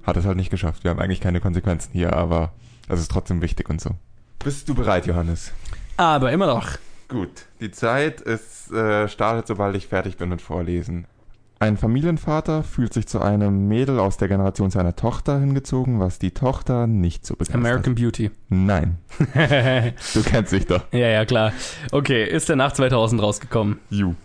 [0.03, 0.85] hat er es halt nicht geschafft.
[0.85, 2.53] Wir haben eigentlich keine Konsequenzen hier, aber
[2.87, 3.91] das ist trotzdem wichtig und so.
[4.39, 5.51] Bist du bereit, Johannes?
[5.97, 6.77] Aber immer noch.
[7.09, 11.07] Gut, die Zeit ist, äh, startet, sobald ich fertig bin mit Vorlesen.
[11.61, 16.31] Ein Familienvater fühlt sich zu einem Mädel aus der Generation seiner Tochter hingezogen, was die
[16.31, 17.55] Tochter nicht so begeistert.
[17.55, 18.31] American Beauty.
[18.49, 18.97] Nein.
[19.19, 20.81] du kennst dich doch.
[20.91, 21.53] Ja, ja, klar.
[21.91, 23.79] Okay, ist der nach 2000 rausgekommen?
[23.91, 24.15] Ju.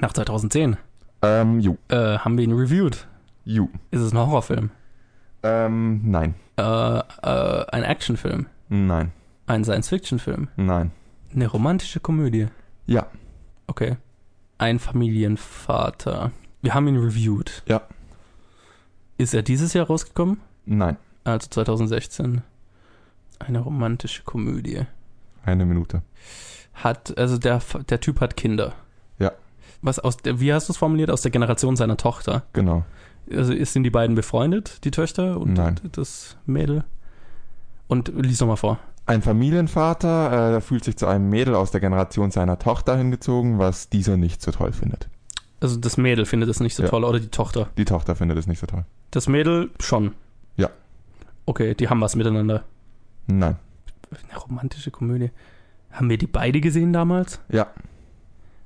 [0.00, 0.78] Nach 2010?
[1.20, 1.76] Ähm, ju.
[1.88, 3.06] Äh, haben wir ihn reviewed?
[3.44, 3.68] Ju.
[3.90, 4.70] Ist es ein Horrorfilm?
[5.42, 6.34] Ähm, nein.
[6.56, 8.46] Äh, äh, ein Actionfilm?
[8.70, 9.12] Nein.
[9.46, 10.48] Ein Science-Fiction-Film?
[10.56, 10.92] Nein.
[11.34, 12.46] Eine romantische Komödie?
[12.86, 13.06] Ja.
[13.66, 13.98] Okay.
[14.56, 16.32] Ein Familienvater.
[16.62, 17.62] Wir haben ihn reviewed.
[17.66, 17.82] Ja.
[19.18, 20.40] Ist er dieses Jahr rausgekommen?
[20.66, 20.96] Nein.
[21.24, 22.42] Also 2016.
[23.38, 24.82] Eine romantische Komödie.
[25.44, 26.02] Eine Minute.
[26.74, 28.74] Hat, also der, der Typ hat Kinder.
[29.18, 29.32] Ja.
[29.82, 31.10] Was aus der, wie hast du es formuliert?
[31.10, 32.44] Aus der Generation seiner Tochter.
[32.52, 32.84] Genau.
[33.30, 35.80] Also sind die beiden befreundet, die Töchter und Nein.
[35.92, 36.84] das Mädel?
[37.86, 38.78] Und lies nochmal vor.
[39.06, 43.88] Ein Familienvater äh, fühlt sich zu einem Mädel aus der Generation seiner Tochter hingezogen, was
[43.88, 45.08] dieser nicht so toll findet.
[45.60, 46.88] Also das Mädel findet es nicht so Ja.
[46.88, 47.68] toll oder die Tochter?
[47.76, 48.84] Die Tochter findet es nicht so toll.
[49.10, 50.14] Das Mädel schon.
[50.56, 50.70] Ja.
[51.46, 52.64] Okay, die haben was miteinander.
[53.26, 53.56] Nein.
[54.28, 55.30] eine romantische Komödie.
[55.92, 57.40] Haben wir die beide gesehen damals?
[57.48, 57.68] Ja.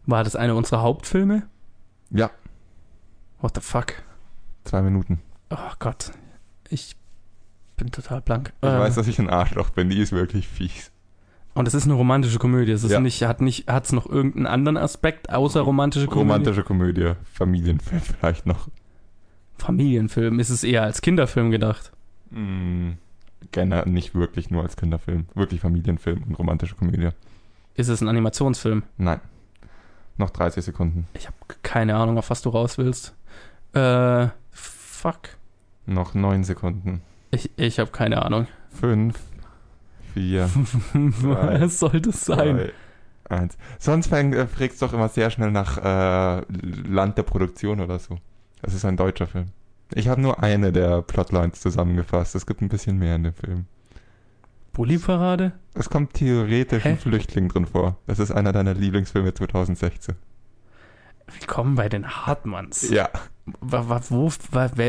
[0.07, 1.43] War das eine unserer Hauptfilme?
[2.11, 2.31] Ja.
[3.41, 3.95] What the fuck?
[4.65, 5.21] Zwei Minuten.
[5.51, 6.13] Oh Gott.
[6.71, 6.97] Ich
[7.77, 8.53] bin total blank.
[8.63, 9.91] Ich Ähm, weiß, dass ich ein Arschloch bin.
[9.91, 10.91] Die ist wirklich fies.
[11.55, 12.73] Und es ist eine romantische Komödie.
[12.73, 13.01] Es ist Ja.
[13.01, 16.21] nicht, hat nicht, hat's noch irgendeinen anderen Aspekt außer romantische Komödie?
[16.31, 17.13] Romantische Komödie.
[17.33, 18.69] Familienfilm vielleicht noch.
[19.59, 20.41] Familienfilm.
[20.41, 21.93] Ist es eher als Kinderfilm gedacht?
[22.31, 22.93] Mm,
[23.53, 25.27] gerne nicht wirklich nur als Kinderfilm.
[25.35, 27.11] Wirklich Familienfilm und romantische Komödie.
[27.75, 28.83] Ist es ein Animationsfilm?
[28.99, 29.21] Nein.
[30.17, 31.07] Noch 30 Sekunden.
[31.15, 33.15] Ich habe keine Ahnung, auf was du raus willst.
[33.73, 35.21] Äh, fuck.
[35.87, 37.03] Noch 9 Sekunden.
[37.31, 38.47] Ich, ich habe keine Ahnung.
[38.71, 39.19] 5,
[40.15, 40.51] 4,
[40.95, 42.71] was soll das sein?
[43.29, 43.57] 2, 1.
[43.79, 46.43] Sonst äh, fragst du doch immer sehr schnell nach äh,
[46.89, 48.19] Land der Produktion oder so.
[48.63, 49.47] Das ist ein deutscher Film.
[49.93, 52.35] Ich habe nur eine der Plotlines zusammengefasst.
[52.35, 53.67] Es gibt ein bisschen mehr in dem Film.
[54.73, 55.53] Bulli-Parade?
[55.75, 56.91] Es kommt theoretisch Hä?
[56.91, 57.97] ein Flüchtling drin vor.
[58.07, 60.17] Das ist einer deiner Lieblingsfilme 2016.
[61.39, 62.91] Willkommen bei den Hartmanns.
[62.91, 63.09] Ja.
[63.61, 64.31] Wa, wa, wo,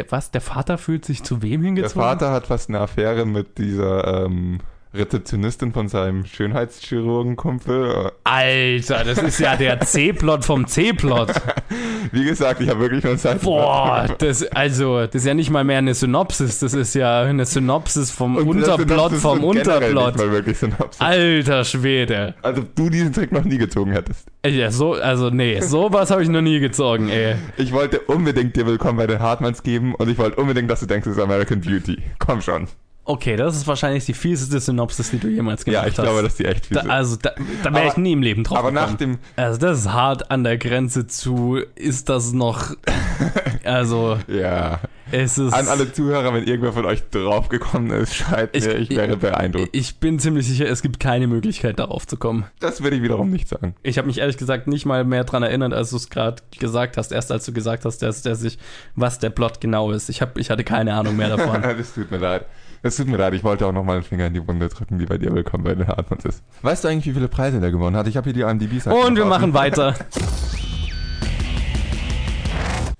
[0.09, 0.31] was?
[0.31, 2.01] Der Vater fühlt sich zu wem Der hingezogen?
[2.01, 4.59] Vater hat fast eine Affäre mit dieser ähm,
[4.97, 8.11] Rezeptionistin von seinem Schönheitschirurgenkumpel.
[8.23, 11.29] Alter, das ist ja der C-Plot vom C-Plot.
[12.11, 13.41] Wie gesagt, ich habe wirklich nur Zeit.
[13.41, 17.45] Boah, das, also, das ist ja nicht mal mehr eine Synopsis, das ist ja eine
[17.45, 20.17] Synopsis vom Unterplot vom Unterplot.
[20.17, 21.01] Mal wirklich Synopsis.
[21.01, 22.35] Alter Schwede.
[22.41, 24.27] Also du diesen Trick noch nie gezogen hättest.
[24.45, 27.35] Ja, so, also nee, sowas habe ich noch nie gezogen, ey.
[27.57, 30.85] Ich wollte unbedingt dir Willkommen bei den Hartmanns geben und ich wollte unbedingt, dass du
[30.85, 31.97] denkst, es ist American Beauty.
[32.19, 32.67] Komm schon.
[33.07, 36.03] Okay, das ist wahrscheinlich die fieseste Synopsis, die du jemals gemacht Ja, ich hast.
[36.03, 36.89] glaube, dass die echt viel da, sind.
[36.91, 37.31] Also, da,
[37.63, 38.91] da wäre ich nie im Leben drauf Aber gekommen.
[38.91, 42.71] nach dem, Also, das ist hart an der Grenze zu, ist das noch,
[43.63, 44.79] also, ja,
[45.11, 45.53] es ist...
[45.53, 49.69] an alle Zuhörer, wenn irgendwer von euch draufgekommen ist, schreibt Ich- mir, ich wäre beeindruckt.
[49.71, 52.45] Ich bin ziemlich sicher, es gibt keine Möglichkeit, darauf zu kommen.
[52.59, 53.75] Das würde ich wiederum nicht sagen.
[53.83, 56.97] Ich habe mich ehrlich gesagt nicht mal mehr dran erinnert, als du es gerade gesagt
[56.97, 57.11] hast.
[57.11, 58.57] Erst als du gesagt hast, dass der sich,
[58.95, 60.09] was der Plot genau ist.
[60.09, 61.61] Ich, hab, ich hatte keine Ahnung mehr davon.
[61.77, 62.45] das tut mir leid.
[62.85, 64.99] Das tut mir leid, ich wollte auch noch mal einen Finger in die Wunde drücken,
[64.99, 66.43] die bei dir willkommen bei den Hartmanns ist.
[66.61, 68.05] Weißt du eigentlich, wie viele Preise der gewonnen hat?
[68.05, 68.95] Ich habe hier die IMDb-Seite.
[68.95, 69.95] Und wir machen weiter.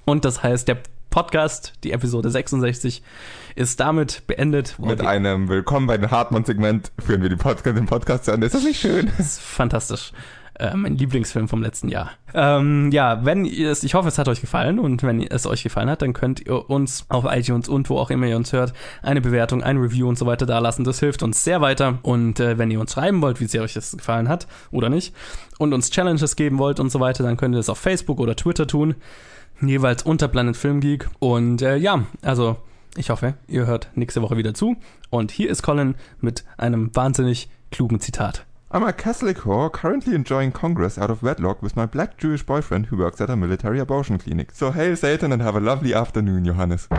[0.05, 0.79] Und das heißt, der
[1.11, 3.03] Podcast, die Episode 66,
[3.53, 4.73] ist damit beendet.
[4.79, 8.47] Wow, Mit einem Willkommen bei den Hartmann-Segment führen wir Podcast, den Podcast zu Ende.
[8.47, 9.05] Ist das nicht schön?
[9.05, 10.13] Das ist fantastisch.
[10.57, 12.11] Äh, mein Lieblingsfilm vom letzten Jahr.
[12.33, 15.63] Ähm, ja, wenn ihr es, ich hoffe, es hat euch gefallen und wenn es euch
[15.63, 18.73] gefallen hat, dann könnt ihr uns auf iTunes und wo auch immer ihr uns hört,
[19.01, 20.85] eine Bewertung, ein Review und so weiter da lassen.
[20.85, 21.99] Das hilft uns sehr weiter.
[22.03, 25.13] Und äh, wenn ihr uns schreiben wollt, wie sehr euch das gefallen hat oder nicht,
[25.57, 28.35] und uns Challenges geben wollt und so weiter, dann könnt ihr das auf Facebook oder
[28.35, 28.95] Twitter tun.
[29.61, 31.09] Jeweils unter Planet Film Geek.
[31.19, 32.57] Und äh, ja, also
[32.95, 34.77] ich hoffe, ihr hört nächste Woche wieder zu.
[35.09, 38.45] Und hier ist Colin mit einem wahnsinnig klugen Zitat.
[38.75, 42.87] I'm a Catholic whore currently enjoying Congress out of wedlock with my black Jewish boyfriend
[42.87, 44.51] who works at a military abortion clinic.
[44.51, 46.89] So hail Satan and have a lovely afternoon, Johannes.